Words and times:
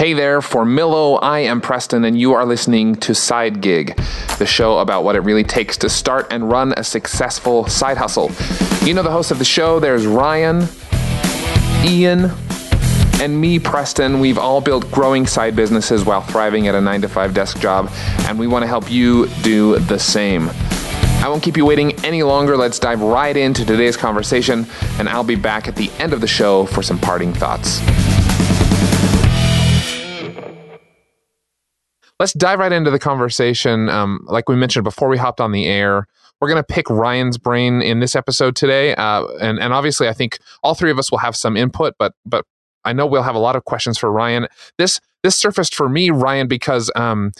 Hey 0.00 0.14
there, 0.14 0.40
for 0.40 0.64
Millo, 0.64 1.18
I 1.20 1.40
am 1.40 1.60
Preston, 1.60 2.06
and 2.06 2.18
you 2.18 2.32
are 2.32 2.46
listening 2.46 2.94
to 3.00 3.14
Side 3.14 3.60
Gig, 3.60 4.00
the 4.38 4.46
show 4.46 4.78
about 4.78 5.04
what 5.04 5.14
it 5.14 5.20
really 5.20 5.44
takes 5.44 5.76
to 5.76 5.90
start 5.90 6.26
and 6.30 6.50
run 6.50 6.72
a 6.78 6.82
successful 6.82 7.66
side 7.66 7.98
hustle. 7.98 8.30
You 8.82 8.94
know 8.94 9.02
the 9.02 9.10
host 9.10 9.30
of 9.30 9.38
the 9.38 9.44
show, 9.44 9.78
there's 9.78 10.06
Ryan, 10.06 10.66
Ian, 11.84 12.30
and 13.20 13.38
me, 13.38 13.58
Preston. 13.58 14.20
We've 14.20 14.38
all 14.38 14.62
built 14.62 14.90
growing 14.90 15.26
side 15.26 15.54
businesses 15.54 16.02
while 16.02 16.22
thriving 16.22 16.66
at 16.66 16.74
a 16.74 16.80
9 16.80 17.02
to 17.02 17.08
5 17.10 17.34
desk 17.34 17.60
job, 17.60 17.90
and 18.20 18.38
we 18.38 18.46
want 18.46 18.62
to 18.62 18.68
help 18.68 18.90
you 18.90 19.26
do 19.42 19.78
the 19.80 19.98
same. 19.98 20.48
I 21.22 21.28
won't 21.28 21.42
keep 21.42 21.58
you 21.58 21.66
waiting 21.66 21.92
any 22.06 22.22
longer. 22.22 22.56
Let's 22.56 22.78
dive 22.78 23.02
right 23.02 23.36
into 23.36 23.66
today's 23.66 23.98
conversation, 23.98 24.66
and 24.98 25.10
I'll 25.10 25.24
be 25.24 25.34
back 25.34 25.68
at 25.68 25.76
the 25.76 25.90
end 25.98 26.14
of 26.14 26.22
the 26.22 26.26
show 26.26 26.64
for 26.64 26.82
some 26.82 26.98
parting 26.98 27.34
thoughts. 27.34 27.82
Let's 32.20 32.34
dive 32.34 32.60
right 32.60 32.70
into 32.70 32.90
the 32.90 32.98
conversation. 32.98 33.88
Um, 33.88 34.20
like 34.28 34.48
we 34.48 34.54
mentioned 34.54 34.84
before 34.84 35.08
we 35.08 35.16
hopped 35.16 35.40
on 35.40 35.50
the 35.50 35.66
air, 35.66 36.06
we're 36.40 36.48
going 36.48 36.62
to 36.62 36.74
pick 36.74 36.88
Ryan's 36.88 37.38
brain 37.38 37.82
in 37.82 37.98
this 38.00 38.14
episode 38.14 38.54
today, 38.54 38.94
uh, 38.94 39.26
and 39.40 39.58
and 39.58 39.72
obviously 39.72 40.06
I 40.08 40.12
think 40.12 40.38
all 40.62 40.74
three 40.74 40.90
of 40.90 40.98
us 40.98 41.10
will 41.10 41.18
have 41.18 41.34
some 41.34 41.56
input, 41.56 41.94
but 41.98 42.14
but 42.24 42.44
I 42.84 42.92
know 42.92 43.06
we'll 43.06 43.24
have 43.24 43.34
a 43.34 43.40
lot 43.40 43.56
of 43.56 43.64
questions 43.64 43.98
for 43.98 44.12
Ryan. 44.12 44.46
This 44.78 45.00
this 45.22 45.36
surfaced 45.36 45.74
for 45.74 45.88
me, 45.88 46.10
Ryan, 46.10 46.46
because 46.46 46.90
um, 46.94 47.32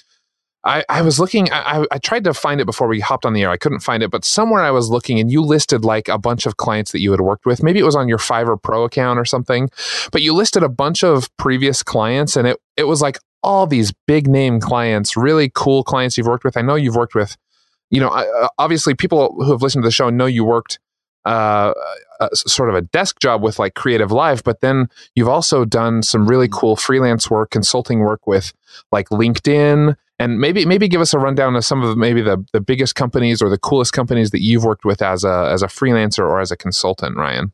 I, 0.64 0.84
I 0.90 1.00
was 1.00 1.18
looking, 1.18 1.50
I, 1.50 1.86
I 1.90 1.96
tried 1.96 2.24
to 2.24 2.34
find 2.34 2.60
it 2.60 2.66
before 2.66 2.86
we 2.86 3.00
hopped 3.00 3.24
on 3.24 3.32
the 3.32 3.42
air. 3.42 3.50
I 3.50 3.56
couldn't 3.56 3.80
find 3.80 4.02
it, 4.02 4.10
but 4.10 4.22
somewhere 4.22 4.62
I 4.62 4.70
was 4.70 4.90
looking 4.90 5.18
and 5.18 5.32
you 5.32 5.40
listed 5.40 5.82
like 5.82 6.08
a 6.08 6.18
bunch 6.18 6.44
of 6.44 6.58
clients 6.58 6.92
that 6.92 7.00
you 7.00 7.10
had 7.12 7.22
worked 7.22 7.46
with. 7.46 7.62
Maybe 7.62 7.78
it 7.78 7.84
was 7.84 7.96
on 7.96 8.08
your 8.08 8.18
Fiverr 8.18 8.62
Pro 8.62 8.84
account 8.84 9.18
or 9.18 9.24
something, 9.24 9.70
but 10.12 10.20
you 10.20 10.34
listed 10.34 10.62
a 10.62 10.68
bunch 10.68 11.02
of 11.02 11.34
previous 11.38 11.82
clients 11.82 12.36
and 12.36 12.46
it, 12.46 12.58
it 12.76 12.84
was 12.84 13.00
like 13.00 13.18
all 13.42 13.66
these 13.66 13.92
big 14.06 14.26
name 14.26 14.60
clients, 14.60 15.16
really 15.16 15.50
cool 15.54 15.82
clients 15.82 16.16
you've 16.16 16.26
worked 16.26 16.44
with. 16.44 16.56
I 16.56 16.62
know 16.62 16.74
you've 16.74 16.96
worked 16.96 17.14
with, 17.14 17.36
you 17.90 18.00
know, 18.00 18.08
uh, 18.08 18.48
obviously 18.58 18.94
people 18.94 19.34
who 19.42 19.52
have 19.52 19.62
listened 19.62 19.82
to 19.82 19.88
the 19.88 19.92
show 19.92 20.10
know 20.10 20.26
you 20.26 20.44
worked 20.44 20.78
uh, 21.24 21.72
a, 22.20 22.28
sort 22.34 22.68
of 22.68 22.74
a 22.74 22.82
desk 22.82 23.20
job 23.20 23.42
with 23.42 23.58
like 23.58 23.74
Creative 23.74 24.10
Live, 24.10 24.42
but 24.42 24.60
then 24.60 24.88
you've 25.14 25.28
also 25.28 25.64
done 25.64 26.02
some 26.02 26.26
really 26.26 26.48
mm-hmm. 26.48 26.58
cool 26.58 26.76
freelance 26.76 27.30
work, 27.30 27.50
consulting 27.50 28.00
work 28.00 28.26
with 28.26 28.52
like 28.90 29.08
LinkedIn, 29.10 29.96
and 30.18 30.38
maybe 30.38 30.64
maybe 30.66 30.88
give 30.88 31.00
us 31.00 31.14
a 31.14 31.18
rundown 31.18 31.56
of 31.56 31.64
some 31.64 31.82
of 31.82 31.88
the, 31.90 31.96
maybe 31.96 32.20
the 32.20 32.44
the 32.52 32.60
biggest 32.60 32.94
companies 32.94 33.40
or 33.42 33.48
the 33.48 33.58
coolest 33.58 33.92
companies 33.92 34.30
that 34.30 34.42
you've 34.42 34.64
worked 34.64 34.84
with 34.84 35.02
as 35.02 35.24
a 35.24 35.50
as 35.52 35.62
a 35.62 35.66
freelancer 35.66 36.20
or 36.20 36.40
as 36.40 36.50
a 36.50 36.56
consultant, 36.56 37.16
Ryan. 37.16 37.52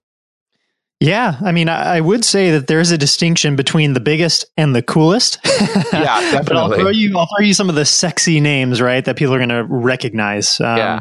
Yeah, 0.99 1.37
I 1.43 1.53
mean, 1.53 1.69
I 1.69 2.01
would 2.01 2.25
say 2.25 2.53
that 2.53 2.69
there's 2.69 2.91
a 2.91 2.97
distinction 2.97 3.55
between 3.55 3.93
the 3.93 4.01
biggest 4.01 4.47
and 4.57 4.75
the 4.75 4.83
coolest. 4.83 5.39
yeah, 5.45 5.61
definitely. 5.93 6.45
but 6.47 6.57
I'll 6.57 6.73
throw 6.73 6.89
you, 6.89 7.19
I'll 7.19 7.27
throw 7.27 7.45
you 7.45 7.53
some 7.53 7.69
of 7.69 7.75
the 7.75 7.85
sexy 7.85 8.41
names, 8.41 8.81
right, 8.81 9.05
that 9.05 9.17
people 9.17 9.35
are 9.35 9.39
going 9.39 9.51
to 9.51 9.65
recognize. 9.65 10.59
Um, 10.59 10.77
yeah. 10.79 11.01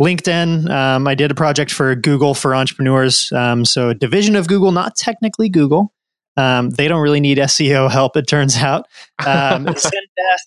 LinkedIn. 0.00 0.70
Um, 0.70 1.08
I 1.08 1.14
did 1.14 1.30
a 1.30 1.34
project 1.34 1.72
for 1.72 1.94
Google 1.94 2.32
for 2.32 2.54
entrepreneurs. 2.54 3.32
Um, 3.32 3.64
so 3.64 3.90
a 3.90 3.94
division 3.94 4.36
of 4.36 4.46
Google, 4.46 4.72
not 4.72 4.94
technically 4.96 5.48
Google. 5.48 5.92
Um, 6.36 6.70
they 6.70 6.86
don't 6.86 7.00
really 7.00 7.20
need 7.20 7.38
SEO 7.38 7.90
help, 7.90 8.16
it 8.16 8.28
turns 8.28 8.56
out. 8.62 8.86
Um, 9.18 9.66
Zendesk, 9.66 10.46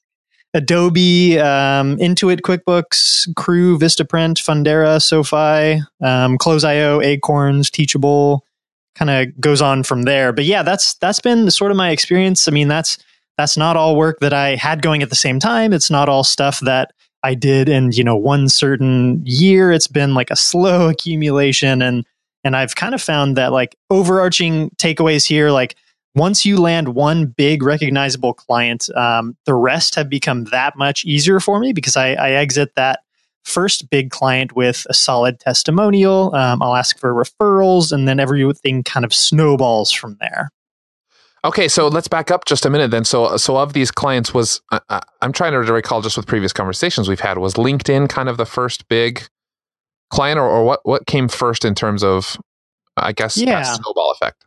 Adobe, 0.53 1.37
um, 1.39 1.97
Intuit, 1.97 2.41
QuickBooks, 2.41 3.27
Crew, 3.35 3.77
Vistaprint, 3.77 4.37
Fundera, 4.37 5.01
SoFi, 5.01 5.83
um, 6.01 6.37
Close.io, 6.37 7.01
Acorns, 7.01 7.69
Teachable, 7.69 8.45
kind 8.95 9.09
of 9.09 9.39
goes 9.39 9.61
on 9.61 9.83
from 9.83 10.03
there. 10.03 10.33
But 10.33 10.45
yeah, 10.45 10.63
that's 10.63 10.95
that's 10.95 11.19
been 11.19 11.49
sort 11.51 11.71
of 11.71 11.77
my 11.77 11.91
experience. 11.91 12.47
I 12.47 12.51
mean, 12.51 12.67
that's 12.67 12.97
that's 13.37 13.57
not 13.57 13.77
all 13.77 13.95
work 13.95 14.19
that 14.19 14.33
I 14.33 14.55
had 14.55 14.81
going 14.81 15.01
at 15.01 15.09
the 15.09 15.15
same 15.15 15.39
time. 15.39 15.73
It's 15.73 15.89
not 15.89 16.09
all 16.09 16.23
stuff 16.23 16.59
that 16.61 16.91
I 17.23 17.35
did 17.35 17.69
in, 17.69 17.91
you 17.91 18.03
know, 18.03 18.15
one 18.15 18.49
certain 18.49 19.21
year. 19.25 19.71
It's 19.71 19.87
been 19.87 20.13
like 20.13 20.31
a 20.31 20.35
slow 20.35 20.89
accumulation 20.91 21.81
and 21.81 22.05
and 22.43 22.55
I've 22.55 22.75
kind 22.75 22.95
of 22.95 23.01
found 23.01 23.37
that 23.37 23.51
like 23.51 23.75
overarching 23.91 24.71
takeaways 24.71 25.27
here 25.27 25.51
like 25.51 25.75
once 26.15 26.45
you 26.45 26.59
land 26.59 26.89
one 26.89 27.25
big 27.25 27.63
recognizable 27.63 28.33
client, 28.33 28.89
um, 28.95 29.37
the 29.45 29.53
rest 29.53 29.95
have 29.95 30.09
become 30.09 30.45
that 30.45 30.75
much 30.75 31.05
easier 31.05 31.39
for 31.39 31.59
me 31.59 31.71
because 31.71 31.95
I, 31.95 32.13
I 32.13 32.31
exit 32.31 32.75
that 32.75 33.01
first 33.43 33.89
big 33.89 34.11
client 34.11 34.55
with 34.55 34.85
a 34.89 34.93
solid 34.93 35.39
testimonial. 35.39 36.33
Um, 36.35 36.61
I'll 36.61 36.75
ask 36.75 36.97
for 36.97 37.13
referrals, 37.13 37.91
and 37.91 38.07
then 38.07 38.19
everything 38.19 38.83
kind 38.83 39.05
of 39.05 39.13
snowballs 39.13 39.91
from 39.91 40.17
there. 40.19 40.51
Okay, 41.43 41.67
so 41.67 41.87
let's 41.87 42.07
back 42.07 42.29
up 42.29 42.45
just 42.45 42.65
a 42.65 42.69
minute 42.69 42.91
then. 42.91 43.03
So, 43.03 43.35
so 43.37 43.57
of 43.57 43.73
these 43.73 43.89
clients, 43.89 44.33
was 44.33 44.61
uh, 44.71 45.01
I'm 45.21 45.33
trying 45.33 45.53
to 45.53 45.59
recall 45.73 46.01
just 46.01 46.15
with 46.15 46.27
previous 46.27 46.53
conversations 46.53 47.09
we've 47.09 47.19
had. 47.19 47.39
Was 47.39 47.55
LinkedIn 47.55 48.09
kind 48.09 48.29
of 48.29 48.37
the 48.37 48.45
first 48.45 48.87
big 48.87 49.27
client, 50.11 50.37
or, 50.37 50.47
or 50.47 50.63
what? 50.63 50.81
What 50.83 51.07
came 51.07 51.27
first 51.27 51.65
in 51.65 51.73
terms 51.73 52.03
of, 52.03 52.37
I 52.95 53.11
guess, 53.11 53.37
yeah. 53.37 53.63
snowball 53.63 54.11
effect? 54.11 54.45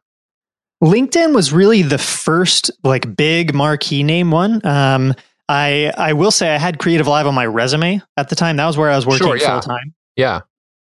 LinkedIn 0.83 1.34
was 1.34 1.53
really 1.53 1.83
the 1.83 1.99
first 1.99 2.71
like 2.84 3.16
big 3.16 3.54
marquee 3.54 4.03
name 4.03 4.31
one. 4.31 4.65
Um, 4.65 5.15
I 5.49 5.93
I 5.97 6.12
will 6.15 6.31
say 6.31 6.55
I 6.55 6.59
had 6.59 6.78
Creative 6.78 7.06
Live 7.06 7.27
on 7.27 7.34
my 7.34 7.47
resume 7.47 8.00
at 8.16 8.28
the 8.28 8.37
time. 8.37 8.56
That 8.56 8.66
was 8.66 8.77
where 8.77 8.91
I 8.91 8.97
was 8.97 9.06
working 9.06 9.27
sure, 9.27 9.37
yeah. 9.37 9.60
full 9.60 9.60
time. 9.60 9.94
Yeah. 10.16 10.41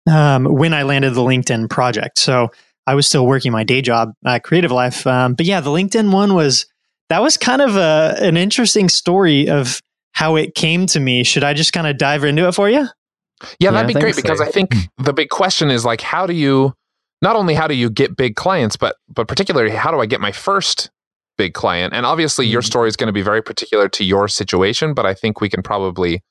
Um, 0.09 0.46
when 0.46 0.74
I 0.74 0.84
landed 0.84 1.12
the 1.12 1.22
LinkedIn 1.22 1.69
project, 1.69 2.18
so 2.18 2.52
I 2.86 2.96
was 2.96 3.06
still 3.06 3.28
working 3.28 3.52
my 3.52 3.63
day 3.63 3.81
job 3.81 4.13
at 4.25 4.44
Creative 4.44 4.72
Live. 4.72 5.06
Um, 5.06 5.34
but 5.34 5.46
yeah, 5.46 5.59
the 5.59 5.69
LinkedIn 5.69 6.13
one 6.13 6.34
was 6.34 6.66
that 7.09 7.22
was 7.22 7.38
kind 7.38 7.62
of 7.62 7.75
a 7.75 8.16
an 8.19 8.38
interesting 8.38 8.90
story 8.90 9.50
of 9.50 9.81
how 10.13 10.36
it 10.36 10.56
came 10.56 10.88
to 10.88 11.00
me. 11.00 11.24
Should 11.24 11.44
I 11.44 11.53
just 11.53 11.74
kind 11.74 11.88
of 11.88 11.97
dive 11.97 12.24
into 12.24 12.47
it 12.47 12.53
for 12.53 12.69
you? 12.69 12.88
Yeah, 13.59 13.72
that'd 13.72 13.88
be 13.88 13.94
great 13.94 14.16
so. 14.16 14.22
because 14.22 14.41
I 14.41 14.47
think 14.47 14.74
the 14.97 15.13
big 15.13 15.30
question 15.30 15.69
is 15.69 15.86
like, 15.86 16.02
how 16.02 16.25
do 16.25 16.34
you 16.34 16.74
not 17.22 17.36
only 17.36 17.53
how 17.53 17.68
do 17.68 17.75
you 17.75 17.90
get 17.90 18.16
big 18.16 18.36
clients, 18.36 18.78
but 18.78 18.96
but 19.13 19.28
particularly 19.28 19.72
how 19.72 19.91
do 19.91 20.00
I 20.00 20.06
get 20.06 20.22
my 20.22 20.31
first 20.31 20.90
big 21.38 21.53
client. 21.53 21.94
And 21.94 22.06
obviously, 22.06 22.46
mm-hmm. 22.46 22.53
your 22.53 22.62
story 22.62 22.88
is 22.88 22.96
going 22.96 23.08
to 23.08 23.14
be 23.14 23.22
very 23.22 23.42
particular 23.42 23.88
to 23.90 24.03
your 24.03 24.28
situation, 24.28 24.94
but 24.94 25.06
I 25.06 25.14
think 25.14 25.42
we 25.42 25.50
can 25.50 25.62
probably 25.64 26.22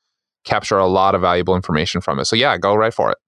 capture 0.44 0.78
a 0.78 0.86
lot 0.86 1.14
of 1.14 1.20
valuable 1.20 1.56
information 1.56 2.00
from 2.00 2.18
it. 2.18 2.26
So, 2.26 2.36
yeah, 2.36 2.56
go 2.58 2.74
right 2.74 2.94
for 2.94 3.10
it. 3.10 3.18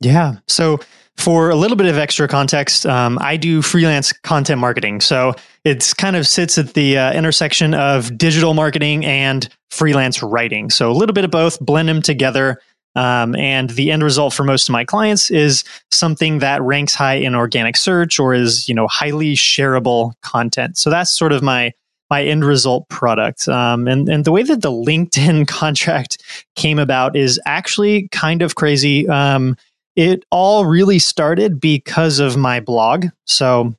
Yeah. 0.00 0.36
So, 0.48 0.80
for 1.16 1.50
a 1.50 1.54
little 1.54 1.76
bit 1.76 1.86
of 1.86 1.98
extra 1.98 2.26
context, 2.26 2.86
um, 2.86 3.18
I 3.20 3.36
do 3.36 3.60
freelance 3.60 4.12
content 4.12 4.60
marketing. 4.60 5.00
So, 5.00 5.34
it 5.64 5.92
kind 5.98 6.16
of 6.16 6.26
sits 6.26 6.58
at 6.58 6.74
the 6.74 6.98
uh, 6.98 7.12
intersection 7.12 7.74
of 7.74 8.16
digital 8.16 8.54
marketing 8.54 9.04
and 9.04 9.48
freelance 9.70 10.22
writing. 10.22 10.70
So, 10.70 10.90
a 10.90 10.94
little 10.94 11.12
bit 11.12 11.24
of 11.24 11.30
both, 11.30 11.60
blend 11.60 11.88
them 11.88 12.02
together. 12.02 12.58
Um, 12.94 13.34
and 13.36 13.70
the 13.70 13.90
end 13.90 14.02
result 14.02 14.34
for 14.34 14.44
most 14.44 14.68
of 14.68 14.72
my 14.72 14.84
clients 14.84 15.30
is 15.30 15.64
something 15.90 16.40
that 16.40 16.62
ranks 16.62 16.94
high 16.94 17.14
in 17.14 17.34
organic 17.34 17.76
search 17.76 18.18
or 18.20 18.34
is 18.34 18.68
you 18.68 18.74
know 18.74 18.86
highly 18.86 19.34
shareable 19.34 20.12
content. 20.22 20.76
So 20.76 20.90
that's 20.90 21.10
sort 21.10 21.32
of 21.32 21.42
my 21.42 21.72
my 22.10 22.22
end 22.22 22.44
result 22.44 22.86
product. 22.90 23.48
Um, 23.48 23.88
and 23.88 24.08
and 24.08 24.24
the 24.24 24.32
way 24.32 24.42
that 24.42 24.60
the 24.60 24.70
LinkedIn 24.70 25.48
contract 25.60 26.22
came 26.56 26.78
about 26.78 27.16
is 27.16 27.40
actually 27.46 28.08
kind 28.08 28.42
of 28.42 28.54
crazy. 28.54 29.08
Um, 29.08 29.56
it 29.96 30.24
all 30.30 30.66
really 30.66 30.98
started 30.98 31.60
because 31.60 32.18
of 32.18 32.36
my 32.36 32.60
blog. 32.60 33.06
So 33.26 33.74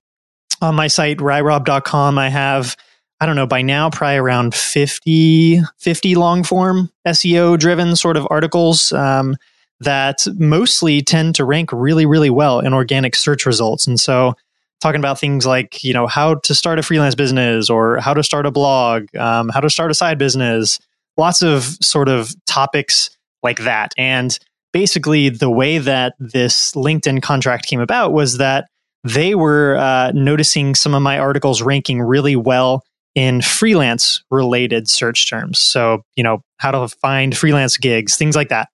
on 0.61 0.75
my 0.75 0.87
site, 0.87 1.17
ryrob.com, 1.17 2.17
I 2.17 2.29
have 2.29 2.75
I 3.23 3.25
don't 3.25 3.37
know, 3.37 3.47
by 3.47 3.61
now, 3.61 3.89
probably 3.89 4.17
around 4.17 4.53
50, 4.53 5.61
50 5.77 6.15
long 6.15 6.43
form 6.43 6.91
SEO 7.07 7.57
driven 7.57 7.95
sort 7.95 8.17
of 8.17 8.27
articles 8.29 8.91
um, 8.91 9.37
that 9.79 10.27
mostly 10.35 11.01
tend 11.01 11.35
to 11.35 11.45
rank 11.45 11.69
really, 11.71 12.05
really 12.05 12.29
well 12.29 12.59
in 12.59 12.73
organic 12.73 13.15
search 13.15 13.45
results. 13.45 13.87
And 13.87 13.97
so, 13.97 14.33
talking 14.81 14.99
about 14.99 15.21
things 15.21 15.45
like, 15.45 15.85
you 15.85 15.93
know, 15.93 16.05
how 16.05 16.35
to 16.35 16.53
start 16.53 16.79
a 16.79 16.83
freelance 16.83 17.15
business 17.15 17.69
or 17.69 17.97
how 18.01 18.13
to 18.13 18.23
start 18.23 18.45
a 18.45 18.51
blog, 18.51 19.15
um, 19.15 19.47
how 19.47 19.61
to 19.61 19.69
start 19.69 19.89
a 19.89 19.93
side 19.93 20.17
business, 20.17 20.77
lots 21.15 21.41
of 21.41 21.63
sort 21.81 22.09
of 22.09 22.35
topics 22.45 23.09
like 23.41 23.59
that. 23.59 23.93
And 23.97 24.37
basically, 24.73 25.29
the 25.29 25.49
way 25.49 25.77
that 25.77 26.15
this 26.19 26.73
LinkedIn 26.73 27.21
contract 27.21 27.67
came 27.67 27.79
about 27.79 28.11
was 28.11 28.39
that 28.39 28.67
they 29.05 29.33
were 29.33 29.77
uh, 29.77 30.11
noticing 30.13 30.75
some 30.75 30.93
of 30.93 31.01
my 31.01 31.19
articles 31.19 31.61
ranking 31.61 32.01
really 32.01 32.35
well 32.35 32.83
in 33.15 33.41
freelance 33.41 34.23
related 34.31 34.89
search 34.89 35.29
terms. 35.29 35.59
So, 35.59 36.03
you 36.15 36.23
know, 36.23 36.41
how 36.57 36.71
to 36.71 36.87
find 36.87 37.35
freelance 37.37 37.77
gigs, 37.77 38.15
things 38.15 38.35
like 38.35 38.49
that. 38.49 38.69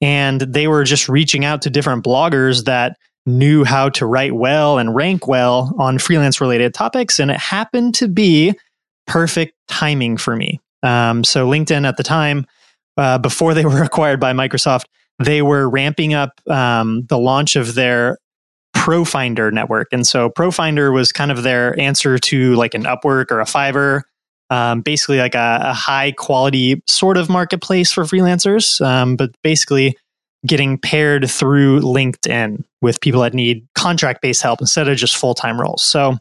And 0.00 0.40
they 0.40 0.68
were 0.68 0.84
just 0.84 1.08
reaching 1.08 1.44
out 1.44 1.62
to 1.62 1.70
different 1.70 2.04
bloggers 2.04 2.64
that 2.64 2.96
knew 3.24 3.64
how 3.64 3.88
to 3.88 4.06
write 4.06 4.34
well 4.34 4.78
and 4.78 4.94
rank 4.94 5.26
well 5.26 5.74
on 5.78 5.98
freelance 5.98 6.40
related 6.40 6.74
topics. 6.74 7.20
And 7.20 7.30
it 7.30 7.38
happened 7.38 7.94
to 7.96 8.08
be 8.08 8.54
perfect 9.06 9.54
timing 9.68 10.16
for 10.16 10.36
me. 10.36 10.60
Um, 10.82 11.22
so, 11.22 11.48
LinkedIn 11.48 11.86
at 11.86 11.96
the 11.96 12.02
time, 12.02 12.46
uh, 12.96 13.18
before 13.18 13.54
they 13.54 13.64
were 13.64 13.82
acquired 13.82 14.18
by 14.18 14.32
Microsoft, 14.32 14.84
they 15.18 15.42
were 15.42 15.68
ramping 15.68 16.14
up 16.14 16.40
um, 16.48 17.04
the 17.08 17.18
launch 17.18 17.54
of 17.54 17.74
their 17.74 18.18
ProFinder 18.82 19.52
network. 19.52 19.86
And 19.92 20.04
so 20.04 20.28
ProFinder 20.28 20.92
was 20.92 21.12
kind 21.12 21.30
of 21.30 21.44
their 21.44 21.78
answer 21.78 22.18
to 22.18 22.56
like 22.56 22.74
an 22.74 22.82
Upwork 22.82 23.30
or 23.30 23.40
a 23.40 23.44
Fiverr, 23.44 24.02
um, 24.50 24.80
basically 24.80 25.18
like 25.18 25.36
a, 25.36 25.60
a, 25.66 25.72
high 25.72 26.10
quality 26.10 26.82
sort 26.88 27.16
of 27.16 27.28
marketplace 27.28 27.92
for 27.92 28.02
freelancers, 28.02 28.84
um, 28.84 29.14
but 29.14 29.30
basically 29.44 29.96
getting 30.44 30.78
paired 30.78 31.30
through 31.30 31.78
LinkedIn 31.78 32.64
with 32.80 33.00
people 33.00 33.20
that 33.20 33.34
need 33.34 33.64
contract 33.76 34.20
based 34.20 34.42
help 34.42 34.60
instead 34.60 34.88
of 34.88 34.96
just 34.96 35.16
full 35.16 35.34
time 35.34 35.60
roles. 35.60 35.84
So 35.84 36.18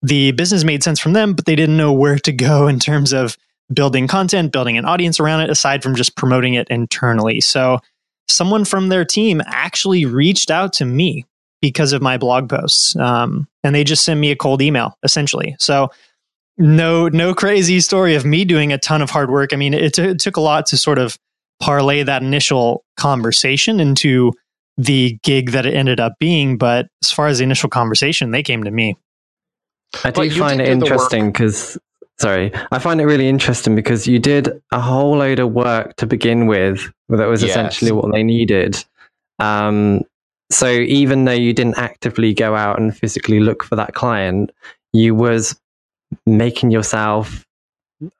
the 0.00 0.30
business 0.30 0.62
made 0.62 0.84
sense 0.84 1.00
from 1.00 1.14
them, 1.14 1.34
but 1.34 1.46
they 1.46 1.56
didn't 1.56 1.76
know 1.76 1.92
where 1.92 2.20
to 2.20 2.32
go 2.32 2.68
in 2.68 2.78
terms 2.78 3.12
of 3.12 3.36
building 3.74 4.06
content, 4.06 4.52
building 4.52 4.78
an 4.78 4.84
audience 4.84 5.18
around 5.18 5.40
it, 5.40 5.50
aside 5.50 5.82
from 5.82 5.96
just 5.96 6.14
promoting 6.14 6.54
it 6.54 6.68
internally. 6.68 7.40
So 7.40 7.80
someone 8.28 8.64
from 8.64 8.88
their 8.88 9.04
team 9.04 9.42
actually 9.46 10.04
reached 10.04 10.52
out 10.52 10.72
to 10.74 10.84
me 10.84 11.24
because 11.60 11.92
of 11.92 12.02
my 12.02 12.16
blog 12.16 12.48
posts. 12.48 12.94
Um, 12.96 13.48
and 13.64 13.74
they 13.74 13.84
just 13.84 14.04
send 14.04 14.20
me 14.20 14.30
a 14.30 14.36
cold 14.36 14.62
email 14.62 14.96
essentially. 15.02 15.56
So 15.58 15.90
no, 16.56 17.08
no 17.08 17.34
crazy 17.34 17.80
story 17.80 18.14
of 18.14 18.24
me 18.24 18.44
doing 18.44 18.72
a 18.72 18.78
ton 18.78 19.00
of 19.02 19.10
hard 19.10 19.30
work. 19.30 19.52
I 19.52 19.56
mean, 19.56 19.74
it, 19.74 19.94
t- 19.94 20.02
it 20.02 20.18
took 20.18 20.36
a 20.36 20.40
lot 20.40 20.66
to 20.66 20.76
sort 20.76 20.98
of 20.98 21.16
parlay 21.60 22.02
that 22.02 22.22
initial 22.22 22.84
conversation 22.96 23.80
into 23.80 24.32
the 24.76 25.18
gig 25.22 25.50
that 25.50 25.66
it 25.66 25.74
ended 25.74 26.00
up 26.00 26.14
being. 26.18 26.58
But 26.58 26.88
as 27.02 27.10
far 27.10 27.28
as 27.28 27.38
the 27.38 27.44
initial 27.44 27.68
conversation, 27.68 28.30
they 28.30 28.42
came 28.42 28.64
to 28.64 28.70
me. 28.70 28.96
I 30.04 30.10
do 30.10 30.30
find 30.30 30.60
it 30.60 30.68
interesting 30.68 31.32
because, 31.32 31.78
sorry, 32.20 32.52
I 32.70 32.78
find 32.78 33.00
it 33.00 33.06
really 33.06 33.28
interesting 33.28 33.74
because 33.74 34.06
you 34.06 34.18
did 34.18 34.50
a 34.70 34.80
whole 34.80 35.16
load 35.16 35.38
of 35.38 35.52
work 35.52 35.96
to 35.96 36.06
begin 36.06 36.46
with 36.46 36.92
that 37.08 37.26
was 37.26 37.42
yes. 37.42 37.50
essentially 37.50 37.92
what 37.92 38.12
they 38.12 38.22
needed. 38.22 38.84
Um, 39.38 40.02
so 40.50 40.68
even 40.70 41.24
though 41.24 41.32
you 41.32 41.52
didn't 41.52 41.78
actively 41.78 42.32
go 42.34 42.54
out 42.54 42.78
and 42.78 42.96
physically 42.96 43.40
look 43.40 43.62
for 43.62 43.76
that 43.76 43.94
client, 43.94 44.50
you 44.92 45.14
was 45.14 45.58
making 46.26 46.70
yourself 46.70 47.44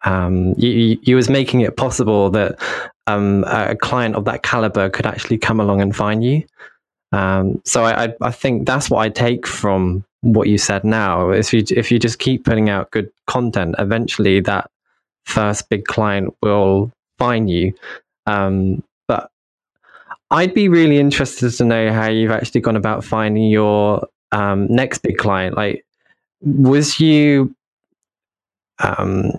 um, 0.03 0.55
you, 0.59 0.99
you 1.03 1.17
was 1.17 1.29
making 1.29 1.61
it 1.61 1.77
possible 1.77 2.31
that 2.31 2.61
um, 3.07 3.45
a 3.47 3.77
client 3.77 4.17
of 4.17 4.25
that 4.25 4.43
caliber 4.43 4.91
could 4.91 5.07
actually 5.07 5.39
come 5.39 5.61
along 5.61 5.81
and 5.81 5.95
find 5.95 6.25
you. 6.25 6.45
Um, 7.13 7.63
so 7.65 7.85
I, 7.85 8.13
I 8.21 8.31
think 8.31 8.67
that's 8.67 8.91
what 8.91 8.99
I 8.99 9.09
take 9.09 9.47
from 9.47 10.05
what 10.21 10.49
you 10.49 10.59
said 10.59 10.85
now. 10.85 11.31
If 11.31 11.53
you 11.53 11.65
if 11.71 11.91
you 11.91 11.99
just 11.99 12.19
keep 12.19 12.45
putting 12.45 12.69
out 12.69 12.91
good 12.91 13.11
content, 13.27 13.77
eventually 13.79 14.41
that 14.41 14.71
first 15.25 15.69
big 15.69 15.85
client 15.85 16.35
will 16.43 16.93
find 17.19 17.49
you. 17.49 17.73
Um, 18.27 18.83
I'd 20.31 20.55
be 20.55 20.69
really 20.69 20.99
interested 20.99 21.51
to 21.51 21.65
know 21.65 21.93
how 21.93 22.09
you've 22.09 22.31
actually 22.31 22.61
gone 22.61 22.77
about 22.77 23.05
finding 23.05 23.45
your 23.45 24.07
um, 24.33 24.67
next 24.69 24.99
big 24.99 25.17
client. 25.17 25.57
Like, 25.57 25.85
was 26.43 27.01
you 27.01 27.55
um, 28.81 29.33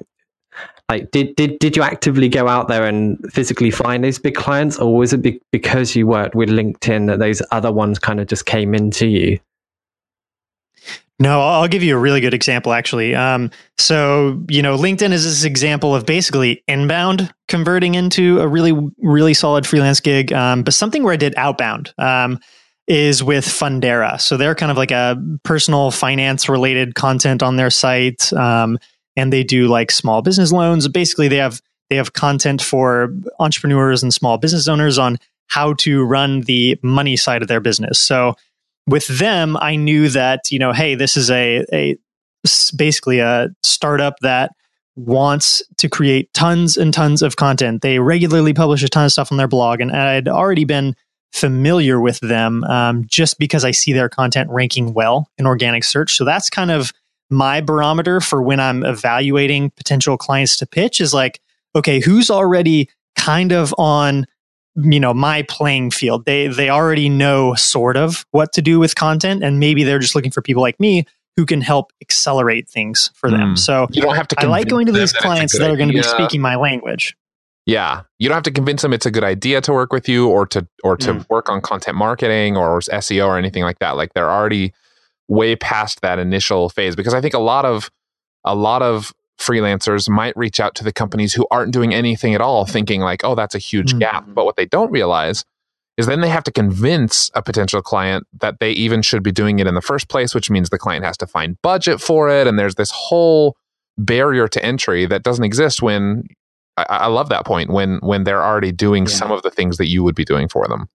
like 0.89 1.11
did, 1.11 1.35
did 1.35 1.59
did 1.59 1.77
you 1.77 1.83
actively 1.83 2.27
go 2.27 2.47
out 2.47 2.67
there 2.67 2.85
and 2.85 3.17
physically 3.31 3.71
find 3.71 4.03
those 4.03 4.19
big 4.19 4.35
clients 4.35 4.77
or 4.79 4.95
was 4.97 5.13
it 5.13 5.21
be- 5.21 5.41
because 5.51 5.95
you 5.95 6.07
worked 6.07 6.35
with 6.35 6.49
linkedin 6.49 7.07
that 7.07 7.19
those 7.19 7.41
other 7.51 7.71
ones 7.71 7.99
kind 7.99 8.19
of 8.19 8.27
just 8.27 8.45
came 8.45 8.73
into 8.73 9.07
you 9.07 9.39
no, 11.19 11.41
I'll 11.41 11.67
give 11.67 11.83
you 11.83 11.95
a 11.95 11.99
really 11.99 12.21
good 12.21 12.33
example, 12.33 12.71
actually. 12.71 13.13
Um, 13.13 13.51
so, 13.77 14.41
you 14.47 14.61
know, 14.61 14.77
LinkedIn 14.77 15.11
is 15.11 15.25
this 15.25 15.43
example 15.43 15.93
of 15.93 16.05
basically 16.05 16.63
inbound 16.67 17.33
converting 17.49 17.95
into 17.95 18.39
a 18.39 18.47
really, 18.47 18.73
really 18.99 19.33
solid 19.33 19.67
freelance 19.67 19.99
gig. 19.99 20.31
Um, 20.31 20.63
but 20.63 20.73
something 20.73 21.03
where 21.03 21.13
I 21.13 21.17
did 21.17 21.33
outbound 21.35 21.93
um, 21.97 22.39
is 22.87 23.21
with 23.21 23.45
Fundera. 23.45 24.19
So 24.21 24.37
they're 24.37 24.55
kind 24.55 24.71
of 24.71 24.77
like 24.77 24.91
a 24.91 25.21
personal 25.43 25.91
finance 25.91 26.47
related 26.47 26.95
content 26.95 27.43
on 27.43 27.57
their 27.57 27.69
site. 27.69 28.31
Um, 28.31 28.77
and 29.17 29.33
they 29.33 29.43
do 29.43 29.67
like 29.67 29.91
small 29.91 30.21
business 30.21 30.53
loans. 30.53 30.87
Basically, 30.87 31.27
they 31.27 31.37
have 31.37 31.61
they 31.89 31.97
have 31.97 32.13
content 32.13 32.61
for 32.61 33.13
entrepreneurs 33.39 34.03
and 34.03 34.13
small 34.13 34.37
business 34.37 34.67
owners 34.67 34.97
on 34.97 35.17
how 35.47 35.73
to 35.73 36.03
run 36.03 36.41
the 36.41 36.79
money 36.81 37.17
side 37.17 37.41
of 37.41 37.47
their 37.47 37.59
business. 37.59 37.99
So 37.99 38.35
with 38.89 39.07
them, 39.07 39.57
I 39.57 39.75
knew 39.75 40.09
that 40.09 40.51
you 40.51 40.59
know, 40.59 40.73
hey, 40.73 40.95
this 40.95 41.17
is 41.17 41.29
a 41.29 41.65
a 41.71 41.97
basically 42.75 43.19
a 43.19 43.49
startup 43.63 44.15
that 44.21 44.51
wants 44.95 45.61
to 45.77 45.87
create 45.87 46.33
tons 46.33 46.77
and 46.77 46.93
tons 46.93 47.21
of 47.21 47.35
content. 47.35 47.81
They 47.81 47.99
regularly 47.99 48.53
publish 48.53 48.83
a 48.83 48.89
ton 48.89 49.05
of 49.05 49.11
stuff 49.11 49.31
on 49.31 49.37
their 49.37 49.47
blog, 49.47 49.81
and 49.81 49.91
I'd 49.91 50.27
already 50.27 50.65
been 50.65 50.95
familiar 51.31 51.99
with 51.99 52.19
them 52.21 52.63
um, 52.63 53.05
just 53.07 53.37
because 53.37 53.63
I 53.63 53.71
see 53.71 53.93
their 53.93 54.09
content 54.09 54.49
ranking 54.49 54.93
well 54.93 55.29
in 55.37 55.45
organic 55.45 55.83
search. 55.83 56.15
So 56.15 56.25
that's 56.25 56.49
kind 56.49 56.71
of 56.71 56.91
my 57.29 57.61
barometer 57.61 58.19
for 58.19 58.41
when 58.41 58.59
I'm 58.59 58.83
evaluating 58.83 59.69
potential 59.71 60.17
clients 60.17 60.57
to 60.57 60.65
pitch 60.65 60.99
is 60.99 61.13
like, 61.13 61.39
okay, 61.75 61.99
who's 61.99 62.31
already 62.31 62.89
kind 63.15 63.51
of 63.51 63.73
on 63.77 64.25
you 64.75 64.99
know 64.99 65.13
my 65.13 65.43
playing 65.43 65.91
field. 65.91 66.25
They 66.25 66.47
they 66.47 66.69
already 66.69 67.09
know 67.09 67.55
sort 67.55 67.97
of 67.97 68.25
what 68.31 68.53
to 68.53 68.61
do 68.61 68.79
with 68.79 68.95
content 68.95 69.43
and 69.43 69.59
maybe 69.59 69.83
they're 69.83 69.99
just 69.99 70.15
looking 70.15 70.31
for 70.31 70.41
people 70.41 70.61
like 70.61 70.79
me 70.79 71.05
who 71.35 71.45
can 71.45 71.61
help 71.61 71.93
accelerate 72.01 72.67
things 72.67 73.11
for 73.13 73.29
them. 73.29 73.55
Mm. 73.55 73.57
so 73.57 73.87
you 73.91 74.01
don't 74.01 74.15
have 74.15 74.27
to 74.27 74.35
i 74.39 74.45
like 74.45 74.67
going 74.67 74.85
to 74.87 74.91
these 74.91 75.13
clients 75.13 75.57
that 75.57 75.71
are 75.71 75.77
going 75.77 75.87
to 75.87 75.93
be 75.93 76.03
speaking 76.03 76.41
my 76.41 76.55
language. 76.55 77.15
Yeah. 77.65 78.01
You 78.17 78.27
don't 78.27 78.35
have 78.35 78.43
to 78.43 78.51
convince 78.51 78.81
them 78.81 78.93
it's 78.93 79.05
a 79.05 79.11
good 79.11 79.23
idea 79.23 79.61
to 79.61 79.71
work 79.71 79.93
with 79.93 80.09
you 80.09 80.27
or 80.27 80.45
to 80.47 80.67
or 80.83 80.97
to 80.97 81.13
mm. 81.13 81.29
work 81.29 81.49
on 81.49 81.61
content 81.61 81.95
marketing 81.95 82.57
or 82.57 82.79
seo 82.79 83.27
or 83.27 83.37
anything 83.37 83.63
like 83.63 83.79
that. 83.79 83.95
Like 83.95 84.13
they're 84.13 84.29
already 84.29 84.73
way 85.27 85.55
past 85.55 86.01
that 86.01 86.19
initial 86.19 86.69
phase 86.69 86.95
because 86.95 87.13
I 87.13 87.21
think 87.21 87.33
a 87.33 87.39
lot 87.39 87.65
of 87.65 87.91
a 88.43 88.55
lot 88.55 88.81
of 88.81 89.13
freelancers 89.49 90.09
might 90.09 90.35
reach 90.37 90.59
out 90.59 90.75
to 90.75 90.83
the 90.83 90.91
companies 90.91 91.33
who 91.33 91.45
aren't 91.49 91.73
doing 91.73 91.93
anything 91.93 92.35
at 92.35 92.41
all 92.41 92.65
thinking 92.65 93.01
like 93.01 93.23
oh 93.23 93.35
that's 93.35 93.55
a 93.55 93.59
huge 93.59 93.89
mm-hmm. 93.91 93.99
gap 93.99 94.25
but 94.27 94.45
what 94.45 94.55
they 94.55 94.65
don't 94.65 94.91
realize 94.91 95.43
is 95.97 96.05
then 96.05 96.21
they 96.21 96.29
have 96.29 96.43
to 96.43 96.51
convince 96.51 97.29
a 97.33 97.41
potential 97.41 97.81
client 97.81 98.25
that 98.39 98.59
they 98.59 98.71
even 98.71 99.01
should 99.01 99.23
be 99.23 99.31
doing 99.31 99.59
it 99.59 99.67
in 99.67 99.75
the 99.75 99.81
first 99.81 100.07
place 100.09 100.35
which 100.35 100.49
means 100.49 100.69
the 100.69 100.77
client 100.77 101.03
has 101.03 101.17
to 101.17 101.27
find 101.27 101.61
budget 101.61 101.99
for 101.99 102.29
it 102.29 102.47
and 102.47 102.59
there's 102.59 102.75
this 102.75 102.91
whole 102.91 103.55
barrier 103.97 104.47
to 104.47 104.63
entry 104.63 105.05
that 105.05 105.23
doesn't 105.23 105.43
exist 105.43 105.81
when 105.81 106.23
I, 106.77 106.85
I 106.89 107.07
love 107.07 107.29
that 107.29 107.45
point 107.45 107.69
when 107.69 107.97
when 108.01 108.23
they're 108.23 108.43
already 108.43 108.71
doing 108.71 109.03
yeah. 109.03 109.13
some 109.13 109.31
of 109.31 109.41
the 109.41 109.51
things 109.51 109.77
that 109.77 109.87
you 109.87 110.03
would 110.03 110.15
be 110.15 110.25
doing 110.25 110.47
for 110.47 110.67
them 110.67 110.89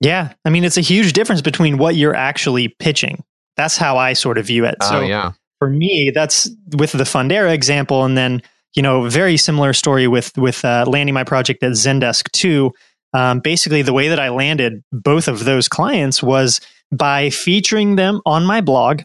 yeah. 0.00 0.34
I 0.44 0.50
mean, 0.50 0.64
it's 0.64 0.76
a 0.76 0.82
huge 0.82 1.12
difference 1.12 1.42
between 1.42 1.78
what 1.78 1.96
you're 1.96 2.14
actually 2.14 2.68
pitching. 2.68 3.24
That's 3.56 3.76
how 3.76 3.96
I 3.96 4.12
sort 4.12 4.38
of 4.38 4.46
view 4.46 4.64
it. 4.64 4.76
Oh, 4.80 4.90
so 4.90 5.00
yeah. 5.00 5.32
For 5.58 5.70
me, 5.70 6.10
that's 6.10 6.50
with 6.76 6.92
the 6.92 7.04
Fundera 7.04 7.52
example. 7.52 8.04
And 8.04 8.16
then, 8.16 8.42
you 8.74 8.82
know, 8.82 9.08
very 9.08 9.36
similar 9.36 9.72
story 9.72 10.06
with, 10.06 10.36
with 10.36 10.64
uh, 10.64 10.84
landing 10.86 11.14
my 11.14 11.24
project 11.24 11.62
at 11.62 11.72
Zendesk 11.72 12.30
too. 12.32 12.72
Um, 13.14 13.40
basically, 13.40 13.82
the 13.82 13.92
way 13.92 14.08
that 14.08 14.20
I 14.20 14.28
landed 14.28 14.84
both 14.92 15.28
of 15.28 15.44
those 15.44 15.68
clients 15.68 16.22
was 16.22 16.60
by 16.92 17.30
featuring 17.30 17.96
them 17.96 18.20
on 18.26 18.44
my 18.44 18.60
blog. 18.60 19.02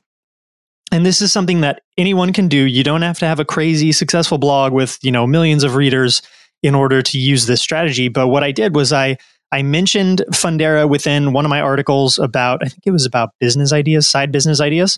And 0.92 1.06
this 1.06 1.22
is 1.22 1.32
something 1.32 1.62
that 1.62 1.82
anyone 1.98 2.34
can 2.34 2.48
do. 2.48 2.58
You 2.58 2.84
don't 2.84 3.02
have 3.02 3.18
to 3.20 3.26
have 3.26 3.40
a 3.40 3.46
crazy 3.46 3.92
successful 3.92 4.38
blog 4.38 4.74
with, 4.74 5.00
you 5.02 5.12
know, 5.12 5.26
millions 5.26 5.64
of 5.64 5.76
readers 5.76 6.22
in 6.62 6.76
order 6.76 7.02
to 7.02 7.18
use 7.18 7.46
this 7.46 7.62
strategy. 7.62 8.10
But 8.10 8.28
what 8.28 8.44
I 8.44 8.52
did 8.52 8.76
was 8.76 8.94
I 8.94 9.18
I 9.52 9.62
mentioned 9.62 10.24
Fundera 10.32 10.90
within 10.90 11.32
one 11.32 11.46
of 11.46 11.50
my 11.50 11.62
articles 11.62 12.18
about, 12.18 12.62
I 12.64 12.70
think 12.70 12.82
it 12.86 12.92
was 12.92 13.06
about 13.06 13.30
business 13.40 13.72
ideas, 13.72 14.08
side 14.08 14.32
business 14.32 14.60
ideas. 14.60 14.98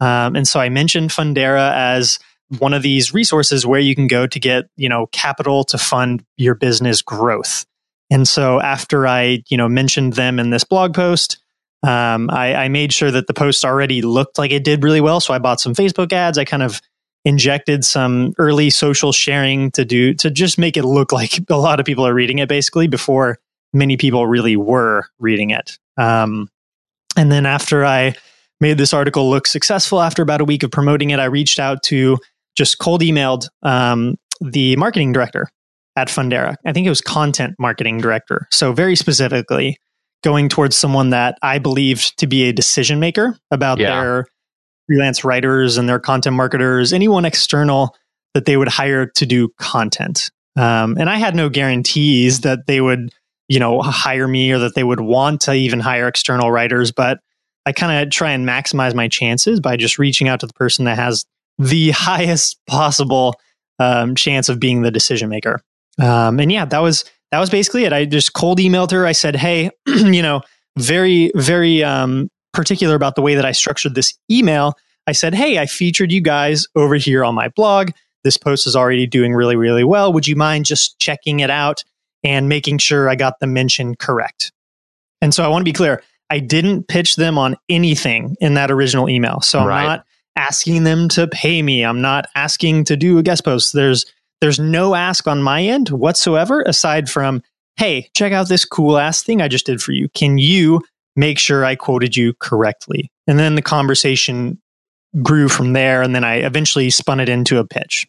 Um, 0.00 0.36
and 0.36 0.46
so 0.46 0.60
I 0.60 0.68
mentioned 0.68 1.10
Fundera 1.10 1.72
as 1.74 2.18
one 2.58 2.72
of 2.72 2.82
these 2.82 3.12
resources 3.12 3.66
where 3.66 3.80
you 3.80 3.94
can 3.94 4.06
go 4.06 4.26
to 4.26 4.40
get, 4.40 4.68
you 4.76 4.88
know, 4.88 5.06
capital 5.06 5.64
to 5.64 5.78
fund 5.78 6.24
your 6.36 6.54
business 6.54 7.02
growth. 7.02 7.66
And 8.10 8.26
so 8.26 8.60
after 8.60 9.06
I, 9.06 9.42
you 9.48 9.56
know, 9.56 9.68
mentioned 9.68 10.14
them 10.14 10.38
in 10.38 10.50
this 10.50 10.64
blog 10.64 10.94
post, 10.94 11.38
um, 11.82 12.30
I, 12.30 12.54
I 12.54 12.68
made 12.68 12.92
sure 12.92 13.10
that 13.10 13.26
the 13.26 13.34
post 13.34 13.64
already 13.64 14.02
looked 14.02 14.38
like 14.38 14.50
it 14.50 14.64
did 14.64 14.82
really 14.82 15.00
well. 15.00 15.20
So 15.20 15.34
I 15.34 15.38
bought 15.38 15.60
some 15.60 15.74
Facebook 15.74 16.12
ads. 16.12 16.38
I 16.38 16.44
kind 16.44 16.62
of 16.62 16.80
injected 17.24 17.84
some 17.84 18.32
early 18.38 18.70
social 18.70 19.12
sharing 19.12 19.70
to 19.72 19.84
do 19.84 20.14
to 20.14 20.30
just 20.30 20.58
make 20.58 20.76
it 20.76 20.84
look 20.84 21.12
like 21.12 21.38
a 21.50 21.56
lot 21.56 21.80
of 21.80 21.86
people 21.86 22.06
are 22.06 22.14
reading 22.14 22.38
it 22.38 22.48
basically 22.48 22.88
before 22.88 23.38
many 23.72 23.96
people 23.96 24.26
really 24.26 24.56
were 24.56 25.04
reading 25.18 25.50
it. 25.50 25.78
Um, 25.98 26.48
and 27.16 27.30
then 27.30 27.44
after 27.44 27.84
I 27.84 28.14
made 28.60 28.78
this 28.78 28.92
article 28.92 29.30
look 29.30 29.46
successful, 29.46 30.00
after 30.00 30.22
about 30.22 30.40
a 30.40 30.44
week 30.44 30.62
of 30.62 30.70
promoting 30.70 31.10
it, 31.10 31.20
I 31.20 31.26
reached 31.26 31.58
out 31.58 31.82
to 31.84 32.18
just 32.56 32.78
cold 32.78 33.02
emailed 33.02 33.48
um, 33.62 34.16
the 34.40 34.76
marketing 34.76 35.12
director 35.12 35.48
at 35.96 36.08
Fundera. 36.08 36.56
I 36.64 36.72
think 36.72 36.86
it 36.86 36.90
was 36.90 37.00
content 37.00 37.54
marketing 37.58 37.98
director. 37.98 38.46
So 38.50 38.72
very 38.72 38.96
specifically 38.96 39.78
going 40.22 40.48
towards 40.48 40.76
someone 40.76 41.10
that 41.10 41.38
I 41.42 41.58
believed 41.58 42.18
to 42.18 42.26
be 42.26 42.44
a 42.44 42.52
decision 42.52 42.98
maker 42.98 43.36
about 43.50 43.78
yeah. 43.78 44.00
their 44.00 44.26
freelance 44.86 45.24
writers 45.24 45.76
and 45.76 45.88
their 45.88 46.00
content 46.00 46.34
marketers, 46.34 46.92
anyone 46.92 47.24
external 47.24 47.94
that 48.34 48.44
they 48.44 48.56
would 48.56 48.68
hire 48.68 49.06
to 49.06 49.26
do 49.26 49.48
content. 49.58 50.30
Um, 50.56 50.96
and 50.98 51.08
I 51.08 51.16
had 51.16 51.36
no 51.36 51.48
guarantees 51.48 52.40
that 52.40 52.66
they 52.66 52.80
would 52.80 53.10
you 53.48 53.58
know 53.58 53.80
hire 53.80 54.28
me 54.28 54.52
or 54.52 54.58
that 54.58 54.74
they 54.74 54.84
would 54.84 55.00
want 55.00 55.42
to 55.42 55.54
even 55.54 55.80
hire 55.80 56.06
external 56.06 56.50
writers 56.50 56.92
but 56.92 57.18
I 57.68 57.72
kind 57.72 58.02
of 58.02 58.10
try 58.10 58.32
and 58.32 58.48
maximize 58.48 58.94
my 58.94 59.08
chances 59.08 59.60
by 59.60 59.76
just 59.76 59.98
reaching 59.98 60.26
out 60.26 60.40
to 60.40 60.46
the 60.46 60.54
person 60.54 60.86
that 60.86 60.96
has 60.96 61.26
the 61.58 61.90
highest 61.94 62.58
possible 62.66 63.38
um, 63.78 64.14
chance 64.14 64.48
of 64.48 64.58
being 64.58 64.80
the 64.80 64.90
decision 64.90 65.28
maker. 65.28 65.60
Um, 66.00 66.40
and 66.40 66.50
yeah, 66.50 66.64
that 66.64 66.78
was 66.78 67.04
that 67.30 67.40
was 67.40 67.50
basically 67.50 67.84
it. 67.84 67.92
I 67.92 68.06
just 68.06 68.32
cold 68.32 68.58
emailed 68.58 68.90
her. 68.92 69.04
I 69.04 69.12
said, 69.12 69.36
"Hey, 69.36 69.70
you 69.86 70.22
know, 70.22 70.40
very 70.78 71.30
very 71.34 71.84
um, 71.84 72.30
particular 72.54 72.94
about 72.94 73.16
the 73.16 73.22
way 73.22 73.34
that 73.34 73.44
I 73.44 73.52
structured 73.52 73.94
this 73.94 74.14
email." 74.30 74.74
I 75.06 75.12
said, 75.12 75.34
"Hey, 75.34 75.58
I 75.58 75.66
featured 75.66 76.10
you 76.10 76.22
guys 76.22 76.66
over 76.74 76.94
here 76.94 77.22
on 77.22 77.34
my 77.34 77.48
blog. 77.48 77.90
This 78.24 78.38
post 78.38 78.66
is 78.66 78.76
already 78.76 79.06
doing 79.06 79.34
really 79.34 79.56
really 79.56 79.84
well. 79.84 80.10
Would 80.12 80.26
you 80.26 80.36
mind 80.36 80.64
just 80.64 80.98
checking 81.00 81.40
it 81.40 81.50
out 81.50 81.84
and 82.24 82.48
making 82.48 82.78
sure 82.78 83.10
I 83.10 83.14
got 83.14 83.40
the 83.40 83.46
mention 83.46 83.94
correct?" 83.94 84.52
And 85.20 85.34
so 85.34 85.44
I 85.44 85.48
want 85.48 85.60
to 85.60 85.64
be 85.64 85.74
clear. 85.74 86.02
I 86.30 86.40
didn't 86.40 86.88
pitch 86.88 87.16
them 87.16 87.38
on 87.38 87.56
anything 87.68 88.36
in 88.40 88.54
that 88.54 88.70
original 88.70 89.08
email. 89.08 89.40
So 89.40 89.60
I'm 89.60 89.86
not 89.86 90.04
asking 90.36 90.84
them 90.84 91.08
to 91.10 91.26
pay 91.26 91.62
me. 91.62 91.84
I'm 91.84 92.00
not 92.00 92.26
asking 92.34 92.84
to 92.84 92.96
do 92.96 93.18
a 93.18 93.22
guest 93.22 93.44
post. 93.44 93.72
There's 93.72 94.06
there's 94.40 94.58
no 94.58 94.94
ask 94.94 95.26
on 95.26 95.42
my 95.42 95.64
end 95.64 95.88
whatsoever 95.88 96.62
aside 96.62 97.08
from, 97.10 97.42
"Hey, 97.76 98.08
check 98.14 98.32
out 98.32 98.48
this 98.48 98.64
cool 98.64 98.98
ass 98.98 99.22
thing 99.22 99.42
I 99.42 99.48
just 99.48 99.66
did 99.66 99.82
for 99.82 99.92
you. 99.92 100.08
Can 100.10 100.38
you 100.38 100.82
make 101.16 101.38
sure 101.38 101.64
I 101.64 101.74
quoted 101.74 102.16
you 102.16 102.34
correctly?" 102.38 103.10
And 103.26 103.38
then 103.38 103.54
the 103.56 103.62
conversation 103.62 104.60
grew 105.22 105.48
from 105.48 105.72
there 105.72 106.02
and 106.02 106.14
then 106.14 106.24
I 106.24 106.36
eventually 106.36 106.90
spun 106.90 107.18
it 107.20 107.28
into 107.28 107.58
a 107.58 107.66
pitch. 107.66 108.06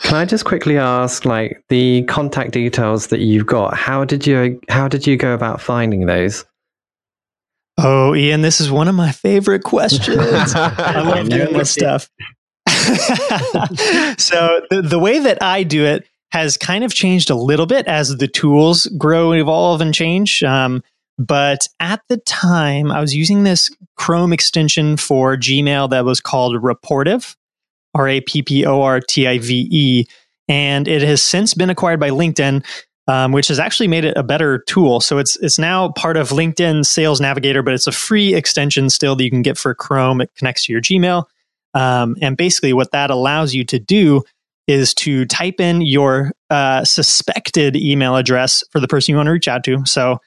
Can 0.00 0.16
I 0.16 0.24
just 0.24 0.44
quickly 0.44 0.78
ask, 0.78 1.24
like 1.24 1.62
the 1.68 2.02
contact 2.04 2.52
details 2.52 3.08
that 3.08 3.20
you've 3.20 3.46
got? 3.46 3.74
How 3.74 4.04
did 4.04 4.26
you 4.26 4.60
how 4.68 4.88
did 4.88 5.06
you 5.06 5.16
go 5.16 5.32
about 5.34 5.60
finding 5.60 6.06
those? 6.06 6.44
Oh, 7.78 8.14
Ian, 8.14 8.42
this 8.42 8.60
is 8.60 8.70
one 8.70 8.88
of 8.88 8.94
my 8.94 9.12
favorite 9.12 9.64
questions. 9.64 10.18
I 10.54 11.00
love 11.00 11.28
doing 11.28 11.52
this 11.54 11.70
stuff. 11.70 12.08
so 14.18 14.60
the, 14.70 14.82
the 14.82 14.98
way 14.98 15.18
that 15.18 15.42
I 15.42 15.62
do 15.62 15.84
it 15.84 16.06
has 16.32 16.56
kind 16.56 16.84
of 16.84 16.94
changed 16.94 17.30
a 17.30 17.34
little 17.34 17.66
bit 17.66 17.86
as 17.86 18.16
the 18.16 18.28
tools 18.28 18.86
grow, 18.98 19.32
evolve, 19.32 19.80
and 19.80 19.92
change. 19.92 20.42
Um, 20.42 20.82
but 21.18 21.68
at 21.80 22.00
the 22.08 22.16
time, 22.18 22.90
I 22.90 23.00
was 23.00 23.14
using 23.14 23.44
this 23.44 23.70
Chrome 23.96 24.32
extension 24.32 24.96
for 24.96 25.36
Gmail 25.36 25.90
that 25.90 26.04
was 26.04 26.20
called 26.20 26.56
Rapportive, 26.62 27.36
R 27.94 28.08
A 28.08 28.20
P 28.22 28.42
P 28.42 28.66
O 28.66 28.82
R 28.82 29.00
T 29.00 29.26
I 29.28 29.38
V 29.38 29.68
E. 29.70 30.04
And 30.48 30.88
it 30.88 31.02
has 31.02 31.22
since 31.22 31.54
been 31.54 31.70
acquired 31.70 32.00
by 32.00 32.10
LinkedIn 32.10 32.64
um, 33.08 33.32
which 33.32 33.48
has 33.48 33.58
actually 33.58 33.88
made 33.88 34.04
it 34.04 34.16
a 34.16 34.22
better 34.22 34.58
tool. 34.66 35.00
So 35.00 35.18
it's 35.18 35.36
it's 35.36 35.58
now 35.58 35.90
part 35.90 36.16
of 36.16 36.30
LinkedIn 36.30 36.86
Sales 36.86 37.20
Navigator, 37.20 37.62
but 37.62 37.74
it's 37.74 37.86
a 37.86 37.92
free 37.92 38.34
extension 38.34 38.90
still 38.90 39.16
that 39.16 39.24
you 39.24 39.30
can 39.30 39.42
get 39.42 39.58
for 39.58 39.74
Chrome. 39.74 40.20
It 40.20 40.30
connects 40.36 40.66
to 40.66 40.72
your 40.72 40.80
Gmail, 40.82 41.24
um, 41.74 42.16
and 42.20 42.36
basically 42.36 42.72
what 42.72 42.92
that 42.92 43.10
allows 43.10 43.54
you 43.54 43.64
to 43.64 43.78
do 43.78 44.22
is 44.68 44.94
to 44.94 45.24
type 45.26 45.60
in 45.60 45.82
your 45.82 46.32
uh, 46.48 46.84
suspected 46.84 47.76
email 47.76 48.16
address 48.16 48.62
for 48.70 48.78
the 48.78 48.86
person 48.86 49.12
you 49.12 49.16
want 49.16 49.26
to 49.26 49.32
reach 49.32 49.48
out 49.48 49.64
to. 49.64 49.84
So, 49.84 50.18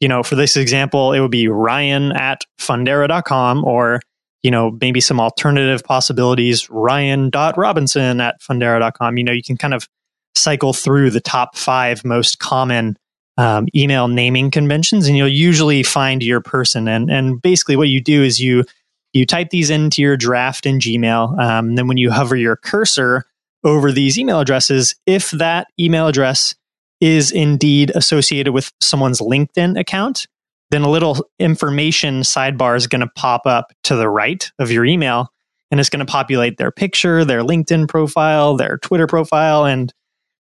you 0.00 0.08
know, 0.08 0.24
for 0.24 0.34
this 0.34 0.56
example, 0.56 1.12
it 1.12 1.20
would 1.20 1.30
be 1.30 1.46
Ryan 1.46 2.10
at 2.10 2.42
Fundera.com 2.60 3.64
or 3.64 4.00
you 4.44 4.50
know, 4.50 4.76
maybe 4.78 5.00
some 5.00 5.18
alternative 5.18 5.82
possibilities, 5.82 6.68
ryan.robinson 6.68 8.20
at 8.20 8.40
fundera.com. 8.42 9.16
You 9.16 9.24
know, 9.24 9.32
you 9.32 9.42
can 9.42 9.56
kind 9.56 9.72
of 9.72 9.88
cycle 10.36 10.72
through 10.72 11.10
the 11.10 11.20
top 11.20 11.56
five 11.56 12.04
most 12.04 12.38
common 12.38 12.96
um, 13.36 13.66
email 13.74 14.08
naming 14.08 14.50
conventions, 14.50 15.06
and 15.06 15.16
you'll 15.16 15.28
usually 15.28 15.82
find 15.82 16.22
your 16.22 16.40
person. 16.40 16.88
And 16.88 17.10
and 17.10 17.40
basically, 17.40 17.76
what 17.76 17.88
you 17.88 18.00
do 18.00 18.22
is 18.22 18.40
you 18.40 18.64
you 19.12 19.26
type 19.26 19.50
these 19.50 19.70
into 19.70 20.02
your 20.02 20.16
draft 20.16 20.66
in 20.66 20.78
Gmail. 20.78 21.38
Um, 21.38 21.76
then 21.76 21.86
when 21.86 21.96
you 21.96 22.10
hover 22.10 22.36
your 22.36 22.56
cursor 22.56 23.24
over 23.62 23.92
these 23.92 24.18
email 24.18 24.40
addresses, 24.40 24.94
if 25.06 25.30
that 25.30 25.68
email 25.78 26.08
address 26.08 26.54
is 27.00 27.30
indeed 27.30 27.92
associated 27.94 28.52
with 28.52 28.72
someone's 28.80 29.20
LinkedIn 29.20 29.78
account, 29.78 30.26
then 30.70 30.82
a 30.82 30.90
little 30.90 31.28
information 31.38 32.20
sidebar 32.20 32.76
is 32.76 32.86
going 32.86 33.00
to 33.00 33.10
pop 33.14 33.46
up 33.46 33.72
to 33.84 33.96
the 33.96 34.08
right 34.08 34.50
of 34.58 34.70
your 34.70 34.84
email 34.84 35.28
and 35.70 35.80
it's 35.80 35.90
going 35.90 36.04
to 36.04 36.10
populate 36.10 36.56
their 36.56 36.70
picture, 36.70 37.24
their 37.24 37.42
LinkedIn 37.42 37.88
profile, 37.88 38.56
their 38.56 38.78
Twitter 38.78 39.06
profile, 39.06 39.64
and 39.64 39.92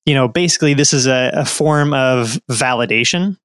you 0.09 0.15
know, 0.15 0.27
basically 0.27 0.73
this 0.73 0.95
is 0.95 1.07
a, 1.07 1.31
a 1.35 1.45
form 1.45 1.93
of 1.93 2.41
validation. 2.51 3.37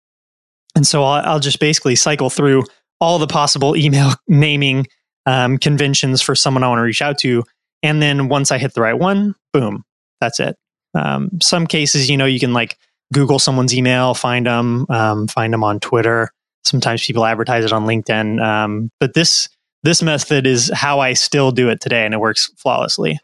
And 0.75 0.87
so 0.87 1.03
I'll, 1.03 1.33
I'll, 1.33 1.39
just 1.41 1.59
basically 1.59 1.95
cycle 1.97 2.29
through 2.29 2.63
all 3.01 3.19
the 3.19 3.27
possible 3.27 3.75
email 3.77 4.13
naming 4.29 4.87
um, 5.25 5.57
conventions 5.57 6.21
for 6.21 6.35
someone 6.35 6.63
I 6.63 6.69
want 6.69 6.79
to 6.79 6.83
reach 6.83 7.01
out 7.01 7.17
to. 7.19 7.43
And 7.83 8.01
then 8.01 8.29
once 8.29 8.49
I 8.49 8.59
hit 8.59 8.73
the 8.73 8.81
right 8.81 8.97
one, 8.97 9.35
boom, 9.51 9.83
that's 10.21 10.39
it. 10.39 10.55
Um, 10.95 11.31
some 11.41 11.67
cases, 11.67 12.09
you 12.09 12.15
know, 12.15 12.25
you 12.25 12.39
can 12.39 12.53
like 12.53 12.77
Google 13.11 13.39
someone's 13.39 13.75
email, 13.75 14.13
find 14.13 14.45
them, 14.45 14.85
um, 14.89 15.27
find 15.27 15.51
them 15.51 15.65
on 15.65 15.81
Twitter. 15.81 16.31
Sometimes 16.63 17.05
people 17.05 17.25
advertise 17.25 17.65
it 17.65 17.73
on 17.73 17.85
LinkedIn. 17.85 18.41
Um, 18.41 18.89
but 19.01 19.13
this 19.13 19.49
this 19.83 20.01
method 20.01 20.47
is 20.47 20.71
how 20.73 21.01
I 21.01 21.11
still 21.11 21.51
do 21.51 21.67
it 21.67 21.81
today, 21.81 22.05
and 22.05 22.13
it 22.13 22.21
works 22.21 22.49
flawlessly. 22.55 23.19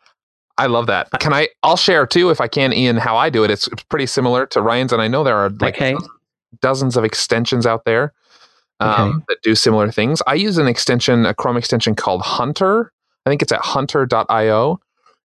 I 0.60 0.66
love 0.66 0.88
that. 0.88 1.10
Can 1.22 1.34
I? 1.34 1.48
I'll 1.64 1.78
share 1.78 2.06
too, 2.06 2.32
if 2.32 2.42
I 2.42 2.50
can, 2.50 2.74
Ian, 2.74 2.98
how 2.98 3.16
I 3.16 3.30
do 3.30 3.46
it. 3.46 3.50
It's, 3.50 3.70
pretty 3.88 4.06
similar 4.06 4.46
to 4.48 4.62
Ryan's, 4.62 4.92
and 4.92 5.02
I 5.02 5.08
know 5.08 5.24
there 5.24 5.38
are 5.38 5.50
like 5.50 5.76
okay. 5.76 5.96
dozens 6.62 6.98
of 6.98 7.06
extensions 7.06 7.66
out 7.66 7.86
there 7.86 8.14
um, 8.82 9.10
okay. 9.10 9.26
that 9.30 9.42
do 9.42 9.56
similar 9.56 9.90
things. 9.90 10.22
I 10.28 10.34
use 10.34 10.58
an 10.58 10.68
extension, 10.68 11.26
a 11.26 11.34
Chrome 11.34 11.56
extension 11.56 11.96
called 11.96 12.22
Hunter. 12.22 12.92
I 13.26 13.30
think 13.30 13.42
it's 13.42 13.54
at 13.54 13.62
hunter.io, 13.62 14.82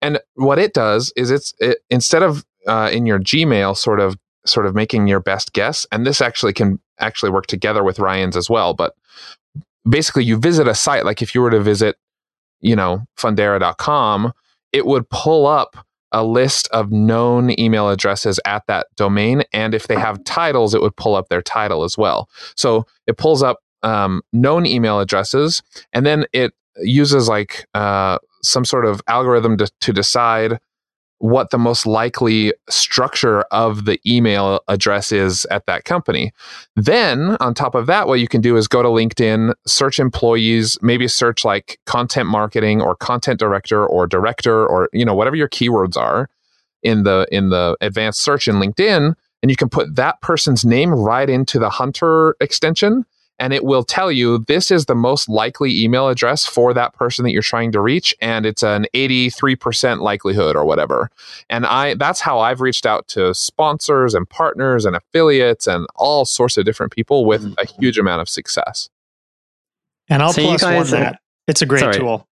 and 0.03 0.19
what 0.35 0.59
it 0.59 0.75
does 0.75 1.13
is 1.15 1.31
it's 1.31 1.55
it, 1.61 1.79
instead 1.91 2.25
of 2.25 2.45
uh, 2.67 2.91
in 2.93 3.07
your 3.07 3.21
Gmail, 3.21 3.77
sort 3.77 4.01
of 4.01 4.19
sort 4.47 4.67
of 4.67 4.75
making 4.75 5.07
your 5.07 5.21
best 5.21 5.53
guess, 5.53 5.87
and 5.93 6.05
this 6.05 6.21
actually 6.21 6.55
can 6.55 6.81
actually 6.99 7.31
work 7.31 7.47
together 7.47 7.85
with 7.85 8.01
Ryan's 8.01 8.37
as 8.37 8.51
well. 8.51 8.75
But 8.75 8.97
basically, 9.89 10.25
you 10.25 10.39
visit 10.39 10.67
a 10.67 10.75
site 10.75 11.05
like 11.05 11.23
if 11.23 11.37
you 11.37 11.41
were 11.41 11.51
to 11.51 11.61
visit, 11.61 11.97
you 12.61 12.75
know, 12.75 13.05
fundera.com 13.17 14.33
it 14.73 14.87
would 14.87 15.09
pull 15.11 15.47
up 15.47 15.77
a 16.13 16.25
list 16.25 16.69
of 16.69 16.91
known 16.91 17.59
email 17.59 17.89
addresses 17.89 18.41
at 18.45 18.67
that 18.67 18.87
domain. 18.97 19.43
And 19.53 19.75
if 19.75 19.87
they 19.87 19.97
have 19.97 20.25
titles, 20.25 20.75
it 20.75 20.83
would 20.83 20.97
pull 20.97 21.15
up 21.15 21.29
their 21.29 21.43
title 21.43 21.85
as 21.85 21.97
well. 21.97 22.29
So 22.57 22.87
it 23.07 23.17
pulls 23.17 23.43
up 23.43 23.59
um, 23.83 24.23
known 24.33 24.67
email 24.67 25.01
addresses 25.01 25.63
and 25.93 26.05
then 26.05 26.27
it 26.33 26.53
uses 26.77 27.29
like 27.29 27.67
uh, 27.75 28.19
some 28.43 28.65
sort 28.65 28.87
of 28.87 29.01
algorithm 29.07 29.57
to, 29.59 29.71
to 29.81 29.93
decide 29.93 30.59
what 31.21 31.51
the 31.51 31.59
most 31.59 31.87
likely 31.87 32.53
structure 32.69 33.43
of 33.51 33.85
the 33.85 34.01
email 34.07 34.61
address 34.69 35.13
is 35.13 35.45
at 35.47 35.67
that 35.67 35.85
company. 35.85 36.33
Then, 36.77 37.37
on 37.41 37.53
top 37.55 37.75
of 37.75 37.87
that, 37.87 38.09
what 38.09 38.21
you 38.21 38.27
can 38.27 38.41
do 38.41 38.57
is 38.57 38.67
go 38.67 38.83
to 38.83 38.89
LinkedIn, 38.89 39.53
search 39.67 39.99
employees, 39.99 40.79
maybe 40.81 41.07
search 41.07 41.45
like 41.45 41.79
content 41.85 42.27
marketing 42.29 42.81
or 42.81 42.97
content 42.97 43.39
director 43.39 43.87
or 43.87 44.07
director 44.07 44.67
or 44.67 44.89
you 44.93 45.05
know 45.05 45.15
whatever 45.15 45.37
your 45.37 45.49
keywords 45.49 45.97
are 45.97 46.29
in 46.83 47.03
the 47.03 47.27
in 47.31 47.51
the 47.51 47.77
advanced 47.81 48.21
search 48.21 48.49
in 48.49 48.57
LinkedIn 48.57 49.15
and 49.43 49.51
you 49.51 49.57
can 49.57 49.69
put 49.69 49.95
that 49.97 50.21
person's 50.21 50.65
name 50.65 50.91
right 50.91 51.29
into 51.29 51.59
the 51.59 51.71
hunter 51.71 52.35
extension 52.41 53.05
and 53.41 53.55
it 53.55 53.65
will 53.65 53.83
tell 53.83 54.13
you 54.13 54.39
this 54.39 54.71
is 54.71 54.87
the 54.87 54.95
most 54.95 55.29
likely 55.29 55.83
email 55.83 56.09
address 56.09 56.47
for 56.47 56.73
that 56.75 56.93
person 56.95 57.25
that 57.25 57.33
you're 57.33 57.43
trying 57.43 57.73
to 57.73 57.81
reach 57.81 58.15
and 58.21 58.47
it's 58.47 58.63
an 58.63 58.87
83% 58.95 60.01
likelihood 60.01 60.55
or 60.55 60.65
whatever. 60.65 61.11
And 61.49 61.67
i 61.67 61.95
that's 61.95 62.21
how 62.21 62.39
i've 62.39 62.61
reached 62.61 62.87
out 62.87 63.09
to 63.09 63.35
sponsors 63.35 64.15
and 64.15 64.29
partners 64.29 64.85
and 64.85 64.95
affiliates 64.95 65.67
and 65.67 65.87
all 65.97 66.25
sorts 66.25 66.59
of 66.59 66.65
different 66.65 66.93
people 66.93 67.25
with 67.25 67.43
mm-hmm. 67.43 67.55
a 67.59 67.81
huge 67.81 67.99
amount 67.99 68.21
of 68.21 68.29
success. 68.29 68.89
And 70.09 70.23
i'll 70.23 70.33
so 70.33 70.43
plus 70.43 70.63
one 70.63 70.91
that. 70.91 71.21
It's 71.49 71.63
a 71.63 71.67
great 71.67 71.81
sorry. 71.81 71.95
tool. 71.95 72.27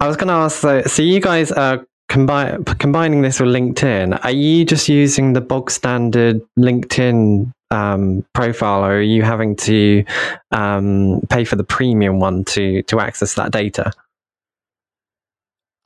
I 0.00 0.08
was 0.08 0.16
going 0.16 0.28
to 0.28 0.34
ask 0.34 0.60
so, 0.60 0.82
so 0.82 1.02
you 1.02 1.20
guys 1.20 1.52
are 1.52 1.86
combine, 2.08 2.64
combining 2.64 3.22
this 3.22 3.40
with 3.40 3.50
linkedin. 3.50 4.18
Are 4.24 4.30
you 4.30 4.64
just 4.64 4.88
using 4.88 5.34
the 5.34 5.40
bog 5.40 5.70
standard 5.70 6.40
linkedin 6.58 7.52
um, 7.74 8.24
profile, 8.34 8.84
or 8.84 8.98
are 8.98 9.02
you 9.02 9.22
having 9.22 9.56
to 9.56 10.04
um, 10.52 11.20
pay 11.28 11.44
for 11.44 11.56
the 11.56 11.64
premium 11.64 12.20
one 12.20 12.44
to 12.46 12.82
to 12.84 13.00
access 13.00 13.34
that 13.34 13.50
data? 13.50 13.92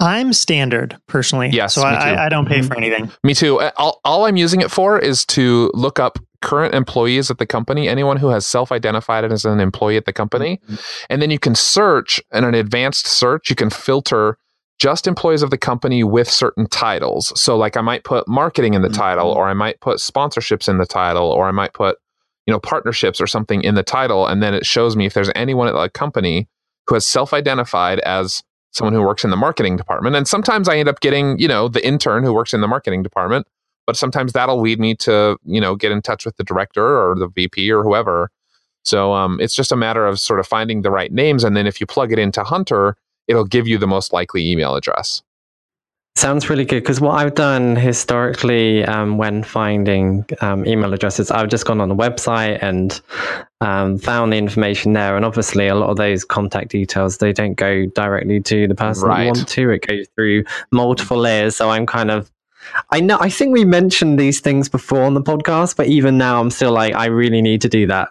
I'm 0.00 0.32
standard 0.32 0.96
personally. 1.08 1.48
Yes, 1.48 1.74
so 1.74 1.82
I, 1.82 2.26
I, 2.26 2.28
don't 2.28 2.46
pay 2.46 2.62
for 2.62 2.76
anything. 2.76 3.10
Me 3.24 3.34
too. 3.34 3.60
All, 3.78 4.00
all 4.04 4.26
I'm 4.26 4.36
using 4.36 4.60
it 4.60 4.70
for 4.70 4.96
is 4.96 5.24
to 5.26 5.72
look 5.74 5.98
up 5.98 6.20
current 6.40 6.72
employees 6.72 7.32
at 7.32 7.38
the 7.38 7.46
company, 7.46 7.88
anyone 7.88 8.16
who 8.16 8.28
has 8.28 8.46
self-identified 8.46 9.24
as 9.24 9.44
an 9.44 9.58
employee 9.58 9.96
at 9.96 10.04
the 10.04 10.12
company, 10.12 10.60
mm-hmm. 10.68 10.76
and 11.10 11.20
then 11.20 11.32
you 11.32 11.38
can 11.40 11.56
search 11.56 12.20
in 12.32 12.44
an 12.44 12.54
advanced 12.54 13.08
search. 13.08 13.50
You 13.50 13.56
can 13.56 13.70
filter 13.70 14.38
just 14.78 15.06
employees 15.06 15.42
of 15.42 15.50
the 15.50 15.58
company 15.58 16.04
with 16.04 16.30
certain 16.30 16.66
titles. 16.68 17.32
So 17.40 17.56
like 17.56 17.76
I 17.76 17.80
might 17.80 18.04
put 18.04 18.28
marketing 18.28 18.74
in 18.74 18.82
the 18.82 18.88
mm-hmm. 18.88 19.00
title 19.00 19.30
or 19.30 19.48
I 19.48 19.54
might 19.54 19.80
put 19.80 19.98
sponsorships 19.98 20.68
in 20.68 20.78
the 20.78 20.86
title 20.86 21.30
or 21.30 21.46
I 21.46 21.50
might 21.50 21.72
put 21.72 21.98
you 22.46 22.52
know 22.52 22.60
partnerships 22.60 23.20
or 23.20 23.26
something 23.26 23.62
in 23.62 23.74
the 23.74 23.82
title 23.82 24.26
and 24.26 24.42
then 24.42 24.54
it 24.54 24.64
shows 24.64 24.96
me 24.96 25.06
if 25.06 25.14
there's 25.14 25.30
anyone 25.34 25.68
at 25.68 25.74
the 25.74 25.88
company 25.90 26.48
who 26.86 26.94
has 26.94 27.06
self 27.06 27.34
identified 27.34 27.98
as 28.00 28.42
someone 28.70 28.94
who 28.94 29.02
works 29.02 29.24
in 29.24 29.30
the 29.30 29.36
marketing 29.36 29.76
department. 29.76 30.16
And 30.16 30.28
sometimes 30.28 30.68
I 30.68 30.76
end 30.76 30.88
up 30.88 31.00
getting, 31.00 31.38
you 31.38 31.48
know, 31.48 31.68
the 31.68 31.84
intern 31.86 32.22
who 32.22 32.32
works 32.32 32.54
in 32.54 32.60
the 32.60 32.68
marketing 32.68 33.02
department, 33.02 33.46
but 33.86 33.96
sometimes 33.96 34.32
that'll 34.32 34.60
lead 34.60 34.78
me 34.78 34.94
to, 34.96 35.36
you 35.44 35.60
know, 35.60 35.74
get 35.74 35.92
in 35.92 36.02
touch 36.02 36.24
with 36.24 36.36
the 36.36 36.44
director 36.44 36.84
or 36.84 37.14
the 37.14 37.28
VP 37.28 37.70
or 37.70 37.82
whoever. 37.82 38.30
So 38.84 39.12
um, 39.12 39.40
it's 39.40 39.54
just 39.54 39.72
a 39.72 39.76
matter 39.76 40.06
of 40.06 40.20
sort 40.20 40.40
of 40.40 40.46
finding 40.46 40.82
the 40.82 40.90
right 40.90 41.12
names. 41.12 41.44
And 41.44 41.56
then 41.56 41.66
if 41.66 41.80
you 41.80 41.86
plug 41.86 42.12
it 42.12 42.18
into 42.18 42.42
Hunter, 42.44 42.96
it'll 43.28 43.44
give 43.44 43.68
you 43.68 43.78
the 43.78 43.86
most 43.86 44.12
likely 44.12 44.50
email 44.50 44.74
address. 44.74 45.22
Sounds 46.16 46.50
really 46.50 46.64
good 46.64 46.82
because 46.82 47.00
what 47.00 47.12
I've 47.12 47.34
done 47.34 47.76
historically 47.76 48.84
um, 48.84 49.18
when 49.18 49.44
finding 49.44 50.26
um, 50.40 50.66
email 50.66 50.92
addresses, 50.92 51.30
I've 51.30 51.48
just 51.48 51.64
gone 51.64 51.80
on 51.80 51.88
the 51.88 51.94
website 51.94 52.58
and 52.60 53.00
um, 53.60 53.98
found 53.98 54.32
the 54.32 54.36
information 54.36 54.94
there. 54.94 55.14
And 55.14 55.24
obviously, 55.24 55.68
a 55.68 55.76
lot 55.76 55.90
of 55.90 55.96
those 55.96 56.24
contact 56.24 56.70
details 56.70 57.18
they 57.18 57.32
don't 57.32 57.54
go 57.54 57.86
directly 57.86 58.40
to 58.40 58.66
the 58.66 58.74
person 58.74 59.08
right. 59.08 59.20
you 59.20 59.26
want 59.28 59.46
to. 59.46 59.70
It 59.70 59.86
goes 59.86 60.08
through 60.16 60.42
multiple 60.72 61.18
layers. 61.18 61.54
So 61.54 61.70
I'm 61.70 61.86
kind 61.86 62.10
of 62.10 62.28
I 62.90 63.00
know. 63.00 63.18
I 63.20 63.30
think 63.30 63.52
we 63.52 63.64
mentioned 63.64 64.18
these 64.18 64.40
things 64.40 64.68
before 64.68 65.02
on 65.02 65.14
the 65.14 65.22
podcast, 65.22 65.76
but 65.76 65.86
even 65.86 66.18
now, 66.18 66.40
I'm 66.40 66.50
still 66.50 66.72
like, 66.72 66.94
I 66.94 67.06
really 67.06 67.40
need 67.40 67.60
to 67.62 67.68
do 67.68 67.86
that. 67.86 68.08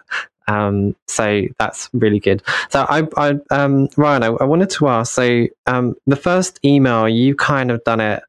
Um, 0.48 0.96
so 1.06 1.42
that's 1.58 1.90
really 1.92 2.18
good. 2.18 2.42
So 2.70 2.86
I, 2.88 3.06
I 3.16 3.34
um, 3.50 3.88
Ryan, 3.96 4.22
I, 4.22 4.26
I, 4.28 4.44
wanted 4.44 4.70
to 4.70 4.88
ask. 4.88 5.12
So 5.14 5.46
um, 5.66 5.94
the 6.06 6.16
first 6.16 6.58
email, 6.64 7.06
you 7.06 7.36
kind 7.36 7.70
of 7.70 7.84
done 7.84 8.00
it 8.00 8.22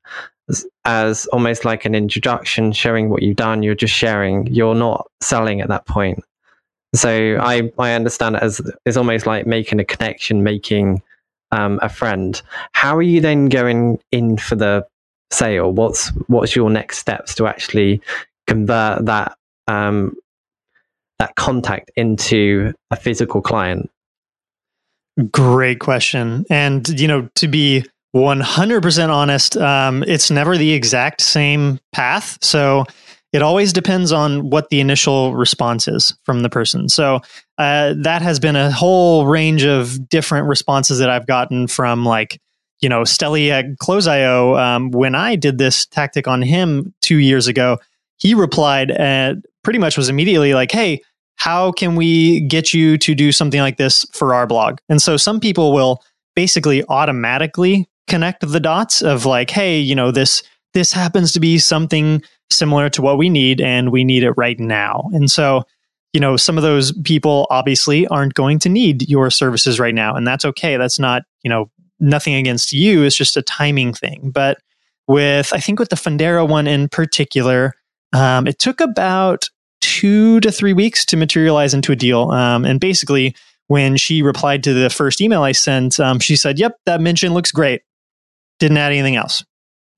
as, 0.49 0.65
as, 0.83 1.25
almost 1.27 1.63
like 1.63 1.85
an 1.85 1.95
introduction, 1.95 2.73
showing 2.73 3.09
what 3.09 3.23
you've 3.23 3.37
done. 3.37 3.63
You're 3.63 3.73
just 3.73 3.93
sharing. 3.93 4.47
You're 4.47 4.75
not 4.75 5.09
selling 5.21 5.61
at 5.61 5.69
that 5.69 5.85
point. 5.87 6.21
So 6.93 7.37
I, 7.39 7.71
I 7.79 7.93
understand 7.93 8.35
it 8.35 8.43
as 8.43 8.59
it's 8.85 8.97
almost 8.97 9.25
like 9.25 9.47
making 9.47 9.79
a 9.79 9.85
connection, 9.85 10.43
making 10.43 11.01
um, 11.51 11.79
a 11.81 11.87
friend. 11.87 12.41
How 12.73 12.97
are 12.97 13.01
you 13.01 13.21
then 13.21 13.47
going 13.47 13.99
in 14.11 14.37
for 14.37 14.55
the 14.55 14.85
sale? 15.31 15.71
What's 15.71 16.09
what's 16.27 16.55
your 16.55 16.69
next 16.69 16.97
steps 16.97 17.33
to 17.35 17.47
actually 17.47 18.01
convert 18.47 19.05
that 19.05 19.37
um, 19.67 20.17
that 21.19 21.35
contact 21.35 21.91
into 21.95 22.73
a 22.91 22.95
physical 22.95 23.41
client? 23.41 23.89
Great 25.31 25.79
question. 25.79 26.45
And, 26.49 26.87
you 26.87 27.07
know, 27.07 27.29
to 27.35 27.47
be 27.47 27.85
100% 28.15 29.09
honest, 29.09 29.57
um, 29.57 30.03
it's 30.03 30.31
never 30.31 30.57
the 30.57 30.71
exact 30.71 31.21
same 31.21 31.79
path. 31.91 32.37
So 32.41 32.85
it 33.31 33.41
always 33.41 33.73
depends 33.73 34.11
on 34.11 34.49
what 34.49 34.69
the 34.69 34.79
initial 34.79 35.35
response 35.35 35.87
is 35.87 36.17
from 36.23 36.41
the 36.41 36.49
person. 36.49 36.89
So 36.89 37.21
uh, 37.57 37.93
that 37.99 38.21
has 38.21 38.39
been 38.39 38.55
a 38.55 38.71
whole 38.71 39.27
range 39.27 39.65
of 39.65 40.09
different 40.09 40.47
responses 40.47 40.99
that 40.99 41.09
I've 41.09 41.27
gotten 41.27 41.67
from 41.67 42.05
like, 42.05 42.39
you 42.81 42.89
know, 42.89 43.01
Steli 43.01 43.49
at 43.49 43.77
Close.io. 43.77 44.55
Um, 44.55 44.89
when 44.91 45.13
I 45.13 45.35
did 45.35 45.57
this 45.57 45.85
tactic 45.85 46.27
on 46.27 46.41
him 46.41 46.93
two 47.01 47.17
years 47.17 47.47
ago, 47.47 47.77
he 48.17 48.33
replied 48.33 48.89
and 48.89 49.45
pretty 49.63 49.79
much 49.79 49.97
was 49.97 50.09
immediately 50.09 50.53
like, 50.53 50.71
Hey, 50.71 51.01
how 51.39 51.71
can 51.71 51.95
we 51.95 52.41
get 52.41 52.73
you 52.73 52.97
to 52.97 53.15
do 53.15 53.31
something 53.31 53.61
like 53.61 53.77
this 53.77 54.05
for 54.11 54.33
our 54.33 54.45
blog? 54.45 54.79
And 54.89 55.01
so 55.01 55.15
some 55.15 55.39
people 55.39 55.73
will 55.73 56.03
basically 56.35 56.83
automatically 56.89 57.89
connect 58.07 58.47
the 58.47 58.59
dots 58.59 59.01
of 59.01 59.25
like, 59.25 59.49
hey, 59.49 59.79
you 59.79 59.95
know, 59.95 60.11
this 60.11 60.43
this 60.73 60.91
happens 60.91 61.31
to 61.31 61.39
be 61.39 61.57
something 61.57 62.21
similar 62.51 62.89
to 62.89 63.01
what 63.01 63.17
we 63.17 63.29
need 63.29 63.61
and 63.61 63.91
we 63.91 64.03
need 64.03 64.23
it 64.23 64.33
right 64.33 64.59
now. 64.59 65.09
And 65.13 65.31
so, 65.31 65.63
you 66.13 66.19
know, 66.19 66.35
some 66.35 66.57
of 66.57 66.63
those 66.63 66.91
people 67.03 67.47
obviously 67.49 68.05
aren't 68.07 68.33
going 68.33 68.59
to 68.59 68.69
need 68.69 69.09
your 69.09 69.31
services 69.31 69.79
right 69.79 69.95
now 69.95 70.15
and 70.15 70.27
that's 70.27 70.45
okay. 70.45 70.75
That's 70.75 70.99
not, 70.99 71.23
you 71.41 71.49
know, 71.49 71.71
nothing 72.01 72.33
against 72.35 72.73
you, 72.73 73.03
it's 73.03 73.15
just 73.15 73.37
a 73.37 73.41
timing 73.41 73.93
thing. 73.93 74.29
But 74.31 74.57
with 75.07 75.53
I 75.53 75.59
think 75.59 75.79
with 75.79 75.89
the 75.89 75.95
Fundera 75.95 76.47
one 76.47 76.67
in 76.67 76.89
particular, 76.89 77.73
um, 78.11 78.45
it 78.45 78.59
took 78.59 78.81
about 78.81 79.49
two 79.81 80.39
to 80.41 80.51
three 80.51 80.73
weeks 80.73 81.05
to 81.05 81.17
materialize 81.17 81.73
into 81.73 81.91
a 81.91 81.95
deal. 81.95 82.31
Um, 82.31 82.65
and 82.65 82.79
basically, 82.79 83.35
when 83.67 83.97
she 83.97 84.21
replied 84.21 84.63
to 84.63 84.73
the 84.73 84.89
first 84.89 85.21
email 85.21 85.43
I 85.43 85.51
sent, 85.51 85.99
um, 85.99 86.19
she 86.19 86.35
said, 86.35 86.59
"Yep, 86.59 86.75
that 86.85 87.01
mention 87.01 87.33
looks 87.33 87.51
great." 87.51 87.81
Didn't 88.59 88.77
add 88.77 88.91
anything 88.91 89.15
else. 89.15 89.43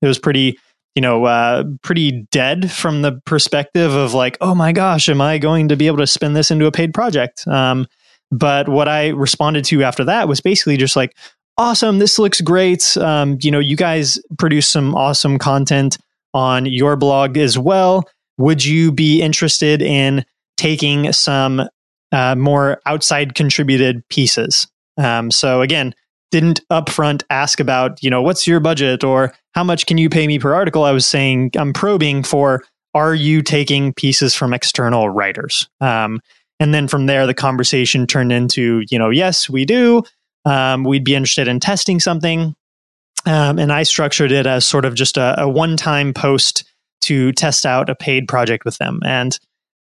It 0.02 0.06
was 0.06 0.18
pretty, 0.18 0.58
you 0.94 1.02
know, 1.02 1.24
uh, 1.24 1.64
pretty 1.82 2.26
dead 2.30 2.70
from 2.70 3.02
the 3.02 3.20
perspective 3.24 3.92
of 3.94 4.14
like, 4.14 4.36
"Oh 4.40 4.54
my 4.54 4.72
gosh, 4.72 5.08
am 5.08 5.20
I 5.20 5.38
going 5.38 5.68
to 5.68 5.76
be 5.76 5.86
able 5.86 5.98
to 5.98 6.06
spin 6.06 6.34
this 6.34 6.50
into 6.50 6.66
a 6.66 6.72
paid 6.72 6.92
project?" 6.92 7.46
Um, 7.48 7.86
but 8.30 8.68
what 8.68 8.88
I 8.88 9.08
responded 9.08 9.64
to 9.66 9.82
after 9.82 10.04
that 10.04 10.28
was 10.28 10.40
basically 10.40 10.76
just 10.76 10.96
like, 10.96 11.16
"Awesome, 11.56 11.98
this 11.98 12.18
looks 12.18 12.40
great. 12.40 12.96
Um, 12.98 13.38
you 13.40 13.50
know, 13.50 13.58
you 13.58 13.76
guys 13.76 14.18
produce 14.38 14.68
some 14.68 14.94
awesome 14.94 15.38
content 15.38 15.96
on 16.34 16.66
your 16.66 16.96
blog 16.96 17.38
as 17.38 17.58
well." 17.58 18.06
Would 18.42 18.64
you 18.64 18.90
be 18.90 19.22
interested 19.22 19.80
in 19.80 20.24
taking 20.56 21.12
some 21.12 21.62
uh, 22.10 22.34
more 22.34 22.80
outside 22.86 23.36
contributed 23.36 24.06
pieces? 24.08 24.66
Um, 24.98 25.30
so 25.30 25.62
again, 25.62 25.94
didn't 26.32 26.60
upfront 26.68 27.22
ask 27.30 27.60
about, 27.60 28.02
you 28.02 28.10
know, 28.10 28.20
what's 28.20 28.46
your 28.46 28.58
budget 28.58 29.04
or 29.04 29.32
how 29.54 29.62
much 29.62 29.86
can 29.86 29.96
you 29.96 30.10
pay 30.10 30.26
me 30.26 30.40
per 30.40 30.54
article? 30.54 30.82
I 30.82 30.90
was 30.90 31.06
saying 31.06 31.52
I'm 31.56 31.72
probing 31.72 32.24
for 32.24 32.64
are 32.94 33.14
you 33.14 33.42
taking 33.42 33.92
pieces 33.92 34.34
from 34.34 34.52
external 34.52 35.08
writers? 35.08 35.68
Um, 35.80 36.20
and 36.58 36.74
then 36.74 36.88
from 36.88 37.06
there, 37.06 37.28
the 37.28 37.34
conversation 37.34 38.08
turned 38.08 38.32
into, 38.32 38.82
you 38.90 38.98
know, 38.98 39.10
yes, 39.10 39.48
we 39.48 39.64
do. 39.64 40.02
Um, 40.44 40.82
we'd 40.82 41.04
be 41.04 41.14
interested 41.14 41.46
in 41.46 41.60
testing 41.60 42.00
something. 42.00 42.56
Um, 43.24 43.60
and 43.60 43.72
I 43.72 43.84
structured 43.84 44.32
it 44.32 44.46
as 44.46 44.66
sort 44.66 44.84
of 44.84 44.94
just 44.94 45.16
a, 45.16 45.42
a 45.42 45.48
one 45.48 45.76
time 45.76 46.12
post 46.12 46.64
to 47.02 47.32
test 47.32 47.66
out 47.66 47.90
a 47.90 47.94
paid 47.94 48.28
project 48.28 48.64
with 48.64 48.78
them. 48.78 49.00
And 49.04 49.38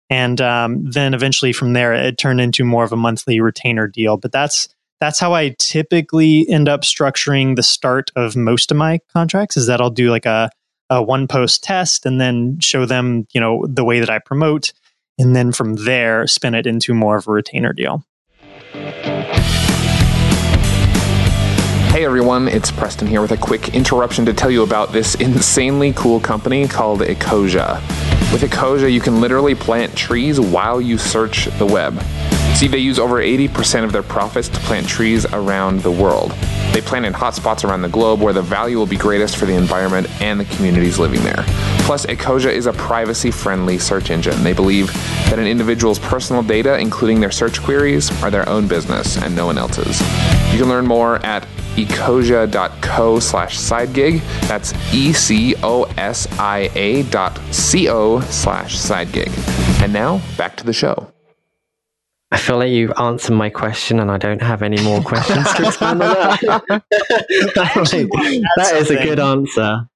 and 0.10 0.42
um, 0.42 0.86
then 0.86 1.14
eventually 1.14 1.54
from 1.54 1.74
there 1.74 1.94
it 1.94 2.18
turned 2.18 2.42
into 2.42 2.64
more 2.64 2.84
of 2.84 2.92
a 2.92 2.98
monthly 2.98 3.40
retainer 3.40 3.88
deal. 3.88 4.18
But 4.18 4.32
that's 4.32 4.70
that's 5.00 5.20
how 5.20 5.34
i 5.34 5.56
typically 5.60 6.48
end 6.50 6.70
up 6.70 6.82
structuring 6.82 7.56
the 7.56 7.64
start 7.64 8.12
of 8.16 8.36
most 8.36 8.72
of 8.72 8.78
my 8.78 9.00
contracts 9.12 9.58
is 9.58 9.68
that 9.68 9.82
i'll 9.82 9.90
do 9.90 10.10
like 10.10 10.26
a, 10.26 10.50
a 10.90 11.02
one 11.02 11.28
post 11.28 11.64
test 11.64 12.06
and 12.06 12.20
then 12.20 12.60
show 12.60 12.86
them 12.86 13.26
you 13.34 13.42
know 13.42 13.66
the 13.68 13.84
way 13.84 14.00
that 14.00 14.10
i 14.10 14.20
promote 14.20 14.74
and 15.18 15.36
then 15.36 15.52
from 15.52 15.76
there 15.76 16.28
spin 16.28 16.56
it 16.56 16.68
into 16.68 16.94
more 16.94 17.18
of 17.18 17.28
a 17.28 17.32
retainer 17.32 17.74
deal 17.74 18.04
Hey 21.90 22.06
everyone, 22.06 22.48
it's 22.48 22.70
Preston 22.72 23.08
here 23.08 23.20
with 23.20 23.32
a 23.32 23.38
quick 23.38 23.74
interruption 23.74 24.24
to 24.26 24.34
tell 24.34 24.52
you 24.52 24.62
about 24.62 24.94
this 24.94 25.16
insanely 25.16 25.92
cool 25.94 26.20
company 26.20 26.68
called 26.68 27.02
Ecosia. 27.02 27.82
With 28.32 28.44
Ecosia, 28.44 28.94
you 28.94 29.02
can 29.02 29.20
literally 29.20 29.56
plant 29.56 29.98
trees 29.98 30.40
while 30.40 30.80
you 30.80 31.00
search 31.00 31.46
the 31.58 31.66
web. 31.66 32.00
See, 32.60 32.68
they 32.68 32.80
use 32.80 33.00
over 33.00 33.22
80% 33.22 33.86
of 33.86 33.94
their 33.94 34.04
profits 34.04 34.50
to 34.50 34.60
plant 34.60 34.86
trees 34.86 35.26
around 35.28 35.80
the 35.80 35.92
world. 35.92 36.32
They 36.74 36.82
plant 36.82 37.06
in 37.06 37.14
hotspots 37.14 37.64
around 37.64 37.84
the 37.84 37.88
globe 37.88 38.20
where 38.20 38.34
the 38.34 38.42
value 38.42 38.78
will 38.78 38.86
be 38.86 38.98
greatest 38.98 39.38
for 39.38 39.46
the 39.46 39.54
environment 39.54 40.10
and 40.22 40.38
the 40.38 40.44
communities 40.44 41.00
living 41.00 41.22
there. 41.22 41.46
Plus, 41.86 42.06
Ecosia 42.08 42.52
is 42.52 42.66
a 42.66 42.74
privacy 42.74 43.32
friendly 43.32 43.78
search 43.78 44.10
engine. 44.10 44.44
They 44.44 44.52
believe 44.52 44.92
that 45.30 45.40
an 45.40 45.48
individual's 45.48 46.00
personal 46.00 46.44
data, 46.44 46.78
including 46.78 47.22
their 47.22 47.32
search 47.32 47.62
queries, 47.62 48.12
are 48.22 48.30
their 48.30 48.50
own 48.50 48.68
business 48.68 49.16
and 49.16 49.34
no 49.34 49.46
one 49.46 49.58
else's. 49.58 50.02
You 50.52 50.60
can 50.60 50.68
learn 50.68 50.86
more 50.86 51.26
at 51.26 51.48
ecosia.co 51.78 53.20
slash 53.20 53.58
sidegig. 53.58 54.20
That's 54.50 54.74
E-C-O-S-I-A 54.94 55.54
dot 57.04 57.40
C-O 57.52 58.20
slash 58.20 58.76
sidegig. 58.76 59.82
And 59.82 59.94
now, 59.94 60.22
back 60.36 60.58
to 60.58 60.66
the 60.66 60.74
show. 60.74 61.10
I 62.32 62.38
feel 62.38 62.58
like 62.58 62.70
you've 62.70 62.94
answered 62.98 63.34
my 63.34 63.50
question 63.50 64.00
and 64.00 64.12
I 64.12 64.18
don't 64.18 64.42
have 64.42 64.62
any 64.62 64.82
more 64.84 65.02
questions 65.02 65.52
to 65.54 65.68
expand 65.68 66.04
on 66.04 66.14
that. 66.14 66.40
that 67.56 68.74
is 68.76 68.92
a 68.92 68.96
good 68.96 69.20
answer. 69.20 69.88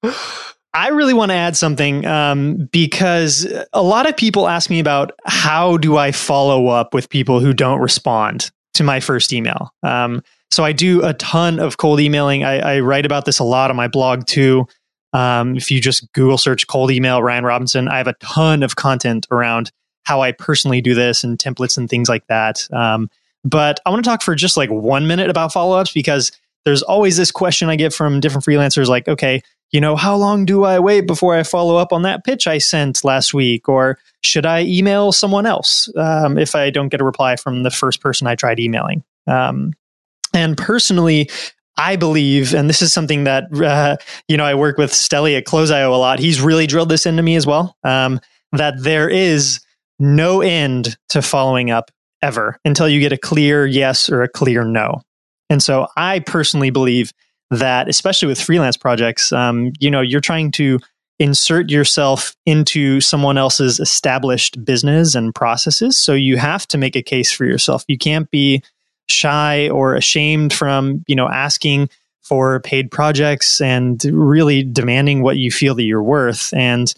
I 0.74 0.88
really 0.88 1.14
want 1.14 1.30
to 1.30 1.36
add 1.36 1.56
something 1.56 2.04
um, 2.04 2.68
because 2.72 3.46
a 3.72 3.82
lot 3.82 4.08
of 4.08 4.16
people 4.16 4.48
ask 4.48 4.68
me 4.68 4.80
about 4.80 5.12
how 5.24 5.76
do 5.76 5.96
I 5.96 6.10
follow 6.10 6.66
up 6.66 6.92
with 6.92 7.08
people 7.08 7.38
who 7.38 7.52
don't 7.54 7.80
respond 7.80 8.50
to 8.74 8.82
my 8.82 8.98
first 8.98 9.32
email. 9.32 9.72
Um, 9.84 10.20
so 10.50 10.64
I 10.64 10.72
do 10.72 11.04
a 11.04 11.14
ton 11.14 11.60
of 11.60 11.76
cold 11.76 12.00
emailing. 12.00 12.42
I, 12.42 12.76
I 12.76 12.80
write 12.80 13.06
about 13.06 13.24
this 13.24 13.38
a 13.38 13.44
lot 13.44 13.70
on 13.70 13.76
my 13.76 13.86
blog 13.86 14.26
too. 14.26 14.66
Um, 15.12 15.56
if 15.56 15.70
you 15.70 15.80
just 15.80 16.12
Google 16.12 16.38
search 16.38 16.66
cold 16.66 16.90
email 16.90 17.22
Ryan 17.22 17.44
Robinson, 17.44 17.88
I 17.88 17.98
have 17.98 18.08
a 18.08 18.14
ton 18.14 18.64
of 18.64 18.74
content 18.74 19.28
around 19.30 19.70
how 20.04 20.22
I 20.22 20.32
personally 20.32 20.80
do 20.80 20.94
this 20.94 21.24
and 21.24 21.38
templates 21.38 21.76
and 21.76 21.88
things 21.88 22.08
like 22.08 22.26
that. 22.28 22.66
Um, 22.72 23.10
but 23.44 23.80
I 23.84 23.90
want 23.90 24.04
to 24.04 24.08
talk 24.08 24.22
for 24.22 24.34
just 24.34 24.56
like 24.56 24.70
one 24.70 25.06
minute 25.06 25.28
about 25.28 25.52
follow 25.52 25.78
ups 25.78 25.92
because 25.92 26.32
there's 26.64 26.82
always 26.82 27.16
this 27.16 27.30
question 27.30 27.68
I 27.68 27.76
get 27.76 27.92
from 27.92 28.20
different 28.20 28.46
freelancers 28.46 28.86
like, 28.86 29.06
okay, 29.08 29.42
you 29.70 29.80
know, 29.80 29.96
how 29.96 30.16
long 30.16 30.44
do 30.44 30.64
I 30.64 30.78
wait 30.78 31.06
before 31.06 31.36
I 31.36 31.42
follow 31.42 31.76
up 31.76 31.92
on 31.92 32.02
that 32.02 32.24
pitch 32.24 32.46
I 32.46 32.58
sent 32.58 33.04
last 33.04 33.34
week? 33.34 33.68
Or 33.68 33.98
should 34.22 34.46
I 34.46 34.62
email 34.62 35.12
someone 35.12 35.46
else 35.46 35.90
um, 35.96 36.38
if 36.38 36.54
I 36.54 36.70
don't 36.70 36.88
get 36.88 37.00
a 37.00 37.04
reply 37.04 37.36
from 37.36 37.64
the 37.64 37.70
first 37.70 38.00
person 38.00 38.26
I 38.26 38.34
tried 38.34 38.60
emailing? 38.60 39.02
Um, 39.26 39.72
And 40.34 40.56
personally, 40.56 41.30
I 41.76 41.96
believe, 41.96 42.54
and 42.54 42.68
this 42.68 42.82
is 42.82 42.92
something 42.92 43.24
that 43.24 43.44
uh, 43.54 43.96
you 44.28 44.36
know 44.36 44.44
I 44.44 44.54
work 44.54 44.78
with 44.78 44.92
Steli 44.92 45.36
at 45.36 45.44
Close.io 45.44 45.92
a 45.92 45.96
lot. 45.96 46.18
He's 46.18 46.40
really 46.40 46.66
drilled 46.66 46.88
this 46.88 47.06
into 47.06 47.22
me 47.22 47.36
as 47.36 47.46
well. 47.46 47.76
Um, 47.84 48.20
that 48.52 48.74
there 48.78 49.08
is 49.08 49.60
no 49.98 50.40
end 50.40 50.96
to 51.10 51.22
following 51.22 51.70
up 51.70 51.90
ever 52.22 52.58
until 52.64 52.88
you 52.88 53.00
get 53.00 53.12
a 53.12 53.18
clear 53.18 53.66
yes 53.66 54.08
or 54.10 54.22
a 54.22 54.28
clear 54.28 54.64
no. 54.64 55.02
And 55.50 55.62
so 55.62 55.88
I 55.96 56.20
personally 56.20 56.70
believe 56.70 57.12
that, 57.50 57.88
especially 57.88 58.28
with 58.28 58.40
freelance 58.40 58.76
projects, 58.76 59.32
um, 59.32 59.72
you 59.78 59.90
know, 59.90 60.00
you're 60.00 60.20
trying 60.20 60.50
to 60.52 60.80
insert 61.18 61.70
yourself 61.70 62.34
into 62.44 63.00
someone 63.00 63.38
else's 63.38 63.78
established 63.78 64.64
business 64.64 65.14
and 65.14 65.34
processes. 65.34 65.96
So 65.96 66.14
you 66.14 66.38
have 66.38 66.66
to 66.68 66.78
make 66.78 66.96
a 66.96 67.02
case 67.02 67.30
for 67.30 67.44
yourself. 67.44 67.84
You 67.86 67.98
can't 67.98 68.30
be 68.30 68.62
shy 69.08 69.68
or 69.68 69.94
ashamed 69.94 70.52
from, 70.52 71.04
you 71.06 71.14
know, 71.14 71.28
asking 71.28 71.90
for 72.22 72.58
paid 72.60 72.90
projects 72.90 73.60
and 73.60 74.02
really 74.04 74.64
demanding 74.64 75.22
what 75.22 75.36
you 75.36 75.50
feel 75.50 75.74
that 75.74 75.82
you're 75.84 76.02
worth. 76.02 76.52
And 76.54 76.92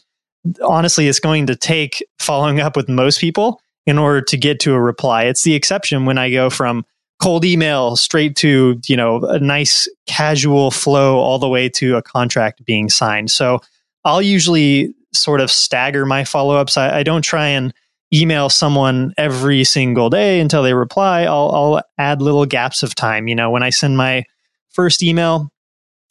honestly, 0.62 1.08
it's 1.08 1.20
going 1.20 1.46
to 1.46 1.56
take 1.56 2.04
following 2.18 2.60
up 2.60 2.76
with 2.76 2.88
most 2.88 3.20
people 3.20 3.60
in 3.86 3.98
order 3.98 4.20
to 4.20 4.36
get 4.36 4.60
to 4.60 4.74
a 4.74 4.80
reply. 4.80 5.24
It's 5.24 5.42
the 5.42 5.54
exception 5.54 6.06
when 6.06 6.18
I 6.18 6.30
go 6.30 6.50
from 6.50 6.84
cold 7.20 7.44
email 7.44 7.96
straight 7.96 8.36
to, 8.36 8.80
you 8.86 8.96
know, 8.96 9.20
a 9.24 9.38
nice 9.38 9.88
casual 10.06 10.70
flow 10.70 11.18
all 11.18 11.38
the 11.38 11.48
way 11.48 11.68
to 11.70 11.96
a 11.96 12.02
contract 12.02 12.64
being 12.64 12.90
signed. 12.90 13.30
So 13.30 13.60
I'll 14.04 14.22
usually 14.22 14.94
sort 15.12 15.40
of 15.40 15.50
stagger 15.50 16.04
my 16.04 16.24
follow 16.24 16.56
ups. 16.56 16.76
I, 16.76 16.98
I, 16.98 17.02
don't 17.02 17.22
try 17.22 17.46
and 17.48 17.72
email 18.12 18.50
someone 18.50 19.14
every 19.16 19.64
single 19.64 20.10
day 20.10 20.40
until 20.40 20.62
they 20.62 20.74
reply. 20.74 21.22
I'll, 21.22 21.50
I'll 21.54 21.82
add 21.96 22.20
little 22.20 22.44
gaps 22.44 22.82
of 22.82 22.94
time. 22.94 23.28
You 23.28 23.34
know, 23.34 23.50
when 23.50 23.62
I 23.62 23.70
send 23.70 23.96
my 23.96 24.24
first 24.68 25.02
email, 25.02 25.50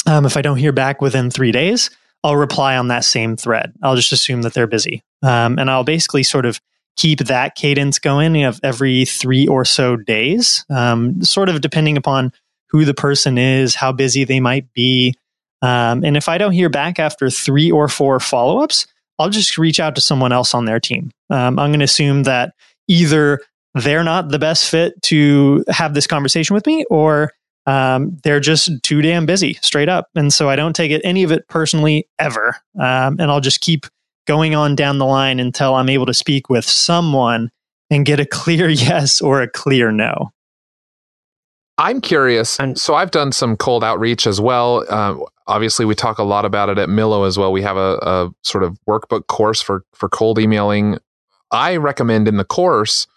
um, 0.08 0.26
if 0.26 0.38
I 0.38 0.42
don't 0.42 0.58
hear 0.58 0.72
back 0.72 1.02
within 1.02 1.30
three 1.30 1.52
days, 1.52 1.90
I'll 2.26 2.36
reply 2.36 2.76
on 2.76 2.88
that 2.88 3.06
same 3.06 3.38
thread. 3.38 3.72
I'll 3.84 3.96
just 3.96 4.12
assume 4.12 4.42
that 4.42 4.56
they're 4.56 4.66
busy. 4.66 5.04
Um, 5.22 5.60
and 5.60 5.70
I'll 5.70 5.84
basically 5.84 6.24
sort 6.24 6.48
of 6.48 6.60
keep 6.98 7.20
that 7.20 7.54
cadence 7.54 8.00
going 8.00 8.44
of 8.44 8.60
every 8.64 9.06
three 9.06 9.48
or 9.48 9.64
so 9.64 9.96
days, 9.96 10.66
um, 10.72 11.22
sort 11.22 11.50
of 11.50 11.62
depending 11.62 11.98
upon 11.98 12.34
who 12.70 12.84
the 12.84 12.96
person 12.96 13.38
is, 13.38 13.76
how 13.76 13.92
busy 13.92 14.24
they 14.24 14.40
might 14.40 14.74
be. 14.74 15.14
Um, 15.62 16.04
and 16.04 16.18
if 16.18 16.28
I 16.28 16.40
don't 16.40 16.54
hear 16.54 16.68
back 16.68 16.98
after 16.98 17.30
three 17.30 17.70
or 17.70 17.88
four 17.88 18.20
follow 18.20 18.64
ups, 18.64 18.88
I'll 19.20 19.30
just 19.30 19.60
reach 19.60 19.80
out 19.80 19.94
to 19.94 20.02
someone 20.02 20.32
else 20.32 20.56
on 20.56 20.66
their 20.66 20.80
team. 20.80 21.12
Um, 21.30 21.60
I'm 21.60 21.70
going 21.70 21.80
to 21.80 21.86
assume 21.86 22.24
that 22.24 22.56
either 22.88 23.40
they're 23.76 24.04
not 24.04 24.30
the 24.30 24.40
best 24.40 24.68
fit 24.72 25.00
to 25.04 25.64
have 25.70 25.94
this 25.94 26.08
conversation 26.08 26.56
with 26.56 26.66
me 26.66 26.86
or 26.90 27.34
um, 27.66 28.18
they're 28.24 28.40
just 28.40 28.72
too 28.84 29.02
damn 29.02 29.26
busy 29.26 29.58
straight 29.62 29.90
up. 29.90 30.10
And 30.16 30.34
so 30.34 30.50
I 30.50 30.56
don't 30.56 30.76
take 30.76 30.92
it, 30.92 31.02
any 31.04 31.24
of 31.24 31.32
it 31.32 31.48
personally 31.48 32.08
ever. 32.20 32.56
Um, 32.80 33.20
and 33.20 33.24
I'll 33.24 33.42
just 33.42 33.62
keep 33.62 33.86
going 34.28 34.56
on 34.56 34.76
down 34.76 34.98
the 34.98 35.06
line 35.06 35.40
until 35.40 35.76
I'm 35.76 35.90
able 35.90 36.06
to 36.06 36.14
speak 36.14 36.50
with 36.50 36.66
someone 36.66 37.52
and 37.90 38.06
get 38.06 38.20
a 38.20 38.26
clear 38.26 38.70
yes 38.70 39.22
or 39.22 39.42
a 39.42 39.50
clear 39.50 39.92
no. 39.92 40.32
I'm 41.78 42.00
curious. 42.00 42.58
And 42.60 42.80
so 42.80 42.96
I've 42.96 43.12
done 43.12 43.32
some 43.32 43.58
cold 43.58 43.84
outreach 43.84 44.28
as 44.28 44.40
well. 44.40 44.86
Uh, 44.90 45.18
obviously, 45.48 45.86
we 45.86 45.94
talk 45.94 46.18
a 46.20 46.24
lot 46.24 46.46
about 46.46 46.70
it 46.70 46.78
at 46.78 46.88
Millo 46.88 47.28
as 47.28 47.38
well. 47.38 47.52
We 47.52 47.62
have 47.64 47.76
a, 47.76 47.98
a 48.02 48.32
sort 48.44 48.64
of 48.64 48.80
workbook 48.88 49.28
course 49.28 49.62
for 49.62 49.84
for 49.94 50.08
cold 50.08 50.40
emailing. 50.40 50.98
I 51.52 51.76
recommend 51.76 52.30
in 52.30 52.38
the 52.38 52.46
course. 52.46 53.08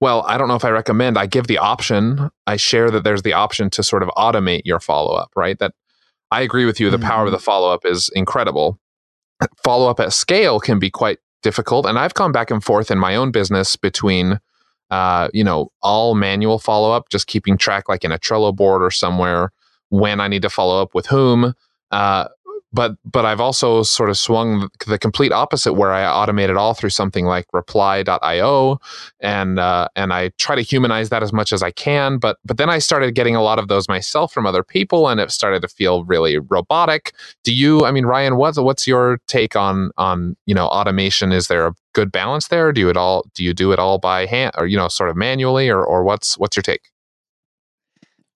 Well, 0.00 0.22
I 0.26 0.38
don't 0.38 0.48
know 0.48 0.54
if 0.54 0.64
I 0.64 0.70
recommend. 0.70 1.18
I 1.18 1.26
give 1.26 1.46
the 1.46 1.58
option. 1.58 2.30
I 2.46 2.56
share 2.56 2.90
that 2.90 3.04
there's 3.04 3.22
the 3.22 3.34
option 3.34 3.68
to 3.70 3.82
sort 3.82 4.02
of 4.02 4.08
automate 4.10 4.62
your 4.64 4.80
follow 4.80 5.14
up. 5.14 5.30
Right. 5.36 5.58
That 5.58 5.74
I 6.30 6.40
agree 6.42 6.64
with 6.64 6.80
you. 6.80 6.90
The 6.90 6.96
mm-hmm. 6.96 7.06
power 7.06 7.26
of 7.26 7.32
the 7.32 7.38
follow 7.38 7.72
up 7.72 7.84
is 7.84 8.10
incredible 8.14 8.80
follow 9.64 9.88
up 9.88 10.00
at 10.00 10.12
scale 10.12 10.60
can 10.60 10.78
be 10.78 10.90
quite 10.90 11.18
difficult. 11.42 11.86
And 11.86 11.98
I've 11.98 12.14
gone 12.14 12.32
back 12.32 12.50
and 12.50 12.62
forth 12.62 12.90
in 12.90 12.98
my 12.98 13.16
own 13.16 13.30
business 13.30 13.76
between, 13.76 14.40
uh, 14.90 15.28
you 15.32 15.44
know, 15.44 15.72
all 15.82 16.14
manual 16.14 16.58
follow 16.58 16.92
up, 16.92 17.08
just 17.08 17.26
keeping 17.26 17.56
track 17.56 17.88
like 17.88 18.04
in 18.04 18.12
a 18.12 18.18
Trello 18.18 18.54
board 18.54 18.82
or 18.82 18.90
somewhere 18.90 19.52
when 19.88 20.20
I 20.20 20.28
need 20.28 20.42
to 20.42 20.50
follow 20.50 20.80
up 20.80 20.94
with 20.94 21.06
whom, 21.06 21.54
uh, 21.90 22.28
but 22.72 22.96
but 23.04 23.24
I've 23.24 23.40
also 23.40 23.82
sort 23.82 24.10
of 24.10 24.16
swung 24.16 24.68
the 24.86 24.98
complete 24.98 25.32
opposite 25.32 25.74
where 25.74 25.92
I 25.92 26.02
automate 26.02 26.48
it 26.48 26.56
all 26.56 26.74
through 26.74 26.90
something 26.90 27.26
like 27.26 27.46
reply.io 27.52 28.80
and 29.20 29.58
uh, 29.58 29.88
and 29.96 30.12
I 30.12 30.30
try 30.38 30.54
to 30.54 30.62
humanize 30.62 31.08
that 31.10 31.22
as 31.22 31.32
much 31.32 31.52
as 31.52 31.62
I 31.62 31.70
can 31.70 32.18
but 32.18 32.38
but 32.44 32.56
then 32.56 32.70
I 32.70 32.78
started 32.78 33.14
getting 33.14 33.36
a 33.36 33.42
lot 33.42 33.58
of 33.58 33.68
those 33.68 33.88
myself 33.88 34.32
from 34.32 34.46
other 34.46 34.62
people 34.62 35.08
and 35.08 35.20
it 35.20 35.30
started 35.30 35.62
to 35.62 35.68
feel 35.68 36.04
really 36.04 36.38
robotic. 36.38 37.12
Do 37.44 37.54
you 37.54 37.84
I 37.84 37.92
mean 37.92 38.06
Ryan 38.06 38.36
what's 38.36 38.58
what's 38.58 38.86
your 38.86 39.18
take 39.26 39.56
on 39.56 39.90
on 39.96 40.36
you 40.46 40.54
know 40.54 40.66
automation? 40.66 41.32
Is 41.32 41.48
there 41.48 41.66
a 41.66 41.74
good 41.92 42.12
balance 42.12 42.48
there? 42.48 42.72
Do 42.72 42.80
you 42.80 42.88
it 42.88 42.96
all 42.96 43.24
do 43.34 43.44
you 43.44 43.52
do 43.52 43.72
it 43.72 43.78
all 43.78 43.98
by 43.98 44.26
hand 44.26 44.52
or 44.56 44.66
you 44.66 44.76
know 44.76 44.88
sort 44.88 45.10
of 45.10 45.16
manually 45.16 45.68
or 45.68 45.84
or 45.84 46.04
what's 46.04 46.38
what's 46.38 46.56
your 46.56 46.62
take 46.62 46.82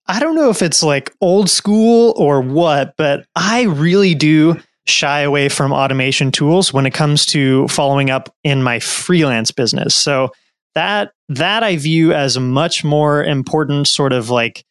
I 0.07 0.19
don't 0.19 0.35
know 0.35 0.49
if 0.49 0.61
it's 0.61 0.83
like 0.83 1.13
old 1.21 1.49
school 1.49 2.13
or 2.15 2.41
what, 2.41 2.95
but 2.97 3.25
I 3.35 3.63
really 3.63 4.13
do 4.13 4.59
shy 4.85 5.21
away 5.21 5.49
from 5.49 5.73
automation 5.73 6.31
tools 6.31 6.71
when 6.71 6.85
it 6.85 6.93
comes 6.93 7.25
to 7.25 7.67
following 7.69 8.11
up 8.11 8.33
in 8.43 8.61
my 8.61 8.79
freelance 8.79 9.51
business. 9.51 9.95
So 9.95 10.31
that 10.75 11.11
that 11.29 11.63
I 11.63 11.77
view 11.77 12.13
as 12.13 12.35
a 12.35 12.39
much 12.39 12.83
more 12.83 13.23
important 13.23 13.87
sort 13.87 14.13
of 14.13 14.29
like 14.29 14.63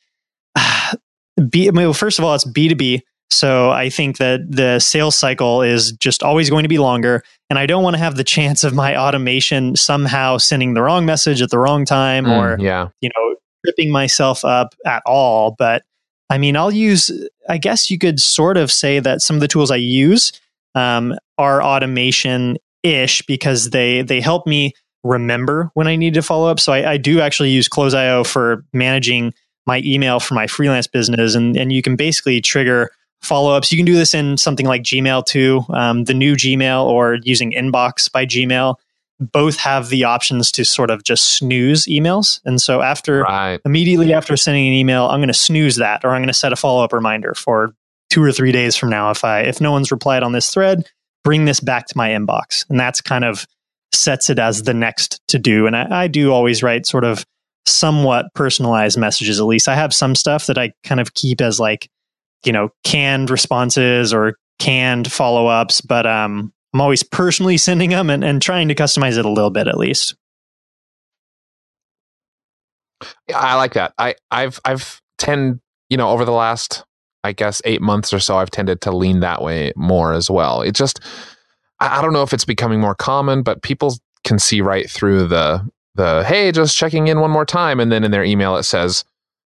B, 1.50 1.68
well, 1.70 1.92
first 1.92 2.18
of 2.18 2.24
all, 2.24 2.34
it's 2.34 2.44
B2B. 2.44 3.02
So 3.30 3.70
I 3.70 3.88
think 3.88 4.18
that 4.18 4.40
the 4.48 4.78
sales 4.78 5.16
cycle 5.16 5.62
is 5.62 5.92
just 5.92 6.22
always 6.22 6.48
going 6.48 6.62
to 6.62 6.68
be 6.68 6.78
longer. 6.78 7.24
And 7.50 7.58
I 7.58 7.66
don't 7.66 7.82
want 7.82 7.94
to 7.94 7.98
have 7.98 8.16
the 8.16 8.24
chance 8.36 8.62
of 8.62 8.72
my 8.72 8.96
automation 8.96 9.74
somehow 9.74 10.38
sending 10.38 10.74
the 10.74 10.82
wrong 10.82 11.04
message 11.04 11.42
at 11.42 11.50
the 11.50 11.58
wrong 11.58 11.84
time 11.84 12.26
mm, 12.26 12.38
or, 12.38 12.62
yeah. 12.62 12.88
you 13.00 13.10
know, 13.16 13.36
tripping 13.64 13.90
myself 13.90 14.44
up 14.44 14.74
at 14.84 15.02
all. 15.06 15.54
But 15.58 15.82
I 16.30 16.38
mean, 16.38 16.56
I'll 16.56 16.72
use, 16.72 17.10
I 17.48 17.58
guess 17.58 17.90
you 17.90 17.98
could 17.98 18.20
sort 18.20 18.56
of 18.56 18.70
say 18.70 18.98
that 19.00 19.22
some 19.22 19.36
of 19.36 19.40
the 19.40 19.48
tools 19.48 19.70
I 19.70 19.76
use 19.76 20.32
um, 20.74 21.14
are 21.38 21.62
automation 21.62 22.56
ish 22.82 23.22
because 23.22 23.70
they, 23.70 24.02
they 24.02 24.20
help 24.20 24.46
me 24.46 24.72
remember 25.02 25.70
when 25.74 25.86
I 25.86 25.96
need 25.96 26.14
to 26.14 26.22
follow 26.22 26.50
up. 26.50 26.58
So 26.58 26.72
I, 26.72 26.92
I 26.92 26.96
do 26.96 27.20
actually 27.20 27.50
use 27.50 27.68
Close.io 27.68 28.24
for 28.24 28.64
managing 28.72 29.34
my 29.66 29.80
email 29.84 30.20
for 30.20 30.34
my 30.34 30.46
freelance 30.46 30.86
business. 30.86 31.34
And, 31.34 31.56
and 31.56 31.72
you 31.72 31.82
can 31.82 31.96
basically 31.96 32.40
trigger 32.40 32.90
follow 33.22 33.54
ups. 33.54 33.72
You 33.72 33.78
can 33.78 33.86
do 33.86 33.94
this 33.94 34.14
in 34.14 34.36
something 34.36 34.66
like 34.66 34.82
Gmail 34.82 35.24
too, 35.24 35.64
um, 35.70 36.04
the 36.04 36.14
new 36.14 36.34
Gmail 36.34 36.84
or 36.84 37.18
using 37.22 37.52
Inbox 37.52 38.10
by 38.10 38.26
Gmail 38.26 38.76
both 39.20 39.56
have 39.58 39.88
the 39.88 40.04
options 40.04 40.50
to 40.52 40.64
sort 40.64 40.90
of 40.90 41.04
just 41.04 41.36
snooze 41.36 41.86
emails. 41.86 42.40
And 42.44 42.60
so 42.60 42.82
after 42.82 43.22
right. 43.22 43.60
immediately 43.64 44.12
after 44.12 44.36
sending 44.36 44.66
an 44.66 44.72
email, 44.72 45.06
I'm 45.06 45.20
going 45.20 45.28
to 45.28 45.34
snooze 45.34 45.76
that 45.76 46.04
or 46.04 46.10
I'm 46.10 46.20
going 46.20 46.28
to 46.28 46.34
set 46.34 46.52
a 46.52 46.56
follow-up 46.56 46.92
reminder 46.92 47.34
for 47.34 47.74
2 48.10 48.22
or 48.22 48.32
3 48.32 48.52
days 48.52 48.76
from 48.76 48.90
now 48.90 49.10
if 49.10 49.24
I 49.24 49.40
if 49.40 49.60
no 49.60 49.72
one's 49.72 49.92
replied 49.92 50.22
on 50.22 50.32
this 50.32 50.50
thread, 50.50 50.88
bring 51.22 51.44
this 51.44 51.60
back 51.60 51.86
to 51.86 51.96
my 51.96 52.10
inbox. 52.10 52.68
And 52.68 52.78
that's 52.78 53.00
kind 53.00 53.24
of 53.24 53.46
sets 53.92 54.28
it 54.30 54.38
as 54.38 54.64
the 54.64 54.74
next 54.74 55.20
to 55.28 55.38
do. 55.38 55.66
And 55.66 55.76
I, 55.76 56.02
I 56.02 56.08
do 56.08 56.32
always 56.32 56.62
write 56.62 56.86
sort 56.86 57.04
of 57.04 57.24
somewhat 57.66 58.26
personalized 58.34 58.98
messages 58.98 59.40
at 59.40 59.46
least. 59.46 59.68
I 59.68 59.74
have 59.74 59.94
some 59.94 60.14
stuff 60.14 60.46
that 60.46 60.58
I 60.58 60.72
kind 60.82 61.00
of 61.00 61.14
keep 61.14 61.40
as 61.40 61.60
like, 61.60 61.88
you 62.44 62.52
know, 62.52 62.70
canned 62.82 63.30
responses 63.30 64.12
or 64.12 64.36
canned 64.58 65.10
follow-ups, 65.10 65.80
but 65.80 66.06
um 66.06 66.52
I'm 66.74 66.80
always 66.80 67.04
personally 67.04 67.56
sending 67.56 67.90
them 67.90 68.10
and, 68.10 68.24
and 68.24 68.42
trying 68.42 68.66
to 68.66 68.74
customize 68.74 69.16
it 69.16 69.24
a 69.24 69.30
little 69.30 69.50
bit 69.50 69.68
at 69.68 69.78
least. 69.78 70.16
Yeah, 73.28 73.38
I 73.38 73.54
like 73.54 73.74
that. 73.74 73.94
I, 73.96 74.16
I've 74.30 74.58
I've 74.64 75.00
tend 75.16 75.60
you 75.88 75.96
know 75.96 76.10
over 76.10 76.24
the 76.24 76.32
last 76.32 76.84
I 77.22 77.32
guess 77.32 77.62
eight 77.64 77.80
months 77.80 78.12
or 78.12 78.18
so 78.18 78.36
I've 78.36 78.50
tended 78.50 78.80
to 78.82 78.90
lean 78.90 79.20
that 79.20 79.40
way 79.40 79.72
more 79.76 80.12
as 80.12 80.28
well. 80.28 80.62
It 80.62 80.74
just 80.74 80.98
I, 81.78 81.98
I 81.98 82.02
don't 82.02 82.12
know 82.12 82.22
if 82.22 82.32
it's 82.32 82.44
becoming 82.44 82.80
more 82.80 82.96
common, 82.96 83.42
but 83.42 83.62
people 83.62 83.94
can 84.24 84.40
see 84.40 84.60
right 84.60 84.90
through 84.90 85.28
the 85.28 85.66
the 85.94 86.24
hey, 86.24 86.50
just 86.50 86.76
checking 86.76 87.06
in 87.06 87.20
one 87.20 87.30
more 87.30 87.46
time, 87.46 87.78
and 87.78 87.92
then 87.92 88.02
in 88.02 88.10
their 88.10 88.24
email 88.24 88.56
it 88.56 88.64
says 88.64 89.04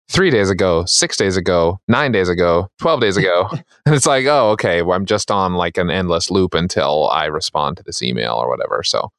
three 0.09 0.31
days 0.31 0.51
ago, 0.51 0.85
six 0.87 1.17
days 1.17 1.37
ago, 1.37 1.81
nine 1.87 2.13
days 2.13 2.29
ago, 2.29 2.71
12 2.79 3.01
days 3.01 3.17
ago. 3.17 3.49
and 3.87 3.95
it's 3.95 4.07
like, 4.07 4.27
oh, 4.27 4.51
okay, 4.51 4.83
well, 4.83 4.97
I'm 4.97 5.07
just 5.07 5.31
on 5.31 5.55
like 5.55 5.77
an 5.77 5.91
endless 5.91 6.31
loop 6.31 6.55
until 6.55 7.09
I 7.11 7.27
respond 7.27 7.77
to 7.77 7.83
this 7.83 8.03
email 8.03 8.35
or 8.35 8.49
whatever. 8.49 8.83
So, 8.83 9.11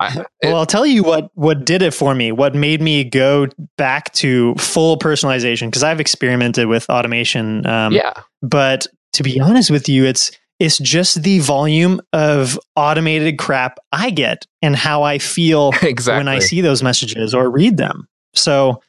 I, 0.00 0.18
it, 0.20 0.26
well, 0.44 0.56
I'll 0.56 0.66
tell 0.66 0.86
you 0.86 1.02
what 1.02 1.30
what 1.34 1.64
did 1.64 1.82
it 1.82 1.94
for 1.94 2.14
me. 2.14 2.32
What 2.32 2.54
made 2.54 2.80
me 2.80 3.04
go 3.04 3.48
back 3.76 4.12
to 4.14 4.54
full 4.56 4.98
personalization 4.98 5.68
because 5.68 5.82
I've 5.82 6.00
experimented 6.00 6.66
with 6.66 6.88
automation. 6.90 7.66
Um, 7.66 7.92
yeah, 7.92 8.14
but 8.42 8.86
to 9.12 9.22
be 9.22 9.40
honest 9.40 9.70
with 9.70 9.88
you, 9.88 10.04
it's 10.04 10.32
it's 10.58 10.78
just 10.78 11.22
the 11.22 11.40
volume 11.40 12.00
of 12.12 12.58
automated 12.76 13.38
crap 13.38 13.78
I 13.92 14.10
get 14.10 14.46
and 14.62 14.74
how 14.74 15.02
I 15.02 15.18
feel 15.18 15.72
exactly. 15.82 16.18
when 16.18 16.28
I 16.28 16.38
see 16.38 16.60
those 16.60 16.82
messages 16.82 17.34
or 17.34 17.50
read 17.50 17.76
them. 17.76 18.08
So 18.34 18.82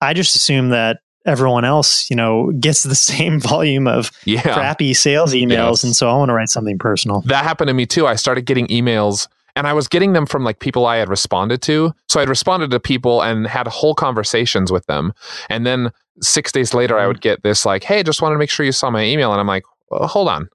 I 0.00 0.14
just 0.14 0.36
assume 0.36 0.70
that 0.70 1.00
everyone 1.26 1.64
else, 1.64 2.08
you 2.10 2.16
know, 2.16 2.52
gets 2.52 2.82
the 2.82 2.94
same 3.10 3.40
volume 3.40 3.86
of 3.86 4.10
yeah. 4.24 4.42
crappy 4.42 4.94
sales 4.94 5.32
emails. 5.32 5.50
Yes. 5.50 5.84
And 5.84 5.96
so 5.96 6.08
I 6.08 6.16
want 6.16 6.30
to 6.30 6.34
write 6.34 6.48
something 6.48 6.78
personal. 6.78 7.22
That 7.22 7.44
happened 7.44 7.68
to 7.68 7.74
me 7.74 7.86
too. 7.86 8.06
I 8.06 8.16
started 8.16 8.46
getting 8.46 8.66
emails 8.68 9.28
and 9.56 9.66
I 9.66 9.72
was 9.72 9.88
getting 9.88 10.12
them 10.12 10.26
from 10.26 10.44
like 10.44 10.60
people 10.60 10.86
I 10.86 10.96
had 10.96 11.08
responded 11.08 11.62
to. 11.62 11.92
So 12.08 12.20
I'd 12.20 12.28
responded 12.28 12.70
to 12.70 12.80
people 12.80 13.22
and 13.22 13.46
had 13.46 13.66
whole 13.66 13.94
conversations 13.94 14.72
with 14.72 14.86
them. 14.86 15.12
And 15.48 15.66
then 15.66 15.90
six 16.20 16.52
days 16.52 16.74
later, 16.74 16.96
I 16.96 17.00
mm-hmm. 17.00 17.08
would 17.08 17.20
get 17.20 17.42
this 17.42 17.66
like, 17.66 17.84
hey, 17.84 18.02
just 18.02 18.22
wanted 18.22 18.34
to 18.34 18.38
make 18.38 18.50
sure 18.50 18.64
you 18.64 18.72
saw 18.72 18.90
my 18.90 19.04
email. 19.04 19.32
And 19.32 19.40
I'm 19.40 19.46
like, 19.46 19.64
well, 19.90 20.06
hold 20.06 20.28
on. 20.28 20.48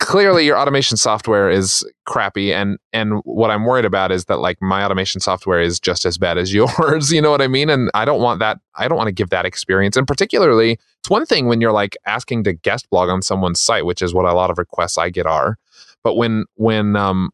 Clearly, 0.00 0.44
your 0.44 0.58
automation 0.58 0.96
software 0.96 1.48
is 1.48 1.84
crappy, 2.04 2.52
and 2.52 2.78
and 2.92 3.20
what 3.24 3.50
I'm 3.50 3.64
worried 3.64 3.84
about 3.84 4.12
is 4.12 4.26
that 4.26 4.38
like 4.38 4.60
my 4.60 4.84
automation 4.84 5.20
software 5.20 5.60
is 5.60 5.80
just 5.80 6.04
as 6.04 6.18
bad 6.18 6.36
as 6.36 6.52
yours. 6.54 7.12
You 7.12 7.22
know 7.22 7.30
what 7.30 7.40
I 7.40 7.48
mean? 7.48 7.70
And 7.70 7.90
I 7.94 8.04
don't 8.04 8.20
want 8.20 8.40
that. 8.40 8.58
I 8.74 8.88
don't 8.88 8.98
want 8.98 9.08
to 9.08 9.12
give 9.12 9.30
that 9.30 9.46
experience. 9.46 9.96
And 9.96 10.06
particularly, 10.06 10.78
it's 11.00 11.10
one 11.10 11.24
thing 11.24 11.46
when 11.46 11.60
you're 11.60 11.72
like 11.72 11.96
asking 12.06 12.44
to 12.44 12.52
guest 12.52 12.90
blog 12.90 13.08
on 13.08 13.22
someone's 13.22 13.60
site, 13.60 13.86
which 13.86 14.02
is 14.02 14.12
what 14.12 14.24
a 14.24 14.34
lot 14.34 14.50
of 14.50 14.58
requests 14.58 14.98
I 14.98 15.10
get 15.10 15.26
are. 15.26 15.56
But 16.02 16.16
when 16.16 16.44
when 16.56 16.96
um 16.96 17.30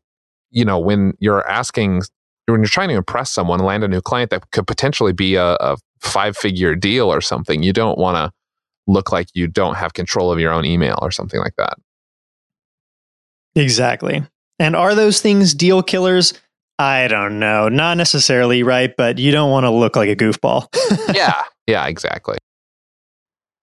you 0.51 0.65
know 0.65 0.79
when 0.79 1.15
you're 1.19 1.47
asking 1.49 2.03
when 2.47 2.61
you're 2.61 2.69
trying 2.69 2.89
to 2.89 2.97
impress 2.97 3.31
someone 3.31 3.61
land 3.61 3.85
a 3.85 3.89
new 3.89 4.01
client 4.01 4.31
that 4.31 4.51
could 4.51 4.67
potentially 4.67 5.13
be 5.13 5.35
a, 5.37 5.55
a 5.55 5.77
five 6.01 6.37
figure 6.37 6.75
deal 6.75 7.13
or 7.13 7.21
something 7.21 7.63
you 7.63 7.73
don't 7.73 7.99
want 7.99 8.17
to 8.17 8.33
look 8.91 9.13
like 9.13 9.29
you 9.35 9.47
don't 9.47 9.77
have 9.77 9.93
control 9.93 10.33
of 10.33 10.41
your 10.41 10.53
own 10.53 10.65
email 10.65 10.99
or 11.03 11.11
something 11.11 11.41
like 11.41 11.55
that 11.57 11.75
exactly 13.55 14.23
and 14.59 14.77
are 14.77 14.95
those 14.95 15.21
things 15.21 15.55
deal 15.55 15.83
killers 15.83 16.35
i 16.79 17.09
don't 17.09 17.39
know 17.39 17.69
not 17.69 17.97
necessarily 17.97 18.63
right 18.63 18.97
but 18.97 19.19
you 19.19 19.31
don't 19.33 19.51
want 19.51 19.65
to 19.65 19.71
look 19.71 19.97
like 19.97 20.09
a 20.09 20.17
goofball 20.17 20.67
yeah 21.15 21.43
yeah 21.67 21.87
exactly 21.87 22.37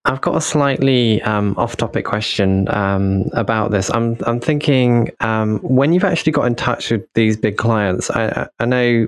I've 0.04 0.22
got 0.22 0.36
a 0.36 0.40
slightly 0.40 1.20
um, 1.22 1.54
off-topic 1.58 2.06
question 2.06 2.66
um, 2.74 3.26
about 3.34 3.72
this. 3.72 3.90
I'm 3.90 4.16
I'm 4.24 4.40
thinking 4.40 5.10
um, 5.20 5.58
when 5.58 5.92
you've 5.92 6.04
actually 6.04 6.32
got 6.32 6.46
in 6.46 6.54
touch 6.54 6.90
with 6.90 7.06
these 7.12 7.36
big 7.36 7.58
clients. 7.58 8.10
I, 8.10 8.48
I 8.58 8.64
know 8.64 9.06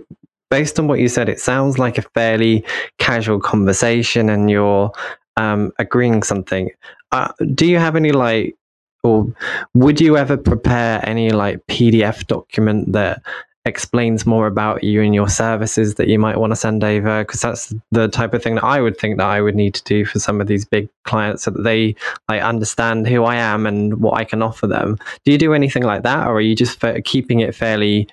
based 0.50 0.78
on 0.78 0.88
what 0.88 0.98
you 0.98 1.08
said, 1.08 1.28
it 1.28 1.40
sounds 1.40 1.78
like 1.78 1.96
a 1.96 2.02
fairly 2.02 2.64
casual 2.98 3.40
conversation, 3.40 4.28
and 4.28 4.50
you're 4.50 4.92
um, 5.36 5.72
agreeing 5.78 6.22
something. 6.22 6.70
Uh, 7.12 7.32
do 7.54 7.66
you 7.66 7.78
have 7.78 7.96
any 7.96 8.12
like, 8.12 8.54
or 9.02 9.32
would 9.74 10.00
you 10.00 10.16
ever 10.16 10.36
prepare 10.36 11.06
any 11.08 11.30
like 11.30 11.66
PDF 11.66 12.26
document 12.26 12.92
that 12.92 13.22
explains 13.66 14.24
more 14.24 14.46
about 14.46 14.82
you 14.82 15.02
and 15.02 15.14
your 15.14 15.28
services 15.28 15.96
that 15.96 16.08
you 16.08 16.18
might 16.18 16.38
want 16.38 16.50
to 16.50 16.56
send 16.56 16.82
over 16.82 17.22
because 17.22 17.42
that's 17.42 17.74
the 17.90 18.08
type 18.08 18.32
of 18.32 18.42
thing 18.42 18.54
that 18.54 18.64
I 18.64 18.80
would 18.80 18.96
think 18.96 19.18
that 19.18 19.26
I 19.26 19.42
would 19.42 19.54
need 19.54 19.74
to 19.74 19.84
do 19.84 20.06
for 20.06 20.18
some 20.18 20.40
of 20.40 20.46
these 20.46 20.64
big 20.64 20.88
clients 21.04 21.42
so 21.42 21.50
that 21.50 21.62
they 21.62 21.94
like 22.28 22.40
understand 22.40 23.06
who 23.06 23.24
I 23.24 23.36
am 23.36 23.66
and 23.66 24.00
what 24.00 24.14
I 24.14 24.24
can 24.24 24.42
offer 24.42 24.66
them. 24.66 24.98
Do 25.24 25.32
you 25.32 25.38
do 25.38 25.52
anything 25.52 25.82
like 25.82 26.04
that 26.04 26.26
or 26.26 26.36
are 26.36 26.40
you 26.40 26.56
just 26.56 26.82
keeping 27.04 27.40
it 27.40 27.54
fairly 27.54 28.08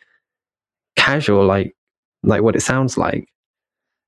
casual 0.97 1.45
like 1.45 1.73
like 2.23 2.41
what 2.41 2.55
it 2.57 2.61
sounds 2.61 2.97
like? 2.97 3.29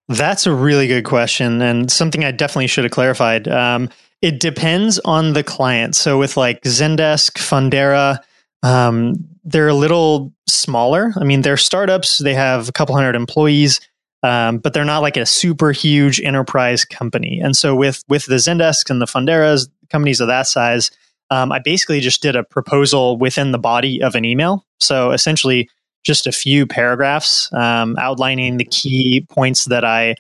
That's 0.09 0.45
a 0.45 0.53
really 0.53 0.87
good 0.87 1.05
question 1.05 1.61
and 1.61 1.89
something 1.89 2.25
I 2.25 2.31
definitely 2.31 2.67
should 2.67 2.83
have 2.83 2.91
clarified. 2.91 3.47
Um, 3.47 3.89
it 4.21 4.39
depends 4.39 4.99
on 4.99 5.34
the 5.34 5.43
client. 5.43 5.95
So 5.95 6.17
with 6.17 6.38
like 6.38 6.62
Zendesk, 6.63 7.34
Fundera, 7.34 8.19
um, 8.63 9.15
they're 9.43 9.69
a 9.69 9.73
little 9.73 10.34
smaller. 10.47 11.13
I 11.19 11.23
mean, 11.23 11.41
they're 11.41 11.58
startups. 11.58 12.17
They 12.17 12.34
have 12.34 12.67
a 12.67 12.71
couple 12.71 12.95
hundred 12.95 13.15
employees, 13.15 13.79
um, 14.23 14.58
but 14.58 14.73
they're 14.73 14.86
not 14.86 15.01
like 15.01 15.17
a 15.17 15.25
super 15.25 15.71
huge 15.71 16.19
enterprise 16.21 16.84
company. 16.86 17.39
And 17.39 17.55
so 17.55 17.75
with 17.75 18.03
with 18.10 18.25
the 18.25 18.36
Zendesk 18.36 18.89
and 18.89 19.01
the 19.01 19.05
Funderas, 19.05 19.69
companies 19.89 20.19
of 20.19 20.27
that 20.27 20.47
size, 20.47 20.91
um, 21.32 21.51
I 21.51 21.60
basically 21.60 21.99
just 21.99 22.21
did 22.21 22.36
a 22.36 22.43
proposal 22.43 23.17
within 23.17 23.51
the 23.51 23.58
body 23.58 24.01
of 24.01 24.15
an 24.15 24.25
email. 24.25 24.65
So 24.79 25.12
essentially, 25.12 25.69
just 26.03 26.27
a 26.27 26.32
few 26.32 26.65
paragraphs 26.65 27.51
um, 27.53 27.95
outlining 27.97 28.58
the 28.58 28.65
key 28.65 29.25
points 29.29 29.65
that 29.65 29.84
I 29.84 30.15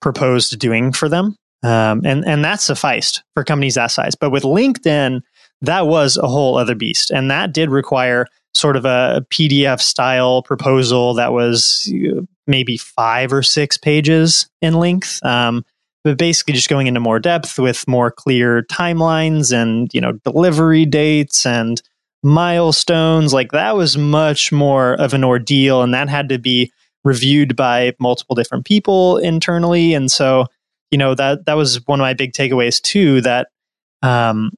proposed 0.00 0.58
doing 0.58 0.92
for 0.92 1.08
them. 1.08 1.36
Um, 1.64 2.02
and 2.04 2.24
and 2.26 2.44
that 2.44 2.60
sufficed 2.60 3.24
for 3.32 3.42
companies 3.42 3.74
that 3.74 3.90
size. 3.90 4.14
But 4.14 4.30
with 4.30 4.42
LinkedIn, 4.42 5.22
that 5.62 5.86
was 5.86 6.16
a 6.16 6.28
whole 6.28 6.58
other 6.58 6.74
beast. 6.74 7.10
And 7.10 7.30
that 7.30 7.52
did 7.52 7.70
require 7.70 8.26
sort 8.52 8.76
of 8.76 8.84
a 8.84 9.26
PDF 9.30 9.80
style 9.80 10.42
proposal 10.42 11.14
that 11.14 11.32
was 11.32 11.92
maybe 12.46 12.76
five 12.76 13.32
or 13.32 13.42
six 13.42 13.76
pages 13.76 14.48
in 14.60 14.74
length. 14.74 15.24
Um, 15.24 15.64
but 16.04 16.18
basically 16.18 16.52
just 16.52 16.68
going 16.68 16.86
into 16.86 17.00
more 17.00 17.18
depth 17.18 17.58
with 17.58 17.88
more 17.88 18.10
clear 18.10 18.62
timelines 18.64 19.52
and, 19.52 19.92
you 19.94 20.00
know, 20.00 20.12
delivery 20.24 20.84
dates 20.84 21.46
and 21.46 21.80
milestones. 22.22 23.32
Like 23.32 23.52
that 23.52 23.74
was 23.74 23.96
much 23.96 24.52
more 24.52 24.94
of 24.94 25.14
an 25.14 25.24
ordeal. 25.24 25.82
And 25.82 25.94
that 25.94 26.10
had 26.10 26.28
to 26.28 26.38
be 26.38 26.70
reviewed 27.04 27.56
by 27.56 27.94
multiple 27.98 28.34
different 28.34 28.66
people 28.66 29.16
internally. 29.16 29.94
And 29.94 30.10
so, 30.10 30.46
you 30.90 30.98
know, 30.98 31.14
that, 31.14 31.46
that 31.46 31.54
was 31.54 31.84
one 31.86 32.00
of 32.00 32.04
my 32.04 32.14
big 32.14 32.32
takeaways 32.32 32.80
too, 32.80 33.20
that, 33.22 33.48
um, 34.02 34.50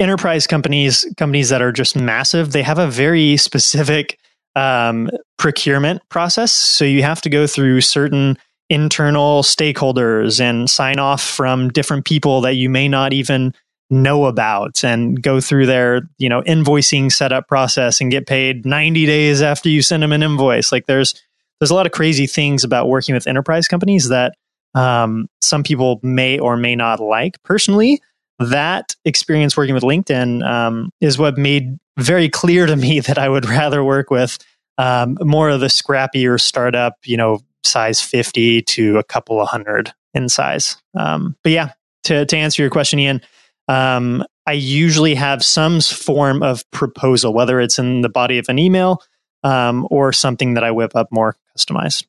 enterprise 0.00 0.46
companies, 0.46 1.06
companies 1.16 1.48
that 1.50 1.62
are 1.62 1.72
just 1.72 1.96
massive, 1.96 2.52
they 2.52 2.62
have 2.62 2.78
a 2.78 2.86
very 2.86 3.36
specific 3.36 4.18
um, 4.56 5.10
procurement 5.38 6.02
process. 6.08 6.52
So 6.52 6.84
you 6.84 7.02
have 7.02 7.20
to 7.22 7.30
go 7.30 7.46
through 7.46 7.80
certain 7.80 8.38
internal 8.70 9.42
stakeholders 9.42 10.40
and 10.40 10.68
sign 10.70 10.98
off 10.98 11.22
from 11.22 11.68
different 11.68 12.04
people 12.04 12.40
that 12.40 12.54
you 12.54 12.70
may 12.70 12.88
not 12.88 13.12
even 13.12 13.54
know 13.90 14.24
about 14.24 14.82
and 14.82 15.22
go 15.22 15.40
through 15.40 15.66
their 15.66 16.08
you 16.18 16.28
know 16.28 16.40
invoicing 16.42 17.12
setup 17.12 17.46
process 17.46 18.00
and 18.00 18.10
get 18.10 18.26
paid 18.26 18.64
90 18.64 19.04
days 19.04 19.42
after 19.42 19.68
you 19.68 19.82
send 19.82 20.02
them 20.02 20.10
an 20.10 20.22
invoice 20.22 20.72
like 20.72 20.86
there's 20.86 21.14
there's 21.60 21.70
a 21.70 21.74
lot 21.74 21.84
of 21.84 21.92
crazy 21.92 22.26
things 22.26 22.64
about 22.64 22.88
working 22.88 23.14
with 23.14 23.26
enterprise 23.26 23.68
companies 23.68 24.08
that 24.08 24.34
um, 24.74 25.28
some 25.42 25.62
people 25.62 26.00
may 26.02 26.38
or 26.38 26.56
may 26.56 26.74
not 26.74 27.00
like 27.00 27.42
personally 27.42 28.00
that 28.38 28.96
experience 29.04 29.56
working 29.56 29.74
with 29.74 29.84
LinkedIn 29.84 30.44
um, 30.46 30.90
is 31.00 31.18
what 31.18 31.38
made 31.38 31.78
very 31.96 32.28
clear 32.28 32.66
to 32.66 32.76
me 32.76 33.00
that 33.00 33.18
I 33.18 33.28
would 33.28 33.46
rather 33.46 33.84
work 33.84 34.10
with 34.10 34.38
um, 34.78 35.16
more 35.20 35.50
of 35.50 35.60
the 35.60 35.66
scrappier 35.66 36.40
startup, 36.40 36.96
you 37.04 37.16
know, 37.16 37.40
size 37.62 38.00
50 38.00 38.62
to 38.62 38.98
a 38.98 39.04
couple 39.04 39.40
of 39.40 39.48
hundred 39.48 39.92
in 40.12 40.28
size. 40.28 40.76
Um, 40.94 41.36
but 41.42 41.52
yeah, 41.52 41.72
to, 42.04 42.26
to 42.26 42.36
answer 42.36 42.62
your 42.62 42.70
question, 42.70 42.98
Ian, 42.98 43.20
um, 43.68 44.24
I 44.46 44.52
usually 44.52 45.14
have 45.14 45.42
some 45.42 45.80
form 45.80 46.42
of 46.42 46.68
proposal, 46.70 47.32
whether 47.32 47.60
it's 47.60 47.78
in 47.78 48.02
the 48.02 48.08
body 48.08 48.38
of 48.38 48.48
an 48.48 48.58
email 48.58 49.02
um, 49.42 49.86
or 49.90 50.12
something 50.12 50.54
that 50.54 50.64
I 50.64 50.70
whip 50.70 50.94
up 50.94 51.08
more 51.10 51.36
customized. 51.56 52.04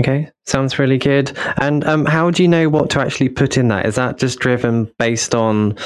Okay, 0.00 0.30
sounds 0.46 0.78
really 0.78 0.96
good. 0.96 1.36
And 1.58 1.84
um, 1.84 2.06
how 2.06 2.30
do 2.30 2.42
you 2.42 2.48
know 2.48 2.70
what 2.70 2.88
to 2.90 3.00
actually 3.00 3.28
put 3.28 3.58
in 3.58 3.68
that? 3.68 3.84
Is 3.84 3.96
that 3.96 4.18
just 4.18 4.38
driven 4.38 4.90
based 4.98 5.34
on 5.34 5.76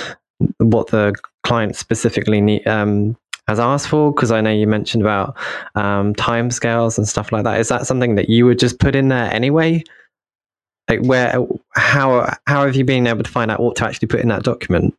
what 0.59 0.89
the 0.89 1.15
client 1.43 1.75
specifically 1.75 2.41
need, 2.41 2.67
um, 2.67 3.17
has 3.49 3.59
asked 3.59 3.89
for? 3.89 4.13
Because 4.15 4.31
I 4.31 4.41
know 4.41 4.53
you 4.53 4.69
mentioned 4.69 5.03
about 5.03 5.37
um, 5.75 6.15
timescales 6.15 6.97
and 6.97 7.09
stuff 7.09 7.33
like 7.33 7.43
that. 7.43 7.59
Is 7.59 7.69
that 7.69 7.87
something 7.87 8.15
that 8.15 8.29
you 8.29 8.47
would 8.47 8.61
just 8.61 8.79
put 8.79 8.95
in 8.95 9.09
there 9.09 9.33
anyway? 9.33 9.83
Like 10.89 11.03
where, 11.03 11.45
how, 11.75 12.33
how 12.47 12.67
have 12.67 12.77
you 12.77 12.85
been 12.85 13.09
able 13.09 13.25
to 13.25 13.31
find 13.31 13.51
out 13.51 13.59
what 13.59 13.75
to 13.77 13.87
actually 13.87 14.09
put 14.09 14.21
in 14.21 14.29
that 14.29 14.45
document? 14.45 14.95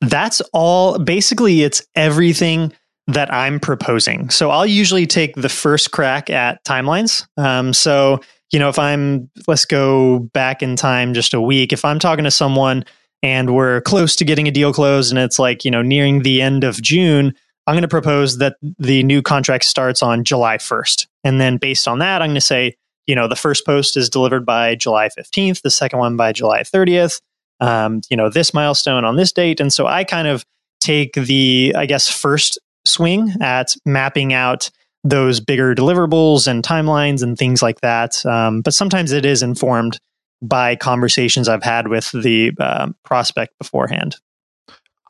That's 0.00 0.40
all. 0.52 0.98
Basically, 0.98 1.62
it's 1.62 1.86
everything 1.94 2.72
that 3.06 3.32
I'm 3.32 3.60
proposing. 3.60 4.30
So 4.30 4.50
I'll 4.50 4.66
usually 4.66 5.06
take 5.06 5.34
the 5.34 5.48
first 5.48 5.90
crack 5.90 6.30
at 6.30 6.64
timelines. 6.64 7.26
Um, 7.36 7.72
so, 7.72 8.20
you 8.52 8.58
know, 8.58 8.68
if 8.68 8.78
I'm, 8.78 9.30
let's 9.46 9.64
go 9.64 10.18
back 10.18 10.62
in 10.62 10.76
time 10.76 11.14
just 11.14 11.34
a 11.34 11.40
week, 11.40 11.72
if 11.72 11.84
I'm 11.84 11.98
talking 11.98 12.24
to 12.24 12.30
someone 12.30 12.84
and 13.22 13.54
we're 13.54 13.80
close 13.82 14.16
to 14.16 14.24
getting 14.24 14.48
a 14.48 14.50
deal 14.50 14.72
closed 14.72 15.12
and 15.12 15.18
it's 15.18 15.38
like, 15.38 15.64
you 15.64 15.70
know, 15.70 15.82
nearing 15.82 16.22
the 16.22 16.42
end 16.42 16.64
of 16.64 16.80
June, 16.80 17.34
I'm 17.66 17.74
going 17.74 17.82
to 17.82 17.88
propose 17.88 18.38
that 18.38 18.56
the 18.78 19.02
new 19.02 19.22
contract 19.22 19.64
starts 19.64 20.02
on 20.02 20.24
July 20.24 20.56
1st. 20.56 21.06
And 21.22 21.40
then 21.40 21.58
based 21.58 21.86
on 21.86 21.98
that, 22.00 22.22
I'm 22.22 22.28
going 22.28 22.34
to 22.34 22.40
say, 22.40 22.74
you 23.06 23.14
know, 23.14 23.28
the 23.28 23.36
first 23.36 23.64
post 23.66 23.96
is 23.96 24.08
delivered 24.08 24.44
by 24.46 24.74
July 24.74 25.08
15th, 25.08 25.62
the 25.62 25.70
second 25.70 25.98
one 25.98 26.16
by 26.16 26.32
July 26.32 26.62
30th, 26.62 27.20
um, 27.60 28.00
you 28.10 28.16
know, 28.16 28.30
this 28.30 28.54
milestone 28.54 29.04
on 29.04 29.16
this 29.16 29.32
date. 29.32 29.60
And 29.60 29.72
so 29.72 29.86
I 29.86 30.04
kind 30.04 30.26
of 30.26 30.44
take 30.80 31.12
the, 31.14 31.74
I 31.76 31.86
guess, 31.86 32.08
first 32.08 32.58
swing 32.86 33.34
at 33.40 33.74
mapping 33.84 34.32
out 34.32 34.70
those 35.04 35.40
bigger 35.40 35.74
deliverables 35.74 36.46
and 36.46 36.62
timelines 36.62 37.22
and 37.22 37.38
things 37.38 37.62
like 37.62 37.80
that. 37.80 38.24
Um, 38.26 38.60
but 38.60 38.74
sometimes 38.74 39.12
it 39.12 39.24
is 39.24 39.42
informed 39.42 39.98
by 40.42 40.76
conversations 40.76 41.48
I've 41.48 41.62
had 41.62 41.88
with 41.88 42.10
the 42.12 42.52
uh, 42.58 42.88
prospect 43.04 43.58
beforehand. 43.58 44.16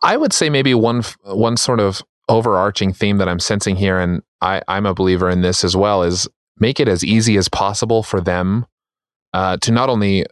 I 0.03 0.16
would 0.16 0.33
say 0.33 0.50
maybe 0.50 0.74
one 0.74 1.03
one 1.24 1.57
sort 1.57 1.81
of 1.81 2.03
overarching 2.29 2.92
theme 2.92 3.18
that 3.18 3.29
I'm 3.29 3.40
sensing 3.40 3.76
here, 3.76 3.98
and 3.98 4.22
I, 4.40 4.62
I'm 4.68 4.87
a 4.87 4.94
believer 4.94 5.29
in 5.29 5.42
this 5.42 5.64
as 5.64 5.76
well, 5.76 6.03
is 6.03 6.29
make 6.59 6.81
it 6.81 6.88
as 6.88 7.05
easy 7.05 7.37
as 7.37 7.48
possible 7.48 8.03
for 8.03 8.20
them 8.20 8.66
uh, 9.33 9.57
to 9.59 9.72
not 9.72 9.88
only 9.88 10.24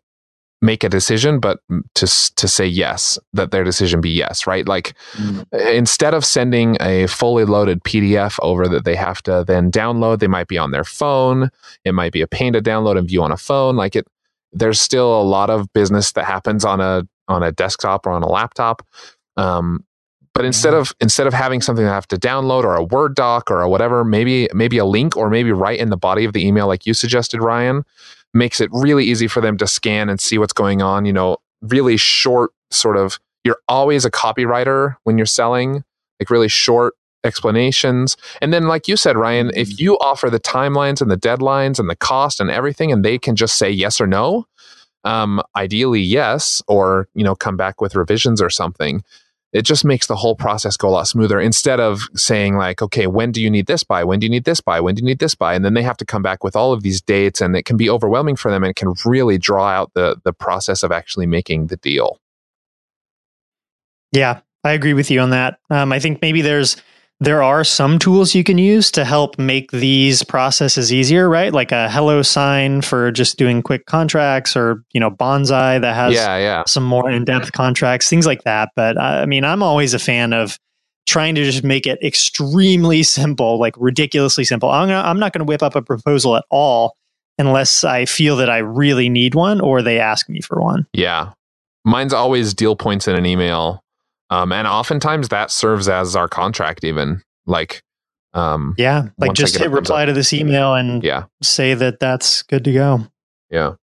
make 0.60 0.82
a 0.82 0.88
decision, 0.88 1.38
but 1.38 1.60
to 1.94 2.06
to 2.36 2.48
say 2.48 2.66
yes, 2.66 3.18
that 3.32 3.50
their 3.50 3.64
decision 3.64 4.00
be 4.00 4.10
yes, 4.10 4.46
right? 4.46 4.66
Like 4.66 4.94
mm. 5.14 5.44
instead 5.52 6.14
of 6.14 6.24
sending 6.24 6.76
a 6.80 7.06
fully 7.06 7.44
loaded 7.44 7.82
PDF 7.84 8.36
over 8.42 8.66
that 8.68 8.84
they 8.84 8.96
have 8.96 9.22
to 9.22 9.44
then 9.46 9.70
download, 9.70 10.18
they 10.18 10.26
might 10.26 10.48
be 10.48 10.58
on 10.58 10.70
their 10.70 10.84
phone. 10.84 11.50
It 11.84 11.94
might 11.94 12.12
be 12.12 12.22
a 12.22 12.26
pain 12.26 12.52
to 12.54 12.60
download 12.60 12.98
and 12.98 13.06
view 13.06 13.22
on 13.22 13.32
a 13.32 13.36
phone. 13.36 13.76
Like 13.76 13.94
it, 13.94 14.06
there's 14.52 14.80
still 14.80 15.20
a 15.20 15.22
lot 15.22 15.50
of 15.50 15.72
business 15.72 16.12
that 16.12 16.24
happens 16.24 16.64
on 16.64 16.80
a 16.80 17.06
on 17.28 17.42
a 17.42 17.52
desktop 17.52 18.06
or 18.06 18.10
on 18.10 18.22
a 18.22 18.28
laptop. 18.28 18.86
Um, 19.36 19.84
but 20.34 20.44
instead 20.44 20.72
of 20.72 20.92
instead 21.00 21.26
of 21.26 21.34
having 21.34 21.60
something 21.60 21.84
I 21.84 21.92
have 21.92 22.06
to 22.08 22.16
download 22.16 22.62
or 22.62 22.76
a 22.76 22.84
Word 22.84 23.16
doc 23.16 23.50
or 23.50 23.60
a 23.60 23.68
whatever, 23.68 24.04
maybe 24.04 24.48
maybe 24.54 24.78
a 24.78 24.84
link 24.84 25.16
or 25.16 25.30
maybe 25.30 25.50
right 25.50 25.78
in 25.78 25.90
the 25.90 25.96
body 25.96 26.24
of 26.24 26.32
the 26.32 26.46
email, 26.46 26.68
like 26.68 26.86
you 26.86 26.94
suggested, 26.94 27.42
Ryan, 27.42 27.82
makes 28.34 28.60
it 28.60 28.70
really 28.72 29.04
easy 29.04 29.28
for 29.28 29.40
them 29.40 29.56
to 29.58 29.66
scan 29.66 30.08
and 30.08 30.20
see 30.20 30.38
what's 30.38 30.52
going 30.52 30.82
on. 30.82 31.04
You 31.04 31.12
know, 31.12 31.38
really 31.62 31.96
short 31.96 32.52
sort 32.70 32.96
of. 32.96 33.18
You're 33.44 33.60
always 33.68 34.04
a 34.04 34.10
copywriter 34.10 34.96
when 35.04 35.16
you're 35.16 35.26
selling, 35.26 35.84
like 36.20 36.28
really 36.28 36.48
short 36.48 36.94
explanations. 37.24 38.16
And 38.42 38.52
then, 38.52 38.66
like 38.66 38.88
you 38.88 38.96
said, 38.96 39.16
Ryan, 39.16 39.50
if 39.54 39.68
mm-hmm. 39.68 39.82
you 39.82 39.98
offer 39.98 40.28
the 40.28 40.40
timelines 40.40 41.00
and 41.00 41.10
the 41.10 41.16
deadlines 41.16 41.78
and 41.78 41.88
the 41.88 41.96
cost 41.96 42.40
and 42.40 42.50
everything, 42.50 42.92
and 42.92 43.04
they 43.04 43.18
can 43.18 43.36
just 43.36 43.56
say 43.56 43.70
yes 43.70 44.00
or 44.00 44.06
no, 44.06 44.46
um, 45.04 45.40
ideally 45.56 46.00
yes, 46.00 46.62
or 46.68 47.08
you 47.14 47.24
know, 47.24 47.34
come 47.34 47.56
back 47.56 47.80
with 47.80 47.94
revisions 47.94 48.42
or 48.42 48.50
something 48.50 49.02
it 49.52 49.62
just 49.62 49.84
makes 49.84 50.06
the 50.06 50.16
whole 50.16 50.34
process 50.34 50.76
go 50.76 50.88
a 50.88 50.90
lot 50.90 51.08
smoother 51.08 51.40
instead 51.40 51.80
of 51.80 52.02
saying 52.14 52.56
like 52.56 52.82
okay 52.82 53.06
when 53.06 53.32
do 53.32 53.42
you 53.42 53.50
need 53.50 53.66
this 53.66 53.82
by? 53.82 54.04
When 54.04 54.20
do 54.20 54.26
you 54.26 54.30
need 54.30 54.44
this 54.44 54.60
by? 54.60 54.80
When 54.80 54.94
do 54.94 55.00
you 55.00 55.06
need 55.06 55.18
this 55.18 55.34
by? 55.34 55.54
And 55.54 55.64
then 55.64 55.74
they 55.74 55.82
have 55.82 55.96
to 55.98 56.04
come 56.04 56.22
back 56.22 56.44
with 56.44 56.54
all 56.54 56.72
of 56.72 56.82
these 56.82 57.00
dates 57.00 57.40
and 57.40 57.56
it 57.56 57.64
can 57.64 57.76
be 57.76 57.90
overwhelming 57.90 58.36
for 58.36 58.50
them 58.50 58.62
and 58.62 58.70
it 58.70 58.76
can 58.76 58.94
really 59.04 59.38
draw 59.38 59.68
out 59.68 59.92
the 59.94 60.16
the 60.24 60.32
process 60.32 60.82
of 60.82 60.92
actually 60.92 61.26
making 61.26 61.68
the 61.68 61.76
deal. 61.76 62.20
Yeah 64.12 64.40
i 64.64 64.72
agree 64.72 64.92
with 64.92 65.10
you 65.10 65.20
on 65.20 65.30
that. 65.30 65.58
Um, 65.70 65.92
i 65.92 65.98
think 65.98 66.20
maybe 66.20 66.42
there's 66.42 66.76
there 67.20 67.42
are 67.42 67.64
some 67.64 67.98
tools 67.98 68.34
you 68.34 68.44
can 68.44 68.58
use 68.58 68.92
to 68.92 69.04
help 69.04 69.38
make 69.38 69.72
these 69.72 70.22
processes 70.22 70.92
easier, 70.92 71.28
right? 71.28 71.52
Like 71.52 71.72
a 71.72 71.88
HelloSign 71.90 72.84
for 72.84 73.10
just 73.10 73.36
doing 73.36 73.60
quick 73.60 73.86
contracts 73.86 74.56
or, 74.56 74.84
you 74.92 75.00
know, 75.00 75.10
Bonsai 75.10 75.80
that 75.80 75.94
has 75.94 76.14
yeah, 76.14 76.38
yeah. 76.38 76.62
some 76.66 76.84
more 76.84 77.10
in-depth 77.10 77.52
contracts, 77.52 78.08
things 78.08 78.24
like 78.24 78.44
that. 78.44 78.70
But 78.76 78.96
uh, 78.96 79.00
I 79.00 79.26
mean, 79.26 79.44
I'm 79.44 79.64
always 79.64 79.94
a 79.94 79.98
fan 79.98 80.32
of 80.32 80.58
trying 81.08 81.34
to 81.34 81.44
just 81.44 81.64
make 81.64 81.88
it 81.88 82.00
extremely 82.04 83.02
simple, 83.02 83.58
like 83.58 83.74
ridiculously 83.78 84.44
simple. 84.44 84.70
I'm, 84.70 84.86
gonna, 84.88 85.00
I'm 85.00 85.18
not 85.18 85.32
going 85.32 85.44
to 85.44 85.50
whip 85.50 85.62
up 85.62 85.74
a 85.74 85.82
proposal 85.82 86.36
at 86.36 86.44
all 86.50 86.94
unless 87.36 87.82
I 87.82 88.04
feel 88.04 88.36
that 88.36 88.50
I 88.50 88.58
really 88.58 89.08
need 89.08 89.34
one 89.34 89.60
or 89.60 89.82
they 89.82 89.98
ask 89.98 90.28
me 90.28 90.40
for 90.40 90.60
one. 90.60 90.86
Yeah. 90.92 91.32
Mine's 91.84 92.12
always 92.12 92.54
deal 92.54 92.76
points 92.76 93.08
in 93.08 93.16
an 93.16 93.26
email 93.26 93.82
um, 94.30 94.52
and 94.52 94.66
oftentimes 94.66 95.28
that 95.28 95.50
serves 95.50 95.88
as 95.88 96.14
our 96.16 96.28
contract, 96.28 96.84
even 96.84 97.22
like, 97.46 97.82
um, 98.34 98.74
yeah, 98.78 99.08
like 99.18 99.32
just 99.32 99.56
hit 99.56 99.70
reply 99.70 100.02
up. 100.02 100.08
to 100.08 100.12
this 100.12 100.32
email 100.32 100.74
and 100.74 101.02
yeah, 101.02 101.24
say 101.42 101.74
that 101.74 102.00
that's 102.00 102.42
good 102.42 102.64
to 102.64 102.72
go. 102.72 103.06
Yeah. 103.50 103.74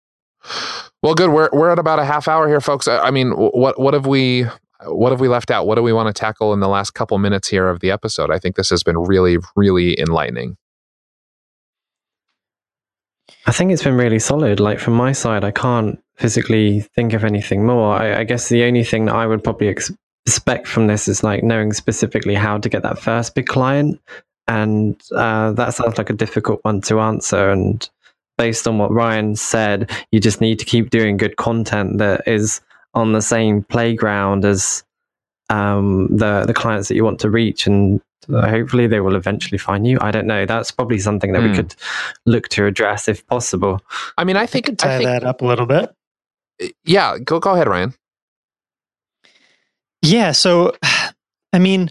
Well, 1.01 1.15
good. 1.15 1.31
We're 1.31 1.49
we're 1.51 1.71
at 1.71 1.79
about 1.79 1.99
a 1.99 2.05
half 2.05 2.27
hour 2.27 2.47
here, 2.47 2.61
folks. 2.61 2.87
I 2.87 3.11
mean, 3.11 3.31
what 3.31 3.79
what 3.79 3.93
have 3.93 4.05
we 4.05 4.45
what 4.83 5.11
have 5.11 5.19
we 5.19 5.27
left 5.27 5.51
out? 5.51 5.65
What 5.65 5.75
do 5.75 5.83
we 5.83 5.93
want 5.93 6.13
to 6.13 6.19
tackle 6.19 6.53
in 6.53 6.59
the 6.59 6.67
last 6.67 6.91
couple 6.91 7.17
minutes 7.17 7.47
here 7.47 7.67
of 7.67 7.79
the 7.79 7.91
episode? 7.91 8.31
I 8.31 8.39
think 8.39 8.55
this 8.55 8.69
has 8.69 8.83
been 8.83 8.97
really, 8.97 9.37
really 9.55 9.99
enlightening. 9.99 10.57
I 13.47 13.51
think 13.51 13.71
it's 13.71 13.83
been 13.83 13.95
really 13.95 14.19
solid. 14.19 14.59
Like 14.59 14.79
from 14.79 14.93
my 14.93 15.11
side, 15.11 15.43
I 15.43 15.51
can't 15.51 15.99
physically 16.15 16.81
think 16.81 17.13
of 17.13 17.23
anything 17.23 17.65
more. 17.65 17.95
I, 17.95 18.21
I 18.21 18.23
guess 18.23 18.49
the 18.49 18.63
only 18.63 18.83
thing 18.83 19.05
that 19.05 19.15
I 19.15 19.27
would 19.27 19.43
probably 19.43 19.69
ex- 19.69 19.91
expect 20.25 20.67
from 20.67 20.87
this 20.87 21.07
is 21.07 21.23
like 21.23 21.43
knowing 21.43 21.71
specifically 21.73 22.35
how 22.35 22.57
to 22.57 22.69
get 22.69 22.83
that 22.83 22.99
first 22.99 23.35
big 23.35 23.47
client. 23.47 23.99
And 24.47 25.01
uh, 25.15 25.51
that 25.53 25.73
sounds 25.73 25.97
like 25.97 26.09
a 26.09 26.13
difficult 26.13 26.59
one 26.63 26.81
to 26.81 26.99
answer. 26.99 27.49
And 27.49 27.87
based 28.37 28.67
on 28.67 28.77
what 28.77 28.91
Ryan 28.91 29.35
said, 29.35 29.91
you 30.11 30.19
just 30.19 30.41
need 30.41 30.59
to 30.59 30.65
keep 30.65 30.89
doing 30.89 31.17
good 31.17 31.37
content 31.37 31.97
that 31.99 32.27
is 32.27 32.61
on 32.93 33.13
the 33.13 33.21
same 33.21 33.63
playground 33.63 34.45
as 34.45 34.83
um, 35.49 36.07
the 36.15 36.45
the 36.45 36.53
clients 36.53 36.87
that 36.87 36.95
you 36.95 37.03
want 37.03 37.19
to 37.19 37.29
reach, 37.29 37.67
and 37.67 38.01
uh, 38.33 38.49
hopefully 38.49 38.87
they 38.87 38.99
will 38.99 39.15
eventually 39.15 39.57
find 39.57 39.85
you. 39.85 39.97
I 40.01 40.09
don't 40.09 40.25
know. 40.25 40.45
That's 40.45 40.71
probably 40.71 40.97
something 40.97 41.33
that 41.33 41.39
mm. 41.41 41.43
we 41.43 41.49
hmm. 41.49 41.55
could 41.55 41.75
look 42.25 42.47
to 42.49 42.65
address 42.65 43.07
if 43.07 43.25
possible. 43.27 43.81
I 44.17 44.23
mean, 44.23 44.37
I 44.37 44.47
think 44.47 44.75
tie 44.77 44.95
I 44.95 44.97
think, 44.97 45.09
that 45.09 45.23
up 45.23 45.41
a 45.41 45.45
little 45.45 45.67
bit. 45.67 45.93
Yeah, 46.83 47.19
go 47.19 47.39
go 47.39 47.51
ahead, 47.51 47.67
Ryan. 47.67 47.93
Yeah. 50.05 50.31
So, 50.31 50.73
I 51.53 51.59
mean, 51.59 51.89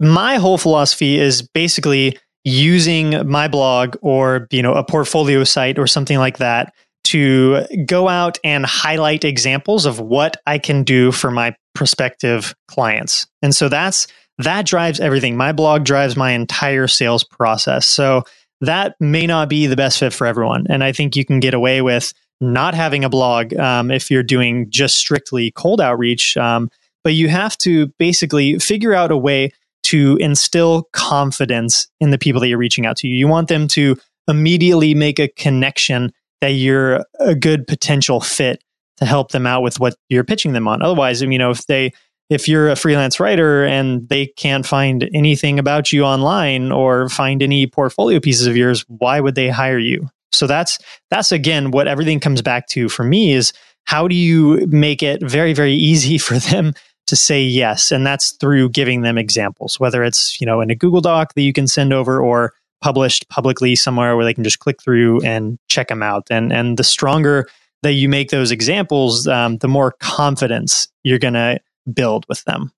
my 0.00 0.36
whole 0.36 0.58
philosophy 0.58 1.18
is 1.18 1.42
basically 1.42 2.18
using 2.44 3.28
my 3.28 3.48
blog 3.48 3.96
or, 4.02 4.46
you 4.50 4.62
know, 4.62 4.74
a 4.74 4.84
portfolio 4.84 5.44
site 5.44 5.78
or 5.78 5.86
something 5.86 6.18
like 6.18 6.38
that 6.38 6.72
to 7.04 7.64
go 7.86 8.08
out 8.08 8.38
and 8.44 8.64
highlight 8.64 9.24
examples 9.24 9.86
of 9.86 10.00
what 10.00 10.36
I 10.46 10.58
can 10.58 10.84
do 10.84 11.12
for 11.12 11.30
my 11.30 11.54
prospective 11.74 12.54
clients. 12.68 13.26
And 13.42 13.54
so 13.54 13.68
that's 13.68 14.06
that 14.38 14.66
drives 14.66 15.00
everything. 15.00 15.36
My 15.36 15.52
blog 15.52 15.84
drives 15.84 16.16
my 16.16 16.32
entire 16.32 16.88
sales 16.88 17.22
process. 17.22 17.86
So 17.88 18.24
that 18.60 18.96
may 19.00 19.26
not 19.26 19.48
be 19.48 19.66
the 19.66 19.76
best 19.76 19.98
fit 19.98 20.12
for 20.12 20.26
everyone. 20.26 20.66
And 20.68 20.82
I 20.82 20.92
think 20.92 21.14
you 21.14 21.24
can 21.24 21.40
get 21.40 21.54
away 21.54 21.82
with 21.82 22.12
not 22.40 22.74
having 22.74 23.04
a 23.04 23.08
blog 23.08 23.54
um, 23.54 23.90
if 23.90 24.10
you're 24.10 24.22
doing 24.22 24.70
just 24.70 24.96
strictly 24.96 25.52
cold 25.52 25.80
outreach. 25.80 26.36
Um, 26.36 26.68
but 27.04 27.14
you 27.14 27.28
have 27.28 27.56
to 27.58 27.88
basically 27.98 28.58
figure 28.58 28.94
out 28.94 29.12
a 29.12 29.16
way 29.16 29.52
to 29.84 30.16
instill 30.16 30.88
confidence 30.92 31.86
in 32.00 32.10
the 32.10 32.18
people 32.18 32.40
that 32.40 32.48
you're 32.48 32.58
reaching 32.58 32.86
out 32.86 32.96
to. 32.96 33.06
You 33.06 33.28
want 33.28 33.48
them 33.48 33.68
to 33.68 33.96
immediately 34.26 34.94
make 34.94 35.18
a 35.18 35.28
connection 35.28 36.12
that 36.40 36.52
you're 36.52 37.04
a 37.20 37.34
good 37.34 37.66
potential 37.66 38.20
fit 38.20 38.62
to 38.96 39.04
help 39.04 39.32
them 39.32 39.46
out 39.46 39.62
with 39.62 39.78
what 39.78 39.94
you're 40.08 40.24
pitching 40.24 40.52
them 40.52 40.66
on. 40.66 40.82
Otherwise, 40.82 41.20
you 41.20 41.38
know, 41.38 41.50
if 41.50 41.66
they 41.66 41.92
if 42.30 42.48
you're 42.48 42.70
a 42.70 42.76
freelance 42.76 43.20
writer 43.20 43.64
and 43.64 44.08
they 44.08 44.26
can't 44.26 44.64
find 44.64 45.08
anything 45.12 45.58
about 45.58 45.92
you 45.92 46.04
online 46.04 46.72
or 46.72 47.10
find 47.10 47.42
any 47.42 47.66
portfolio 47.66 48.18
pieces 48.18 48.46
of 48.46 48.56
yours, 48.56 48.84
why 48.88 49.20
would 49.20 49.34
they 49.34 49.48
hire 49.48 49.78
you? 49.78 50.08
So 50.32 50.46
that's 50.46 50.78
that's 51.10 51.32
again 51.32 51.70
what 51.70 51.86
everything 51.86 52.20
comes 52.20 52.40
back 52.40 52.66
to 52.68 52.88
for 52.88 53.04
me 53.04 53.32
is 53.32 53.52
how 53.84 54.08
do 54.08 54.14
you 54.14 54.66
make 54.68 55.02
it 55.02 55.22
very 55.22 55.52
very 55.52 55.74
easy 55.74 56.18
for 56.26 56.38
them 56.38 56.72
to 57.06 57.16
say 57.16 57.42
yes. 57.42 57.92
And 57.92 58.06
that's 58.06 58.32
through 58.32 58.70
giving 58.70 59.02
them 59.02 59.18
examples, 59.18 59.78
whether 59.78 60.02
it's, 60.02 60.40
you 60.40 60.46
know, 60.46 60.60
in 60.60 60.70
a 60.70 60.74
Google 60.74 61.00
Doc 61.00 61.34
that 61.34 61.42
you 61.42 61.52
can 61.52 61.66
send 61.66 61.92
over 61.92 62.20
or 62.20 62.52
published 62.80 63.28
publicly 63.28 63.74
somewhere 63.76 64.16
where 64.16 64.24
they 64.24 64.34
can 64.34 64.44
just 64.44 64.58
click 64.58 64.82
through 64.82 65.22
and 65.22 65.58
check 65.68 65.88
them 65.88 66.02
out. 66.02 66.26
And, 66.30 66.52
and 66.52 66.76
the 66.76 66.84
stronger 66.84 67.48
that 67.82 67.92
you 67.92 68.08
make 68.08 68.30
those 68.30 68.50
examples, 68.50 69.26
um, 69.26 69.58
the 69.58 69.68
more 69.68 69.92
confidence 70.00 70.88
you're 71.02 71.18
going 71.18 71.34
to 71.34 71.60
build 71.92 72.24
with 72.28 72.44
them. 72.44 72.72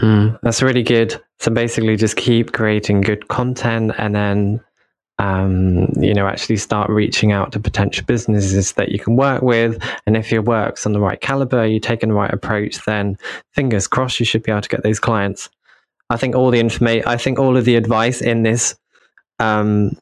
Mm, 0.00 0.38
that's 0.42 0.62
really 0.62 0.82
good. 0.82 1.20
So 1.38 1.50
basically, 1.50 1.96
just 1.96 2.16
keep 2.16 2.52
creating 2.52 3.02
good 3.02 3.28
content 3.28 3.92
and 3.98 4.14
then 4.14 4.60
um, 5.18 5.88
you 6.00 6.12
know, 6.12 6.26
actually 6.26 6.56
start 6.56 6.90
reaching 6.90 7.30
out 7.30 7.52
to 7.52 7.60
potential 7.60 8.04
businesses 8.04 8.72
that 8.72 8.90
you 8.90 8.98
can 8.98 9.16
work 9.16 9.42
with. 9.42 9.80
And 10.06 10.16
if 10.16 10.32
your 10.32 10.42
work's 10.42 10.86
on 10.86 10.92
the 10.92 11.00
right 11.00 11.20
caliber, 11.20 11.66
you're 11.66 11.80
taking 11.80 12.08
the 12.08 12.14
right 12.14 12.32
approach, 12.32 12.84
then 12.84 13.16
fingers 13.52 13.86
crossed 13.86 14.18
you 14.18 14.26
should 14.26 14.42
be 14.42 14.50
able 14.50 14.62
to 14.62 14.68
get 14.68 14.82
those 14.82 14.98
clients. 14.98 15.48
I 16.10 16.16
think 16.16 16.34
all 16.34 16.50
the 16.50 16.60
information, 16.60 17.06
I 17.06 17.16
think 17.16 17.38
all 17.38 17.56
of 17.56 17.64
the 17.64 17.76
advice 17.76 18.20
in 18.20 18.42
this 18.42 18.76
um, 19.38 19.96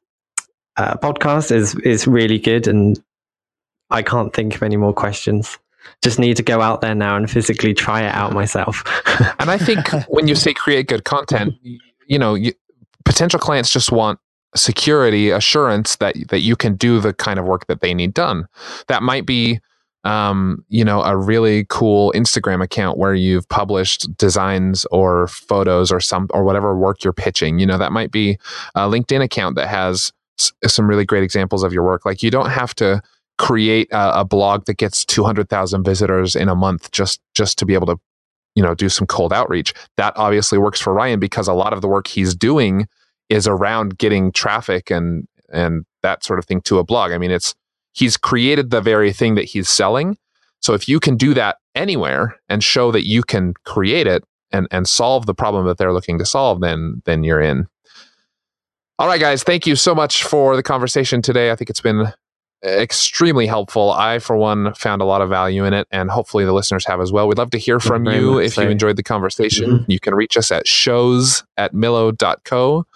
uh, 0.76 0.94
podcast 0.96 1.52
is 1.52 1.74
is 1.76 2.06
really 2.06 2.38
good, 2.38 2.66
and 2.66 3.00
I 3.90 4.02
can't 4.02 4.32
think 4.32 4.54
of 4.54 4.62
any 4.62 4.76
more 4.76 4.92
questions. 4.92 5.58
Just 6.02 6.18
need 6.18 6.36
to 6.38 6.42
go 6.42 6.60
out 6.60 6.80
there 6.80 6.94
now 6.94 7.16
and 7.16 7.30
physically 7.30 7.74
try 7.74 8.02
it 8.02 8.14
out 8.14 8.32
myself. 8.32 8.82
and 9.38 9.50
I 9.50 9.58
think 9.58 9.88
when 10.08 10.26
you 10.26 10.34
say 10.34 10.54
create 10.54 10.88
good 10.88 11.04
content, 11.04 11.54
you 12.06 12.18
know, 12.18 12.34
you, 12.34 12.52
potential 13.04 13.38
clients 13.38 13.70
just 13.70 13.92
want 13.92 14.18
security 14.54 15.30
assurance 15.30 15.96
that 15.96 16.16
that 16.28 16.40
you 16.40 16.56
can 16.56 16.76
do 16.76 17.00
the 17.00 17.12
kind 17.12 17.38
of 17.38 17.44
work 17.44 17.66
that 17.66 17.80
they 17.80 17.94
need 17.94 18.14
done. 18.14 18.46
That 18.88 19.02
might 19.02 19.26
be 19.26 19.60
um, 20.04 20.64
you 20.68 20.84
know, 20.84 21.02
a 21.02 21.16
really 21.16 21.64
cool 21.68 22.12
Instagram 22.14 22.62
account 22.62 22.98
where 22.98 23.14
you've 23.14 23.48
published 23.48 24.14
designs 24.16 24.84
or 24.86 25.28
photos 25.28 25.92
or 25.92 26.00
some 26.00 26.26
or 26.30 26.42
whatever 26.42 26.76
work 26.76 27.04
you're 27.04 27.12
pitching. 27.12 27.58
You 27.58 27.66
know, 27.66 27.78
that 27.78 27.92
might 27.92 28.10
be 28.10 28.38
a 28.74 28.80
LinkedIn 28.80 29.22
account 29.22 29.54
that 29.56 29.68
has 29.68 30.12
s- 30.40 30.52
some 30.66 30.88
really 30.88 31.04
great 31.04 31.22
examples 31.22 31.62
of 31.62 31.72
your 31.72 31.84
work. 31.84 32.04
Like 32.04 32.22
you 32.22 32.30
don't 32.30 32.50
have 32.50 32.74
to 32.76 33.00
create 33.38 33.88
a, 33.92 34.20
a 34.20 34.24
blog 34.24 34.64
that 34.64 34.76
gets 34.76 35.04
200,000 35.04 35.84
visitors 35.84 36.34
in 36.34 36.48
a 36.48 36.54
month 36.54 36.90
just 36.90 37.20
just 37.34 37.58
to 37.58 37.66
be 37.66 37.74
able 37.74 37.86
to 37.86 37.96
you 38.54 38.62
know 38.62 38.74
do 38.74 38.88
some 38.88 39.06
cold 39.06 39.32
outreach. 39.32 39.72
That 39.96 40.14
obviously 40.16 40.58
works 40.58 40.80
for 40.80 40.92
Ryan 40.92 41.20
because 41.20 41.46
a 41.46 41.54
lot 41.54 41.72
of 41.72 41.80
the 41.80 41.88
work 41.88 42.08
he's 42.08 42.34
doing 42.34 42.88
is 43.32 43.46
around 43.48 43.98
getting 43.98 44.30
traffic 44.32 44.90
and 44.90 45.26
and 45.52 45.84
that 46.02 46.24
sort 46.24 46.38
of 46.38 46.44
thing 46.44 46.60
to 46.62 46.78
a 46.78 46.84
blog. 46.84 47.12
I 47.12 47.18
mean, 47.18 47.30
it's 47.30 47.54
he's 47.92 48.16
created 48.16 48.70
the 48.70 48.80
very 48.80 49.12
thing 49.12 49.34
that 49.34 49.44
he's 49.44 49.68
selling. 49.68 50.16
So 50.60 50.74
if 50.74 50.88
you 50.88 51.00
can 51.00 51.16
do 51.16 51.34
that 51.34 51.56
anywhere 51.74 52.36
and 52.48 52.62
show 52.62 52.92
that 52.92 53.06
you 53.06 53.22
can 53.22 53.54
create 53.64 54.06
it 54.06 54.22
and, 54.52 54.68
and 54.70 54.88
solve 54.88 55.26
the 55.26 55.34
problem 55.34 55.66
that 55.66 55.78
they're 55.78 55.92
looking 55.92 56.18
to 56.18 56.26
solve, 56.26 56.60
then 56.60 57.02
then 57.04 57.24
you're 57.24 57.40
in. 57.40 57.66
All 58.98 59.08
right, 59.08 59.20
guys, 59.20 59.42
thank 59.42 59.66
you 59.66 59.74
so 59.74 59.94
much 59.94 60.22
for 60.22 60.54
the 60.54 60.62
conversation 60.62 61.22
today. 61.22 61.50
I 61.50 61.56
think 61.56 61.70
it's 61.70 61.80
been 61.80 62.12
extremely 62.64 63.46
helpful. 63.46 63.90
I, 63.90 64.18
for 64.18 64.36
one, 64.36 64.74
found 64.74 65.02
a 65.02 65.04
lot 65.04 65.22
of 65.22 65.28
value 65.28 65.64
in 65.64 65.72
it, 65.72 65.88
and 65.90 66.10
hopefully 66.10 66.44
the 66.44 66.52
listeners 66.52 66.86
have 66.86 67.00
as 67.00 67.10
well. 67.10 67.26
We'd 67.26 67.38
love 67.38 67.50
to 67.50 67.58
hear 67.58 67.80
from 67.80 68.04
Very 68.04 68.18
you 68.18 68.38
if 68.38 68.54
so. 68.54 68.62
you 68.62 68.68
enjoyed 68.68 68.96
the 68.96 69.02
conversation. 69.02 69.70
Mm-hmm. 69.70 69.90
You 69.90 69.98
can 69.98 70.14
reach 70.14 70.36
us 70.36 70.52
at 70.52 70.68
shows 70.68 71.42
at 71.56 71.72
millo.co. 71.72 72.86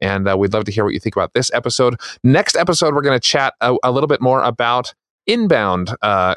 And 0.00 0.28
uh, 0.28 0.36
we'd 0.36 0.52
love 0.52 0.64
to 0.64 0.72
hear 0.72 0.84
what 0.84 0.94
you 0.94 1.00
think 1.00 1.16
about 1.16 1.32
this 1.34 1.50
episode. 1.52 2.00
Next 2.24 2.56
episode, 2.56 2.94
we're 2.94 3.02
going 3.02 3.18
to 3.18 3.26
chat 3.26 3.54
a, 3.60 3.76
a, 3.82 3.92
little 3.92 4.06
bit 4.06 4.20
more 4.20 4.42
about 4.42 4.94
inbound 5.26 5.94
uh, 6.02 6.34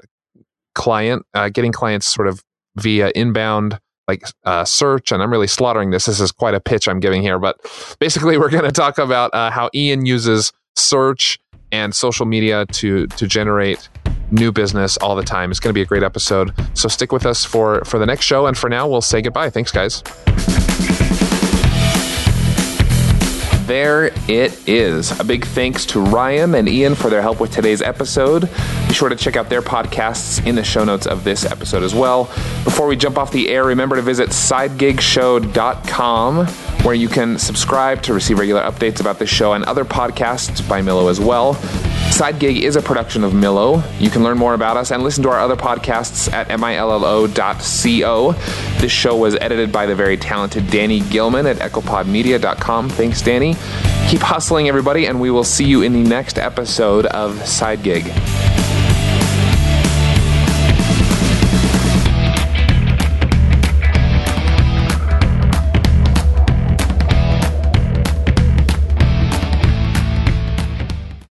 client, 0.75 1.25
uh, 1.33 1.49
getting 1.49 1.71
clients 1.71 2.07
sort 2.07 2.27
of 2.27 2.43
via 2.75 3.11
inbound 3.15 3.79
like 4.07 4.25
uh, 4.43 4.65
search. 4.65 5.11
And 5.11 5.23
I'm 5.23 5.31
really 5.31 5.47
slaughtering 5.47 5.91
this. 5.91 6.05
This 6.05 6.19
is 6.19 6.31
quite 6.31 6.53
a 6.53 6.59
pitch 6.59 6.87
I'm 6.87 6.99
giving 6.99 7.21
here. 7.21 7.39
But 7.39 7.57
basically, 7.99 8.37
we're 8.39 8.49
going 8.49 8.65
to 8.65 8.71
talk 8.71 8.97
about 8.97 9.33
uh, 9.33 9.51
how 9.51 9.69
Ian 9.73 10.05
uses 10.05 10.51
search 10.75 11.39
and 11.71 11.95
social 11.95 12.25
media 12.25 12.65
to 12.67 13.07
to 13.07 13.27
generate 13.27 13.89
new 14.31 14.51
business 14.51 14.97
all 14.97 15.15
the 15.15 15.23
time. 15.23 15.51
It's 15.51 15.59
going 15.59 15.69
to 15.69 15.73
be 15.73 15.81
a 15.81 15.85
great 15.85 16.03
episode. 16.03 16.53
So 16.73 16.87
stick 16.87 17.11
with 17.11 17.25
us 17.25 17.45
for 17.45 17.83
for 17.85 17.97
the 17.97 18.05
next 18.05 18.25
show. 18.25 18.45
And 18.45 18.57
for 18.57 18.69
now, 18.69 18.87
we'll 18.87 19.01
say 19.01 19.21
goodbye. 19.21 19.49
Thanks, 19.49 19.71
guys 19.71 20.03
there 23.67 24.05
it 24.27 24.67
is. 24.67 25.17
A 25.19 25.23
big 25.23 25.45
thanks 25.45 25.85
to 25.87 26.01
Ryan 26.01 26.55
and 26.55 26.67
Ian 26.67 26.95
for 26.95 27.09
their 27.09 27.21
help 27.21 27.39
with 27.39 27.51
today's 27.51 27.81
episode. 27.81 28.49
Be 28.87 28.93
sure 28.93 29.09
to 29.09 29.15
check 29.15 29.35
out 29.35 29.49
their 29.49 29.61
podcasts 29.61 30.45
in 30.45 30.55
the 30.55 30.63
show 30.63 30.83
notes 30.83 31.07
of 31.07 31.23
this 31.23 31.45
episode 31.45 31.83
as 31.83 31.95
well. 31.95 32.25
Before 32.63 32.87
we 32.87 32.95
jump 32.95 33.17
off 33.17 33.31
the 33.31 33.49
air, 33.49 33.63
remember 33.63 33.95
to 33.95 34.01
visit 34.01 34.29
sidegigshow.com 34.29 36.47
where 36.83 36.93
you 36.93 37.07
can 37.07 37.39
subscribe 37.39 38.01
to 38.03 38.13
receive 38.13 38.37
regular 38.37 38.61
updates 38.61 38.99
about 38.99 39.17
this 39.17 39.29
show 39.29 39.53
and 39.53 39.63
other 39.63 39.85
podcasts 39.85 40.67
by 40.67 40.81
Millo 40.81 41.09
as 41.09 41.19
well. 41.19 41.55
SideGig 42.13 42.61
is 42.61 42.75
a 42.75 42.81
production 42.81 43.23
of 43.23 43.31
Millo. 43.31 43.83
You 43.99 44.09
can 44.09 44.21
learn 44.21 44.37
more 44.37 44.53
about 44.53 44.77
us 44.77 44.91
and 44.91 45.01
listen 45.01 45.23
to 45.23 45.29
our 45.29 45.39
other 45.39 45.55
podcasts 45.55 46.31
at 46.31 46.49
millo.co. 46.49 48.31
This 48.79 48.91
show 48.91 49.15
was 49.15 49.35
edited 49.35 49.71
by 49.71 49.85
the 49.85 49.95
very 49.95 50.17
talented 50.17 50.69
Danny 50.69 50.99
Gilman 50.99 51.47
at 51.47 51.57
echopodmedia.com. 51.57 52.89
Thanks, 52.89 53.21
Danny. 53.21 53.52
Keep 54.09 54.21
hustling, 54.21 54.67
everybody, 54.67 55.07
and 55.07 55.19
we 55.19 55.31
will 55.31 55.43
see 55.43 55.65
you 55.65 55.81
in 55.81 55.93
the 55.93 56.03
next 56.03 56.37
episode 56.37 57.05
of 57.07 57.35
SideGig. 57.37 58.62